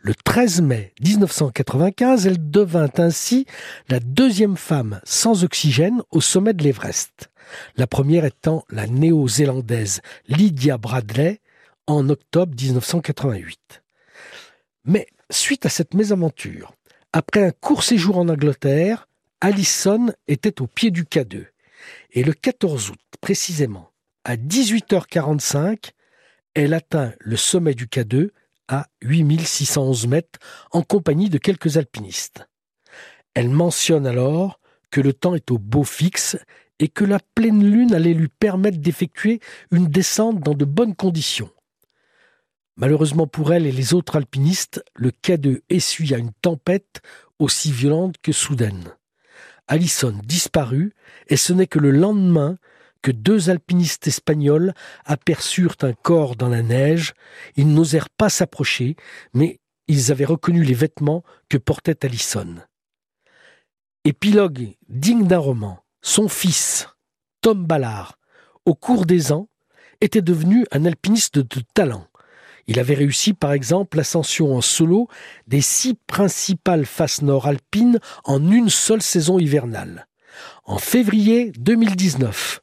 Le 0.00 0.14
13 0.14 0.62
mai 0.62 0.94
1995, 1.00 2.26
elle 2.26 2.50
devint 2.50 2.90
ainsi 2.98 3.46
la 3.88 3.98
deuxième 3.98 4.56
femme 4.56 5.00
sans 5.04 5.42
oxygène 5.42 6.02
au 6.10 6.20
sommet 6.20 6.52
de 6.52 6.62
l'Everest. 6.62 7.30
La 7.76 7.86
première 7.86 8.24
étant 8.24 8.64
la 8.70 8.86
néo-zélandaise 8.86 10.00
Lydia 10.28 10.78
Bradley 10.78 11.40
en 11.88 12.08
octobre 12.08 12.54
1988. 12.54 13.82
Mais 14.84 15.08
suite 15.30 15.66
à 15.66 15.68
cette 15.68 15.94
mésaventure, 15.94 16.74
après 17.12 17.44
un 17.44 17.50
court 17.50 17.82
séjour 17.82 18.18
en 18.18 18.28
Angleterre, 18.28 19.08
Allison 19.40 20.12
était 20.28 20.60
au 20.60 20.66
pied 20.66 20.90
du 20.90 21.04
K2. 21.04 21.46
Et 22.12 22.22
le 22.22 22.32
14 22.32 22.90
août, 22.90 23.00
précisément, 23.20 23.90
à 24.24 24.36
18h45, 24.36 25.90
elle 26.62 26.74
atteint 26.74 27.12
le 27.20 27.36
sommet 27.36 27.74
du 27.74 27.86
K2 27.86 28.30
à 28.66 28.88
8611 29.02 30.06
mètres 30.08 30.38
en 30.72 30.82
compagnie 30.82 31.30
de 31.30 31.38
quelques 31.38 31.76
alpinistes. 31.76 32.48
Elle 33.34 33.48
mentionne 33.48 34.06
alors 34.06 34.60
que 34.90 35.00
le 35.00 35.12
temps 35.12 35.34
est 35.34 35.50
au 35.50 35.58
beau 35.58 35.84
fixe 35.84 36.36
et 36.80 36.88
que 36.88 37.04
la 37.04 37.20
pleine 37.34 37.64
lune 37.64 37.94
allait 37.94 38.14
lui 38.14 38.28
permettre 38.28 38.78
d'effectuer 38.78 39.40
une 39.70 39.86
descente 39.86 40.40
dans 40.40 40.54
de 40.54 40.64
bonnes 40.64 40.94
conditions. 40.94 41.50
Malheureusement 42.76 43.26
pour 43.26 43.52
elle 43.52 43.66
et 43.66 43.72
les 43.72 43.94
autres 43.94 44.16
alpinistes, 44.16 44.82
le 44.94 45.10
K2 45.10 45.60
essuie 45.68 46.14
à 46.14 46.18
une 46.18 46.32
tempête 46.42 47.00
aussi 47.38 47.72
violente 47.72 48.16
que 48.22 48.32
soudaine. 48.32 48.94
Allison 49.66 50.18
disparut, 50.24 50.94
et 51.28 51.36
ce 51.36 51.52
n'est 51.52 51.66
que 51.66 51.78
le 51.78 51.90
lendemain 51.90 52.58
que 53.02 53.10
deux 53.10 53.50
alpinistes 53.50 54.06
espagnols 54.06 54.74
aperçurent 55.04 55.76
un 55.82 55.92
corps 55.92 56.36
dans 56.36 56.48
la 56.48 56.62
neige. 56.62 57.14
Ils 57.56 57.72
n'osèrent 57.72 58.10
pas 58.10 58.28
s'approcher, 58.28 58.96
mais 59.34 59.60
ils 59.86 60.12
avaient 60.12 60.24
reconnu 60.24 60.62
les 60.62 60.74
vêtements 60.74 61.22
que 61.48 61.58
portait 61.58 62.04
Allison. 62.04 62.56
Épilogue 64.04 64.74
digne 64.88 65.26
d'un 65.26 65.38
roman. 65.38 65.80
Son 66.02 66.28
fils, 66.28 66.88
Tom 67.40 67.66
Ballard, 67.66 68.18
au 68.64 68.74
cours 68.74 69.06
des 69.06 69.32
ans, 69.32 69.48
était 70.00 70.22
devenu 70.22 70.64
un 70.70 70.84
alpiniste 70.84 71.38
de 71.38 71.62
talent. 71.74 72.06
Il 72.68 72.78
avait 72.78 72.94
réussi 72.94 73.32
par 73.32 73.52
exemple 73.52 73.96
l'ascension 73.96 74.54
en 74.54 74.60
solo 74.60 75.08
des 75.46 75.62
six 75.62 75.94
principales 76.06 76.84
faces 76.86 77.22
nord 77.22 77.46
alpines 77.46 77.98
en 78.24 78.50
une 78.50 78.68
seule 78.68 79.02
saison 79.02 79.38
hivernale. 79.38 80.06
En 80.64 80.78
février 80.78 81.50
2019, 81.58 82.60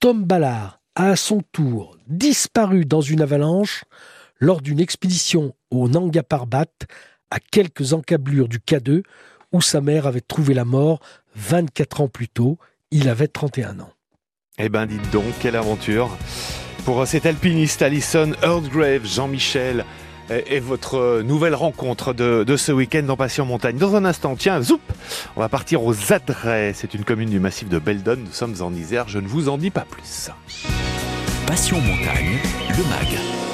Tom 0.00 0.24
Ballard 0.24 0.80
a 0.94 1.10
à 1.10 1.16
son 1.16 1.42
tour 1.50 1.96
disparu 2.06 2.84
dans 2.84 3.00
une 3.00 3.20
avalanche 3.20 3.84
lors 4.38 4.60
d'une 4.60 4.78
expédition 4.78 5.54
au 5.72 5.88
Nanga 5.88 6.22
Parbat 6.22 6.66
à 7.32 7.40
quelques 7.40 7.92
encablures 7.94 8.48
du 8.48 8.58
K2 8.58 9.02
où 9.50 9.60
sa 9.60 9.80
mère 9.80 10.06
avait 10.06 10.20
trouvé 10.20 10.54
la 10.54 10.64
mort 10.64 11.00
24 11.34 12.02
ans 12.02 12.08
plus 12.08 12.28
tôt. 12.28 12.58
Il 12.92 13.08
avait 13.08 13.26
31 13.26 13.80
ans. 13.80 13.92
Eh 14.58 14.68
ben 14.68 14.86
dites 14.86 15.10
donc, 15.10 15.34
quelle 15.40 15.56
aventure 15.56 16.16
pour 16.84 17.04
cet 17.06 17.26
alpiniste 17.26 17.82
Alison 17.82 18.32
Earthgrave, 18.42 19.04
Jean-Michel 19.04 19.84
et 20.30 20.60
votre 20.60 21.22
nouvelle 21.22 21.54
rencontre 21.54 22.12
de, 22.12 22.56
ce 22.56 22.72
week-end 22.72 23.02
dans 23.02 23.16
Passion 23.16 23.44
Montagne. 23.44 23.76
Dans 23.76 23.96
un 23.96 24.04
instant, 24.04 24.36
tiens, 24.36 24.60
zoup, 24.62 24.80
on 25.36 25.40
va 25.40 25.48
partir 25.48 25.84
aux 25.84 26.12
Adrets. 26.12 26.72
C'est 26.74 26.94
une 26.94 27.04
commune 27.04 27.30
du 27.30 27.40
massif 27.40 27.68
de 27.68 27.78
Beldon. 27.78 28.18
Nous 28.26 28.32
sommes 28.32 28.56
en 28.60 28.72
Isère. 28.74 29.08
Je 29.08 29.18
ne 29.18 29.28
vous 29.28 29.48
en 29.48 29.58
dis 29.58 29.70
pas 29.70 29.86
plus. 29.88 30.30
Passion 31.46 31.80
Montagne, 31.80 32.38
le 32.70 32.84
MAG. 32.84 33.47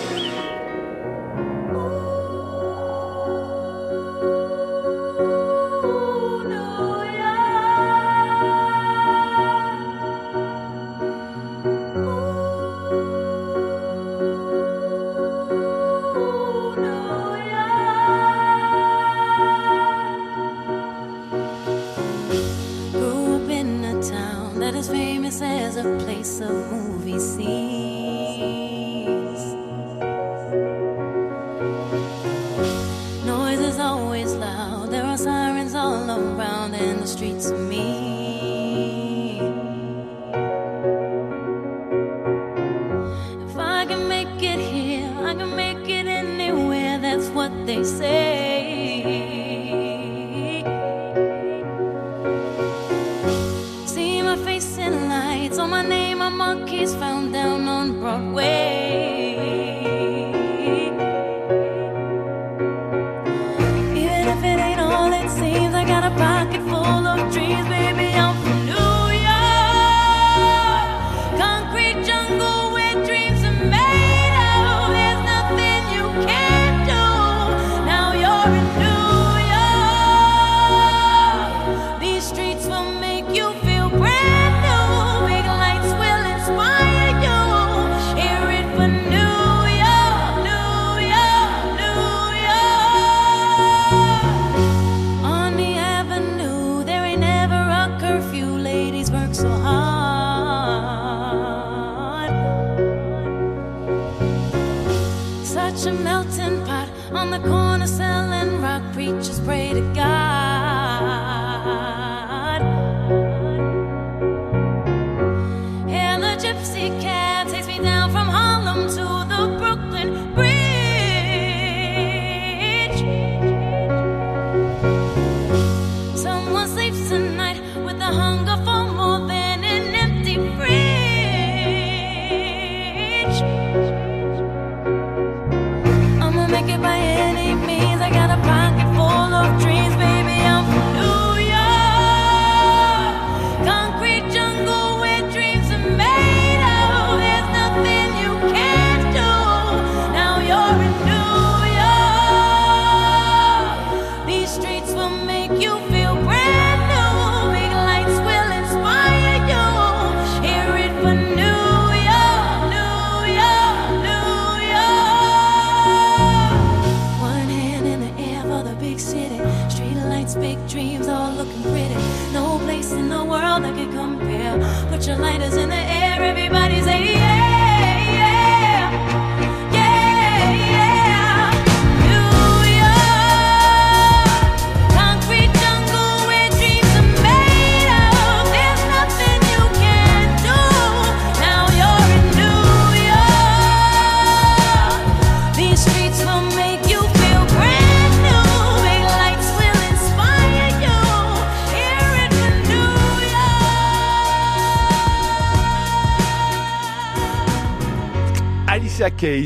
that 24.60 24.74
is 24.74 24.88
famous 24.88 25.42
as 25.42 25.76
a 25.76 25.82
place 25.98 26.40
of 26.40 26.50
movie 26.50 27.18
scenes. 27.18 28.73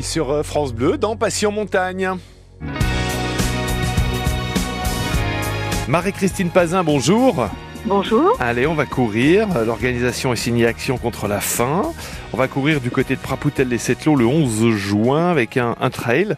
Sur 0.09 0.31
euh, 0.31 0.41
France 0.41 0.73
Bleu 0.73 0.97
dans 0.97 1.15
Passion 1.15 1.51
Montagne. 1.51 2.09
Marie-Christine 5.87 6.49
Pazin, 6.49 6.83
bonjour. 6.83 7.47
Bonjour. 7.85 8.35
Allez, 8.39 8.65
on 8.65 8.73
va 8.73 8.87
courir. 8.87 9.47
L'organisation 9.63 10.33
est 10.33 10.35
signée 10.35 10.65
Action 10.65 10.97
contre 10.97 11.27
la 11.27 11.39
faim. 11.39 11.83
On 12.33 12.37
va 12.37 12.47
courir 12.47 12.81
du 12.81 12.89
côté 12.89 13.15
de 13.15 13.19
Prapoutel-les-Setlots 13.19 14.15
le 14.15 14.25
11 14.25 14.71
juin 14.71 15.29
avec 15.29 15.57
un, 15.57 15.75
un 15.79 15.91
trail. 15.91 16.35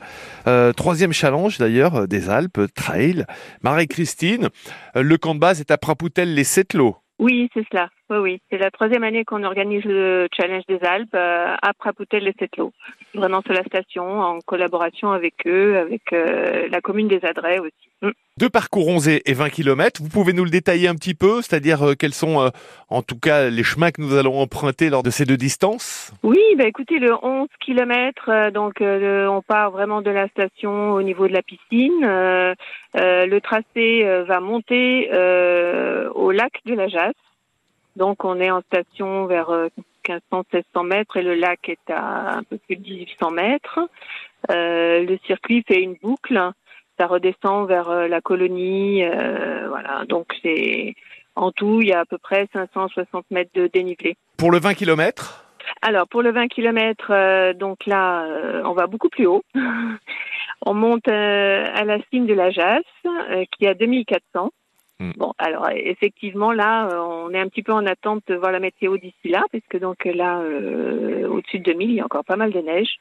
Euh, 0.47 0.74
troisième 0.74 1.13
challenge 1.13 1.57
d'ailleurs 1.57 1.95
euh, 1.95 2.07
des 2.07 2.30
Alpes, 2.30 2.61
trail. 2.76 3.26
Marie-Christine, 3.63 4.49
le 4.95 5.17
camp 5.17 5.34
de 5.34 5.39
base 5.39 5.61
est 5.61 5.72
à 5.72 5.78
Prapoutel-les-Setlots. 5.78 6.97
Oui, 7.22 7.51
c'est 7.53 7.63
cela. 7.69 7.89
Oui. 8.09 8.41
C'est 8.49 8.57
la 8.57 8.72
troisième 8.72 9.03
année 9.03 9.24
qu'on 9.24 9.43
organise 9.43 9.86
le 9.86 10.28
Challenge 10.36 10.63
des 10.67 10.80
Alpes 10.84 11.13
euh, 11.13 11.55
à 11.61 11.72
Prapoutel 11.76 12.24
les 12.24 12.34
Setlots. 12.39 12.74
Vraiment 13.13 13.43
sur 13.43 13.53
la 13.53 13.63
station, 13.63 14.22
en 14.22 14.39
collaboration 14.39 15.11
avec 15.11 15.36
eux, 15.45 15.78
avec 15.78 16.11
euh, 16.13 16.67
la 16.67 16.82
commune 16.82 17.07
des 17.07 17.24
Adrets 17.24 17.59
aussi. 17.59 17.89
Mm. 18.01 18.09
Deux 18.41 18.49
parcours 18.49 18.87
11 18.87 19.07
et 19.07 19.21
et 19.27 19.33
20 19.33 19.49
km. 19.49 20.01
Vous 20.01 20.09
pouvez 20.09 20.33
nous 20.33 20.43
le 20.43 20.49
détailler 20.49 20.87
un 20.87 20.95
petit 20.95 21.13
peu, 21.13 21.43
c'est-à-dire 21.43 21.89
euh, 21.89 21.93
quels 21.93 22.15
sont 22.15 22.41
euh, 22.41 22.49
en 22.89 23.03
tout 23.03 23.19
cas 23.19 23.51
les 23.51 23.61
chemins 23.61 23.91
que 23.91 24.01
nous 24.01 24.15
allons 24.15 24.39
emprunter 24.39 24.89
lors 24.89 25.03
de 25.03 25.11
ces 25.11 25.25
deux 25.25 25.37
distances? 25.37 26.11
Oui, 26.23 26.39
bah 26.57 26.65
écoutez, 26.65 26.97
le 26.97 27.13
11 27.23 27.47
km, 27.59 28.49
donc 28.49 28.81
euh, 28.81 29.27
on 29.27 29.43
part 29.43 29.69
vraiment 29.69 30.01
de 30.01 30.09
la 30.09 30.27
station 30.29 30.93
au 30.93 31.03
niveau 31.03 31.27
de 31.27 31.33
la 31.33 31.43
piscine. 31.43 32.03
Euh, 32.03 32.55
euh, 32.97 33.27
le 33.27 33.41
tracé 33.41 34.05
euh, 34.05 34.23
va 34.23 34.39
monter 34.39 35.09
euh, 35.13 36.09
au 36.15 36.31
lac 36.31 36.53
de 36.65 36.73
la 36.73 36.87
Jasse. 36.87 37.13
Donc 37.95 38.25
on 38.25 38.39
est 38.39 38.49
en 38.49 38.61
station 38.61 39.27
vers 39.27 39.51
euh, 39.51 39.67
1500-1600 40.07 40.87
mètres 40.87 41.17
et 41.17 41.21
le 41.21 41.35
lac 41.35 41.69
est 41.69 41.91
à 41.91 42.37
un 42.37 42.43
peu 42.43 42.57
plus 42.57 42.75
de 42.75 42.81
1800 42.81 43.29
mètres. 43.29 43.79
Euh, 44.49 45.03
le 45.03 45.19
circuit 45.27 45.63
fait 45.67 45.81
une 45.81 45.95
boucle, 46.01 46.51
ça 47.01 47.07
redescend 47.07 47.67
vers 47.67 47.89
euh, 47.89 48.07
la 48.07 48.21
colonie. 48.21 49.03
euh, 49.03 49.67
voilà, 49.69 50.05
donc 50.07 50.27
c'est 50.43 50.93
en 51.35 51.51
tout 51.51 51.81
il 51.81 51.87
y 51.87 51.93
a 51.93 52.01
à 52.01 52.05
peu 52.05 52.19
près 52.19 52.47
560 52.53 53.25
mètres 53.31 53.49
de 53.55 53.67
dénivelé. 53.67 54.15
Pour 54.37 54.51
le 54.51 54.59
20 54.59 54.75
km 54.75 55.43
Alors 55.81 56.07
pour 56.07 56.21
le 56.21 56.31
20 56.31 56.47
km, 56.47 57.53
donc 57.53 57.87
là, 57.87 58.25
euh, 58.25 58.61
on 58.65 58.73
va 58.73 58.85
beaucoup 58.85 59.09
plus 59.09 59.25
haut. 59.25 59.43
on 60.65 60.73
monte 60.75 61.07
euh, 61.07 61.65
à 61.73 61.83
la 61.85 61.97
cime 62.11 62.27
de 62.27 62.35
la 62.35 62.51
Jasse, 62.51 62.83
euh, 63.05 63.45
qui 63.51 63.65
est 63.65 63.69
à 63.69 63.73
2400. 63.73 64.51
Hmm. 64.99 65.11
Bon, 65.17 65.33
alors 65.39 65.69
effectivement 65.73 66.51
là, 66.51 66.87
euh, 66.87 66.99
on 66.99 67.33
est 67.33 67.39
un 67.39 67.47
petit 67.47 67.63
peu 67.63 67.73
en 67.73 67.87
attente 67.87 68.21
de 68.27 68.35
voir 68.35 68.51
la 68.51 68.59
météo 68.59 68.97
d'ici 68.97 69.29
là, 69.29 69.43
puisque 69.49 69.79
donc 69.79 70.05
là, 70.05 70.39
euh, 70.41 71.27
au-dessus 71.27 71.57
de 71.57 71.63
2000, 71.63 71.89
il 71.89 71.95
y 71.95 72.01
a 72.01 72.05
encore 72.05 72.25
pas 72.25 72.35
mal 72.35 72.51
de 72.51 72.59
neige. 72.59 72.99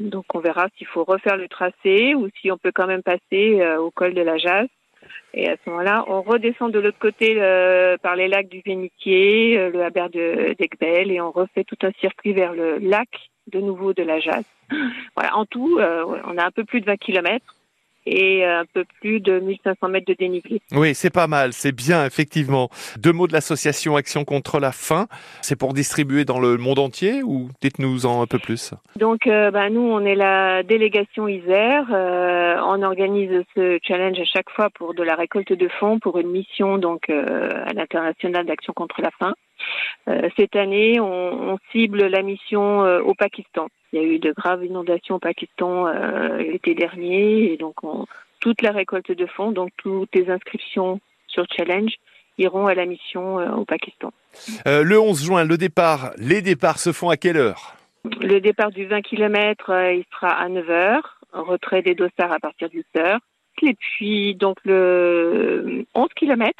Donc 0.00 0.24
on 0.34 0.40
verra 0.40 0.68
s'il 0.76 0.86
faut 0.86 1.04
refaire 1.04 1.36
le 1.36 1.48
tracé 1.48 2.14
ou 2.14 2.28
si 2.40 2.50
on 2.50 2.58
peut 2.58 2.72
quand 2.74 2.86
même 2.86 3.02
passer 3.02 3.60
euh, 3.60 3.80
au 3.80 3.90
col 3.90 4.14
de 4.14 4.22
la 4.22 4.38
Jasse. 4.38 4.68
Et 5.32 5.48
à 5.48 5.56
ce 5.56 5.70
moment-là, 5.70 6.04
on 6.06 6.22
redescend 6.22 6.72
de 6.72 6.78
l'autre 6.78 6.98
côté 6.98 7.36
euh, 7.38 7.96
par 7.98 8.16
les 8.16 8.28
lacs 8.28 8.48
du 8.48 8.62
Vénitier, 8.64 9.58
euh, 9.58 9.70
le 9.70 9.82
Haber 9.82 10.08
de 10.12 10.54
d'Aigbel, 10.58 11.10
et 11.10 11.20
on 11.20 11.32
refait 11.32 11.64
tout 11.64 11.78
un 11.82 11.90
circuit 12.00 12.32
vers 12.32 12.52
le 12.52 12.78
lac 12.78 13.08
de 13.52 13.60
nouveau 13.60 13.92
de 13.92 14.02
la 14.02 14.20
Jasse. 14.20 14.48
Voilà, 15.16 15.36
en 15.36 15.44
tout, 15.44 15.78
euh, 15.78 16.04
on 16.24 16.38
a 16.38 16.44
un 16.44 16.50
peu 16.50 16.64
plus 16.64 16.80
de 16.80 16.86
20 16.86 16.96
kilomètres 16.96 17.56
et 18.06 18.44
euh, 18.44 18.60
un 18.60 18.64
peu 18.66 18.84
plus 19.00 19.20
de 19.20 19.40
1500 19.40 19.88
mètres 19.88 20.06
de 20.06 20.14
dénivelé. 20.14 20.60
Oui, 20.72 20.94
c'est 20.94 21.12
pas 21.12 21.26
mal, 21.26 21.52
c'est 21.52 21.72
bien, 21.72 22.04
effectivement. 22.04 22.68
Deux 22.98 23.12
mots 23.12 23.26
de 23.26 23.32
l'association 23.32 23.96
Action 23.96 24.24
contre 24.24 24.60
la 24.60 24.72
faim. 24.72 25.06
C'est 25.42 25.56
pour 25.56 25.72
distribuer 25.72 26.24
dans 26.24 26.40
le 26.40 26.56
monde 26.56 26.78
entier 26.78 27.22
ou 27.22 27.48
dites-nous-en 27.60 28.22
un 28.22 28.26
peu 28.26 28.38
plus? 28.38 28.72
Donc, 28.96 29.26
euh, 29.26 29.50
bah, 29.50 29.70
nous, 29.70 29.82
on 29.82 30.00
est 30.00 30.14
la 30.14 30.62
délégation 30.62 31.28
Isère. 31.28 31.86
Euh, 31.92 32.56
on 32.64 32.82
organise 32.82 33.44
ce 33.54 33.78
challenge 33.82 34.18
à 34.18 34.24
chaque 34.24 34.50
fois 34.50 34.70
pour 34.70 34.94
de 34.94 35.02
la 35.02 35.14
récolte 35.14 35.52
de 35.52 35.68
fonds 35.68 35.98
pour 35.98 36.18
une 36.18 36.30
mission 36.30 36.78
donc 36.78 37.08
euh, 37.10 37.48
à 37.66 37.72
l'international 37.72 38.46
d'action 38.46 38.72
contre 38.72 39.00
la 39.00 39.10
faim. 39.18 39.34
Euh, 40.08 40.28
cette 40.36 40.56
année, 40.56 41.00
on, 41.00 41.52
on 41.52 41.58
cible 41.72 42.06
la 42.06 42.22
mission 42.22 42.84
euh, 42.84 43.00
au 43.00 43.14
Pakistan. 43.14 43.68
Il 43.92 44.02
y 44.02 44.04
a 44.04 44.06
eu 44.06 44.18
de 44.18 44.32
graves 44.32 44.64
inondations 44.64 45.16
au 45.16 45.18
Pakistan 45.18 45.86
euh, 45.86 46.38
l'été 46.38 46.74
dernier, 46.74 47.52
et 47.52 47.56
donc 47.56 47.82
on, 47.82 48.06
toute 48.40 48.62
la 48.62 48.72
récolte 48.72 49.12
de 49.12 49.26
fonds, 49.26 49.52
donc 49.52 49.70
toutes 49.76 50.14
les 50.14 50.30
inscriptions 50.30 51.00
sur 51.28 51.46
challenge 51.54 51.94
iront 52.36 52.66
à 52.66 52.74
la 52.74 52.84
mission 52.84 53.36
au 53.56 53.64
Pakistan. 53.64 54.12
Euh, 54.66 54.82
Le 54.82 54.98
11 54.98 55.24
juin, 55.24 55.44
le 55.44 55.56
départ, 55.56 56.10
les 56.18 56.42
départs 56.42 56.80
se 56.80 56.92
font 56.92 57.08
à 57.08 57.16
quelle 57.16 57.36
heure? 57.36 57.76
Le 58.20 58.40
départ 58.40 58.72
du 58.72 58.86
20 58.86 59.02
km, 59.02 59.70
il 59.94 60.04
sera 60.12 60.30
à 60.30 60.48
9h. 60.48 61.00
Retrait 61.32 61.82
des 61.82 61.94
dossards 61.94 62.32
à 62.32 62.40
partir 62.40 62.68
de 62.70 62.82
8h. 62.96 63.18
Et 63.62 63.74
puis, 63.74 64.34
donc, 64.34 64.58
le 64.64 65.86
11 65.94 66.08
km 66.14 66.52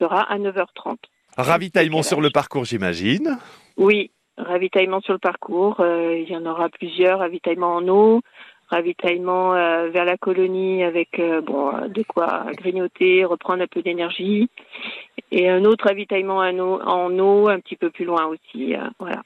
sera 0.00 0.22
à 0.22 0.38
9h30. 0.38 0.96
Ravitaillement 1.36 2.02
sur 2.02 2.20
le 2.20 2.30
parcours, 2.30 2.64
j'imagine. 2.64 3.38
Oui, 3.76 4.10
ravitaillement 4.36 5.00
sur 5.00 5.14
le 5.14 5.18
parcours. 5.18 5.80
euh, 5.80 6.18
il 6.18 6.30
y 6.30 6.36
en 6.36 6.44
aura 6.46 6.68
plusieurs. 6.68 7.20
Ravitaillement 7.20 7.76
en 7.76 7.88
eau, 7.88 8.20
ravitaillement 8.68 9.54
euh, 9.54 9.88
vers 9.88 10.04
la 10.04 10.16
colonie 10.16 10.84
avec 10.84 11.18
euh, 11.18 11.40
bon, 11.40 11.72
de 11.88 12.02
quoi 12.02 12.46
grignoter, 12.52 13.24
reprendre 13.24 13.62
un 13.62 13.66
peu 13.66 13.82
d'énergie. 13.82 14.48
Et 15.30 15.48
un 15.48 15.64
autre 15.64 15.86
ravitaillement 15.86 16.38
en 16.38 16.58
eau, 16.58 16.80
en 16.82 17.18
eau 17.18 17.48
un 17.48 17.60
petit 17.60 17.76
peu 17.76 17.90
plus 17.90 18.04
loin 18.04 18.26
aussi. 18.26 18.74
voilà. 18.98 19.22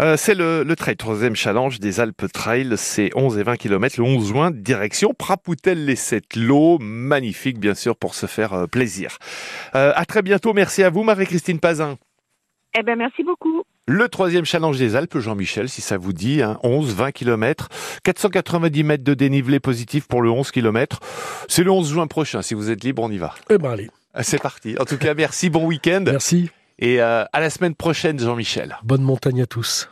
Euh, 0.00 0.16
c'est 0.16 0.34
le, 0.34 0.62
le 0.62 0.76
trail, 0.76 0.96
troisième 0.96 1.34
challenge 1.36 1.80
des 1.80 2.00
Alpes 2.00 2.26
Trail. 2.32 2.74
C'est 2.76 3.10
11 3.14 3.38
et 3.38 3.42
20 3.42 3.56
km 3.56 3.96
le 3.98 4.04
11 4.04 4.28
juin, 4.28 4.50
direction 4.50 5.14
Prapoutel-les-Sept-Lots. 5.16 6.78
Magnifique, 6.80 7.58
bien 7.58 7.74
sûr, 7.74 7.96
pour 7.96 8.14
se 8.14 8.26
faire 8.26 8.52
euh, 8.52 8.66
plaisir. 8.66 9.18
Euh, 9.74 9.92
à 9.94 10.04
très 10.04 10.22
bientôt. 10.22 10.52
Merci 10.52 10.82
à 10.82 10.90
vous, 10.90 11.02
Marie-Christine 11.02 11.60
Pazin. 11.60 11.96
Eh 12.78 12.82
ben, 12.82 12.96
merci 12.96 13.22
beaucoup. 13.22 13.62
Le 13.88 14.08
troisième 14.08 14.44
challenge 14.44 14.78
des 14.78 14.96
Alpes, 14.96 15.18
Jean-Michel, 15.18 15.68
si 15.68 15.80
ça 15.80 15.96
vous 15.96 16.12
dit, 16.12 16.42
hein, 16.42 16.58
11, 16.64 16.92
20 16.94 17.12
km, 17.12 17.68
490 18.02 18.82
mètres 18.82 19.04
de 19.04 19.14
dénivelé 19.14 19.60
positif 19.60 20.08
pour 20.08 20.20
le 20.22 20.30
11 20.30 20.50
km. 20.50 20.98
C'est 21.48 21.62
le 21.62 21.70
11 21.70 21.88
juin 21.92 22.06
prochain. 22.08 22.42
Si 22.42 22.54
vous 22.54 22.70
êtes 22.70 22.82
libre, 22.84 23.02
on 23.02 23.10
y 23.10 23.18
va. 23.18 23.34
Eh 23.48 23.56
ben 23.58 23.70
allez, 23.70 23.88
Ah, 24.12 24.24
C'est 24.24 24.42
parti. 24.42 24.76
En 24.80 24.84
tout 24.84 24.98
cas, 24.98 25.14
merci, 25.14 25.48
bon 25.50 25.64
week-end. 25.66 26.02
merci. 26.04 26.50
Et 26.78 27.00
euh, 27.00 27.24
à 27.32 27.40
la 27.40 27.50
semaine 27.50 27.74
prochaine, 27.74 28.18
Jean-Michel. 28.18 28.76
Bonne 28.82 29.02
montagne 29.02 29.42
à 29.42 29.46
tous. 29.46 29.88